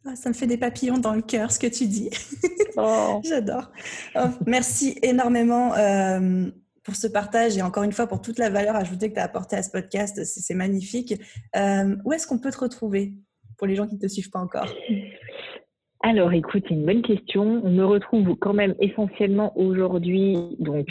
Ah, 0.07 0.17
ça 0.17 0.31
me 0.31 0.35
fait 0.35 0.47
des 0.47 0.57
papillons 0.57 0.99
dans 0.99 1.13
le 1.13 1.21
cœur, 1.21 1.53
ce 1.53 1.59
que 1.59 1.67
tu 1.67 1.87
dis. 1.87 2.11
Oh. 2.77 3.21
J'adore. 3.25 3.71
Oh, 4.15 4.29
merci 4.47 4.97
énormément 5.03 5.75
euh, 5.75 6.49
pour 6.85 6.95
ce 6.95 7.09
partage 7.09 7.59
et 7.59 7.63
encore 7.63 7.83
une 7.83 7.93
fois 7.93 8.07
pour 8.07 8.23
toute 8.23 8.39
la 8.39 8.49
valeur 8.49 8.77
ajoutée 8.77 9.11
que 9.11 9.15
tu 9.15 9.21
as 9.21 9.25
apportée 9.25 9.57
à 9.57 9.63
ce 9.63 9.71
podcast. 9.71 10.25
C'est 10.25 10.55
magnifique. 10.55 11.21
Euh, 11.57 11.97
où 12.05 12.13
est-ce 12.13 12.29
qu'on 12.29 12.39
peut 12.39 12.53
te 12.53 12.61
retrouver 12.61 13.13
pour 13.59 13.67
les 13.67 13.75
gens 13.75 13.87
qui 13.89 13.97
ne 13.97 14.01
te 14.01 14.07
suivent 14.07 14.31
pas 14.31 14.39
encore? 14.39 14.73
Alors, 16.03 16.33
écoute, 16.33 16.65
c'est 16.69 16.75
une 16.75 16.87
bonne 16.87 17.03
question. 17.03 17.61
On 17.65 17.71
me 17.71 17.85
retrouve 17.85 18.37
quand 18.41 18.55
même 18.55 18.75
essentiellement 18.81 19.53
aujourd'hui, 19.59 20.57
donc 20.61 20.87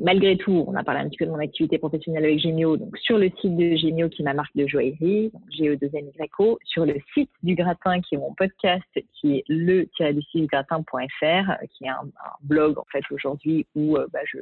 malgré 0.00 0.36
tout, 0.36 0.64
on 0.66 0.74
a 0.74 0.84
parlé 0.84 1.00
un 1.00 1.08
petit 1.08 1.18
peu 1.18 1.26
de 1.26 1.30
mon 1.30 1.38
activité 1.38 1.78
professionnelle 1.78 2.24
avec 2.24 2.38
Gémio, 2.38 2.76
donc 2.76 2.96
sur 2.98 3.18
le 3.18 3.30
site 3.40 3.56
de 3.56 3.76
Gémio 3.76 4.08
qui 4.08 4.22
est 4.22 4.24
ma 4.24 4.34
marque 4.34 4.56
de 4.56 4.66
joaillerie, 4.66 5.30
ge 5.50 5.76
2 5.78 5.90
o 6.38 6.58
sur 6.64 6.84
le 6.84 6.94
site 7.14 7.30
du 7.42 7.54
gratin 7.54 8.00
qui 8.00 8.14
est 8.14 8.18
mon 8.18 8.34
podcast 8.34 8.86
qui 9.14 9.36
est 9.36 9.44
le 9.48 9.88
gratin.fr 10.46 11.52
qui 11.70 11.84
est 11.84 11.88
un, 11.88 12.10
blog 12.42 12.78
en 12.78 12.84
fait 12.90 13.02
aujourd'hui 13.10 13.66
où 13.74 13.96
euh, 13.96 14.06
bah, 14.12 14.20
je, 14.24 14.38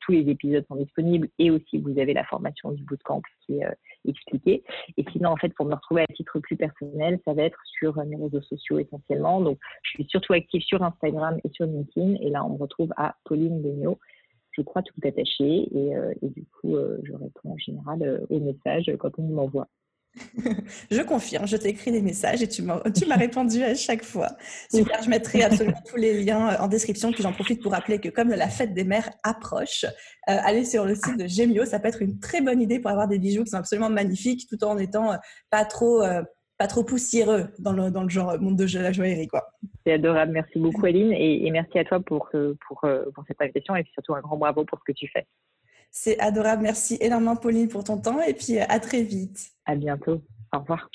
tous 0.00 0.12
les 0.12 0.28
épisodes 0.30 0.64
sont 0.68 0.76
disponibles 0.76 1.28
et 1.38 1.50
aussi 1.50 1.78
vous 1.78 1.98
avez 1.98 2.14
la 2.14 2.24
formation 2.24 2.72
du 2.72 2.82
bootcamp 2.84 3.22
qui 3.44 3.58
est 3.58 3.66
euh, 3.66 3.72
expliquée. 4.06 4.62
Et 4.96 5.04
sinon 5.12 5.30
en 5.30 5.36
fait 5.36 5.52
pour 5.54 5.66
me 5.66 5.74
retrouver 5.74 6.02
à 6.02 6.06
titre 6.06 6.38
plus 6.40 6.56
personnel, 6.56 7.18
ça 7.24 7.34
va 7.34 7.42
être 7.42 7.58
sur 7.78 7.96
mes 8.04 8.16
réseaux 8.16 8.42
sociaux 8.42 8.78
essentiellement. 8.78 9.40
Donc 9.40 9.58
je 9.82 9.90
suis 9.90 10.06
surtout 10.08 10.32
active 10.32 10.62
sur 10.62 10.82
Instagram 10.82 11.38
et 11.44 11.50
sur 11.50 11.66
LinkedIn 11.66 12.16
et 12.20 12.30
là 12.30 12.44
on 12.44 12.50
me 12.50 12.58
retrouve 12.58 12.92
à 12.96 13.16
Pauline 13.24 13.60
Benio 13.62 13.98
je 14.56 14.62
crois, 14.62 14.82
tout 14.82 14.94
attaché. 15.04 15.68
Et, 15.74 15.96
euh, 15.96 16.12
du 16.22 16.44
coup, 16.44 16.76
euh, 16.76 16.98
je 17.04 17.12
réponds 17.12 17.52
en 17.52 17.58
général 17.58 18.02
euh, 18.02 18.26
aux 18.30 18.40
messages 18.40 18.90
quand 18.98 19.10
on 19.18 19.22
m'envoie. 19.22 19.68
je 20.90 21.02
confirme, 21.02 21.46
je 21.46 21.58
t'ai 21.58 21.68
écrit 21.68 21.92
des 21.92 22.00
messages 22.00 22.42
et 22.42 22.48
tu 22.48 22.62
m'as 22.62 22.80
répondu 23.16 23.62
à 23.62 23.74
chaque 23.74 24.02
fois. 24.02 24.28
Super, 24.70 25.02
je 25.02 25.10
mettrai 25.10 25.42
absolument 25.42 25.82
tous 25.86 25.96
les 25.96 26.24
liens 26.24 26.58
en 26.58 26.68
description. 26.68 27.12
Puis 27.12 27.22
j'en 27.22 27.34
profite 27.34 27.62
pour 27.62 27.72
rappeler 27.72 27.98
que 27.98 28.08
comme 28.08 28.30
la 28.30 28.48
fête 28.48 28.72
des 28.72 28.84
mères 28.84 29.10
approche, 29.24 29.84
allez 30.26 30.64
sur 30.64 30.86
le 30.86 30.94
site 30.94 31.18
de 31.18 31.26
Gemio, 31.26 31.66
ça 31.66 31.80
peut 31.80 31.88
être 31.88 32.00
une 32.00 32.18
très 32.18 32.40
bonne 32.40 32.62
idée 32.62 32.78
pour 32.78 32.90
avoir 32.90 33.08
des 33.08 33.18
bijoux 33.18 33.44
qui 33.44 33.50
sont 33.50 33.58
absolument 33.58 33.90
magnifiques 33.90 34.46
tout 34.48 34.64
en 34.64 34.78
étant 34.78 35.18
pas 35.50 35.66
trop 35.66 36.02
pas 36.58 36.66
trop 36.66 36.84
poussiéreux 36.84 37.48
dans 37.58 37.72
le, 37.72 37.90
dans 37.90 38.02
le 38.02 38.08
genre 38.08 38.38
monde 38.40 38.56
de 38.56 38.78
la 38.78 38.92
joaillerie. 38.92 39.28
quoi. 39.28 39.50
C'est 39.84 39.92
adorable. 39.92 40.32
Merci 40.32 40.58
beaucoup, 40.58 40.86
Aline. 40.86 41.12
Et, 41.12 41.50
merci 41.50 41.78
à 41.78 41.84
toi 41.84 42.00
pour, 42.00 42.30
pour, 42.66 42.84
euh, 42.84 43.04
pour 43.14 43.24
cette 43.26 43.40
invitation 43.40 43.76
et 43.76 43.84
surtout 43.92 44.14
un 44.14 44.20
grand 44.20 44.36
bravo 44.36 44.64
pour 44.64 44.78
ce 44.78 44.84
que 44.84 44.96
tu 44.96 45.08
fais. 45.08 45.26
C'est 45.90 46.18
adorable. 46.18 46.62
Merci 46.62 46.98
énormément, 47.00 47.36
Pauline, 47.36 47.68
pour 47.68 47.84
ton 47.84 47.98
temps 47.98 48.20
et 48.20 48.34
puis 48.34 48.58
à 48.58 48.80
très 48.80 49.02
vite. 49.02 49.50
À 49.64 49.74
bientôt. 49.74 50.22
Au 50.52 50.58
revoir. 50.58 50.88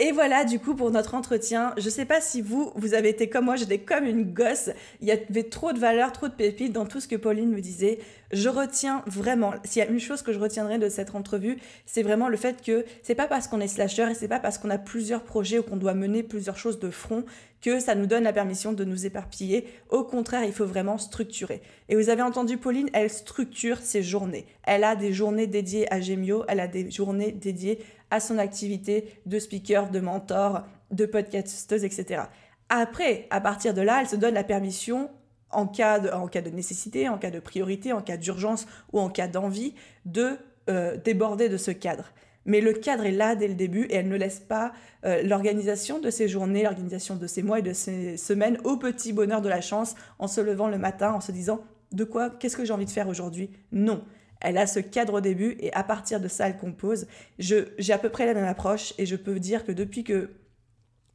Et 0.00 0.10
voilà, 0.10 0.44
du 0.44 0.58
coup, 0.58 0.74
pour 0.74 0.90
notre 0.90 1.14
entretien, 1.14 1.72
je 1.76 1.88
sais 1.88 2.04
pas 2.04 2.20
si 2.20 2.42
vous, 2.42 2.72
vous 2.74 2.94
avez 2.94 3.10
été 3.10 3.28
comme 3.28 3.44
moi, 3.44 3.54
j'étais 3.54 3.78
comme 3.78 4.06
une 4.06 4.24
gosse. 4.24 4.70
Il 5.00 5.06
y 5.06 5.12
avait 5.12 5.44
trop 5.44 5.72
de 5.72 5.78
valeur, 5.78 6.10
trop 6.10 6.26
de 6.26 6.32
pépites 6.32 6.72
dans 6.72 6.84
tout 6.84 6.98
ce 6.98 7.06
que 7.06 7.14
Pauline 7.14 7.50
me 7.50 7.60
disait. 7.60 8.00
Je 8.34 8.48
retiens 8.48 9.04
vraiment, 9.06 9.52
s'il 9.62 9.80
y 9.80 9.86
a 9.86 9.88
une 9.88 10.00
chose 10.00 10.22
que 10.22 10.32
je 10.32 10.40
retiendrai 10.40 10.78
de 10.78 10.88
cette 10.88 11.14
entrevue, 11.14 11.56
c'est 11.86 12.02
vraiment 12.02 12.28
le 12.28 12.36
fait 12.36 12.60
que 12.62 12.84
c'est 13.04 13.14
pas 13.14 13.28
parce 13.28 13.46
qu'on 13.46 13.60
est 13.60 13.68
slasher 13.68 14.10
et 14.10 14.14
c'est 14.14 14.26
pas 14.26 14.40
parce 14.40 14.58
qu'on 14.58 14.70
a 14.70 14.78
plusieurs 14.78 15.22
projets 15.22 15.60
ou 15.60 15.62
qu'on 15.62 15.76
doit 15.76 15.94
mener 15.94 16.24
plusieurs 16.24 16.58
choses 16.58 16.80
de 16.80 16.90
front 16.90 17.24
que 17.62 17.78
ça 17.78 17.94
nous 17.94 18.06
donne 18.06 18.24
la 18.24 18.32
permission 18.32 18.72
de 18.72 18.82
nous 18.82 19.06
éparpiller. 19.06 19.68
Au 19.88 20.02
contraire, 20.02 20.42
il 20.42 20.52
faut 20.52 20.66
vraiment 20.66 20.98
structurer. 20.98 21.62
Et 21.88 21.94
vous 21.94 22.08
avez 22.08 22.22
entendu 22.22 22.58
Pauline, 22.58 22.90
elle 22.92 23.08
structure 23.08 23.78
ses 23.78 24.02
journées. 24.02 24.46
Elle 24.64 24.82
a 24.82 24.96
des 24.96 25.12
journées 25.12 25.46
dédiées 25.46 25.90
à 25.92 26.00
Gemio, 26.00 26.44
elle 26.48 26.58
a 26.58 26.66
des 26.66 26.90
journées 26.90 27.30
dédiées 27.30 27.78
à 28.10 28.18
son 28.18 28.38
activité 28.38 29.20
de 29.26 29.38
speaker, 29.38 29.90
de 29.90 30.00
mentor, 30.00 30.64
de 30.90 31.06
podcasteuse, 31.06 31.84
etc. 31.84 32.22
Après, 32.68 33.28
à 33.30 33.40
partir 33.40 33.74
de 33.74 33.80
là, 33.80 34.00
elle 34.00 34.08
se 34.08 34.16
donne 34.16 34.34
la 34.34 34.42
permission, 34.42 35.08
en 35.54 35.66
cas 35.66 35.98
de, 35.98 36.50
nécessité, 36.50 37.08
en 37.08 37.18
cas 37.18 37.30
de 37.30 37.40
priorité, 37.40 37.92
en 37.92 38.02
cas 38.02 38.16
d'urgence 38.16 38.66
ou 38.92 39.00
en 39.00 39.08
cas 39.08 39.28
d'envie, 39.28 39.74
de 40.04 40.36
euh, 40.68 40.96
déborder 40.96 41.48
de 41.48 41.56
ce 41.56 41.70
cadre. 41.70 42.12
Mais 42.46 42.60
le 42.60 42.72
cadre 42.72 43.06
est 43.06 43.12
là 43.12 43.36
dès 43.36 43.48
le 43.48 43.54
début 43.54 43.84
et 43.84 43.96
elle 43.96 44.08
ne 44.08 44.16
laisse 44.16 44.40
pas 44.40 44.72
euh, 45.04 45.22
l'organisation 45.22 45.98
de 45.98 46.10
ses 46.10 46.28
journées, 46.28 46.62
l'organisation 46.62 47.16
de 47.16 47.26
ses 47.26 47.42
mois 47.42 47.60
et 47.60 47.62
de 47.62 47.72
ses 47.72 48.16
semaines 48.16 48.58
au 48.64 48.76
petit 48.76 49.12
bonheur 49.12 49.40
de 49.40 49.48
la 49.48 49.60
chance 49.60 49.94
en 50.18 50.26
se 50.26 50.40
levant 50.40 50.68
le 50.68 50.78
matin 50.78 51.12
en 51.12 51.20
se 51.20 51.32
disant 51.32 51.60
de 51.92 52.04
quoi, 52.04 52.30
qu'est-ce 52.30 52.56
que 52.56 52.64
j'ai 52.64 52.72
envie 52.72 52.86
de 52.86 52.90
faire 52.90 53.08
aujourd'hui? 53.08 53.50
Non. 53.72 54.04
Elle 54.40 54.58
a 54.58 54.66
ce 54.66 54.80
cadre 54.80 55.14
au 55.14 55.20
début 55.20 55.56
et 55.60 55.72
à 55.72 55.84
partir 55.84 56.20
de 56.20 56.28
ça, 56.28 56.48
elle 56.48 56.58
compose. 56.58 57.06
J'ai 57.38 57.92
à 57.92 57.98
peu 57.98 58.10
près 58.10 58.26
la 58.26 58.34
même 58.34 58.44
approche 58.44 58.92
et 58.98 59.06
je 59.06 59.16
peux 59.16 59.38
dire 59.38 59.64
que 59.64 59.72
depuis 59.72 60.04
que 60.04 60.30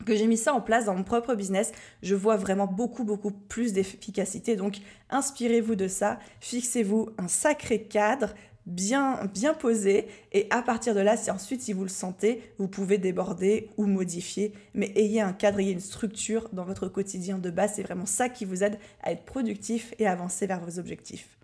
que 0.06 0.16
j'ai 0.16 0.28
mis 0.28 0.38
ça 0.38 0.54
en 0.54 0.62
place 0.62 0.86
dans 0.86 0.96
mon 0.96 1.04
propre 1.04 1.36
business, 1.36 1.72
je 2.02 2.16
vois 2.16 2.38
vraiment 2.38 2.68
beaucoup, 2.68 3.04
beaucoup 3.04 3.32
plus 3.32 3.74
d'efficacité. 3.74 4.56
Donc, 4.56 4.78
inspirez-vous 5.10 5.76
de 5.76 5.88
ça, 5.88 6.20
fixez-vous 6.40 7.10
un 7.18 7.28
sacré 7.28 7.84
cadre 7.84 8.34
bien, 8.66 9.20
bien 9.34 9.54
posé, 9.54 10.08
et 10.32 10.48
à 10.52 10.62
partir 10.62 10.94
de 10.94 11.00
là, 11.00 11.18
si 11.18 11.32
ensuite, 11.32 11.62
si 11.62 11.74
vous 11.74 11.84
le 11.84 11.90
sentez, 11.90 12.42
vous 12.60 12.68
pouvez 12.68 12.98
déborder 12.98 13.70
ou 13.78 13.86
modifier, 13.86 14.54
mais 14.74 14.92
ayez 14.96 15.22
un 15.22 15.34
cadre, 15.34 15.60
ayez 15.60 15.72
une 15.72 15.80
structure 15.80 16.50
dans 16.54 16.66
votre 16.66 16.88
quotidien 16.88 17.40
de 17.40 17.50
base, 17.50 17.74
c'est 17.76 17.84
vraiment 17.84 18.06
ça 18.06 18.30
qui 18.30 18.46
vous 18.46 18.64
aide 18.64 18.78
à 19.02 19.12
être 19.12 19.26
productif 19.26 19.94
et 19.98 20.08
avancer 20.08 20.46
vers 20.46 20.64
vos 20.64 20.80
objectifs. 20.80 21.40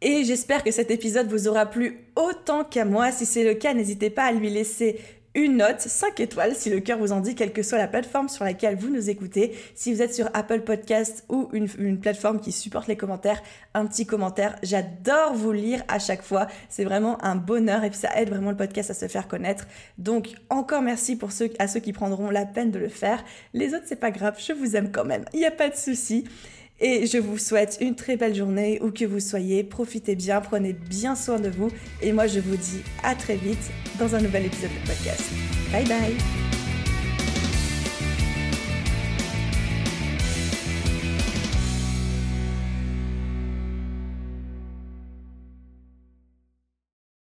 Et 0.00 0.24
j'espère 0.24 0.62
que 0.62 0.70
cet 0.70 0.92
épisode 0.92 1.28
vous 1.28 1.48
aura 1.48 1.66
plu 1.66 2.06
autant 2.14 2.62
qu'à 2.62 2.84
moi. 2.84 3.10
Si 3.10 3.26
c'est 3.26 3.42
le 3.42 3.54
cas, 3.54 3.74
n'hésitez 3.74 4.10
pas 4.10 4.26
à 4.26 4.32
lui 4.32 4.48
laisser 4.48 5.00
une 5.34 5.58
note 5.58 5.80
5 5.80 6.18
étoiles 6.20 6.54
si 6.54 6.70
le 6.70 6.80
cœur 6.80 6.98
vous 6.98 7.12
en 7.12 7.20
dit, 7.20 7.34
quelle 7.34 7.52
que 7.52 7.62
soit 7.62 7.78
la 7.78 7.86
plateforme 7.86 8.28
sur 8.28 8.44
laquelle 8.44 8.76
vous 8.76 8.88
nous 8.88 9.10
écoutez. 9.10 9.56
Si 9.74 9.92
vous 9.92 10.02
êtes 10.02 10.14
sur 10.14 10.28
Apple 10.34 10.60
Podcast 10.60 11.24
ou 11.28 11.48
une, 11.52 11.98
plateforme 12.00 12.40
qui 12.40 12.52
supporte 12.52 12.88
les 12.88 12.96
commentaires, 12.96 13.42
un 13.74 13.86
petit 13.86 14.06
commentaire. 14.06 14.56
J'adore 14.62 15.34
vous 15.34 15.52
lire 15.52 15.82
à 15.88 15.98
chaque 15.98 16.22
fois. 16.22 16.46
C'est 16.68 16.84
vraiment 16.84 17.22
un 17.24 17.36
bonheur 17.36 17.84
et 17.84 17.92
ça 17.92 18.08
aide 18.16 18.30
vraiment 18.30 18.50
le 18.50 18.56
podcast 18.56 18.90
à 18.90 18.94
se 18.94 19.08
faire 19.08 19.28
connaître. 19.28 19.66
Donc 19.98 20.34
encore 20.48 20.82
merci 20.82 21.16
pour 21.16 21.32
ceux, 21.32 21.50
à 21.58 21.68
ceux 21.68 21.80
qui 21.80 21.92
prendront 21.92 22.30
la 22.30 22.46
peine 22.46 22.70
de 22.70 22.78
le 22.78 22.88
faire. 22.88 23.24
Les 23.52 23.74
autres, 23.74 23.84
c'est 23.86 23.96
pas 23.96 24.10
grave, 24.10 24.36
je 24.38 24.52
vous 24.52 24.76
aime 24.76 24.90
quand 24.90 25.04
même. 25.04 25.24
Il 25.32 25.40
n'y 25.40 25.46
a 25.46 25.50
pas 25.50 25.68
de 25.68 25.76
souci. 25.76 26.24
Et 26.80 27.06
je 27.06 27.18
vous 27.18 27.38
souhaite 27.38 27.78
une 27.80 27.94
très 27.94 28.16
belle 28.16 28.34
journée 28.34 28.80
où 28.82 28.90
que 28.90 29.04
vous 29.04 29.20
soyez. 29.20 29.64
Profitez 29.64 30.14
bien, 30.14 30.40
prenez 30.40 30.72
bien 30.72 31.16
soin 31.16 31.40
de 31.40 31.48
vous. 31.48 31.70
Et 32.02 32.12
moi, 32.12 32.26
je 32.26 32.40
vous 32.40 32.56
dis 32.56 32.82
à 33.02 33.14
très 33.14 33.36
vite 33.36 33.70
dans 33.98 34.14
un 34.14 34.20
nouvel 34.20 34.46
épisode 34.46 34.70
de 34.70 34.86
podcast. 34.86 35.24
Bye 35.72 35.86
bye 35.86 36.47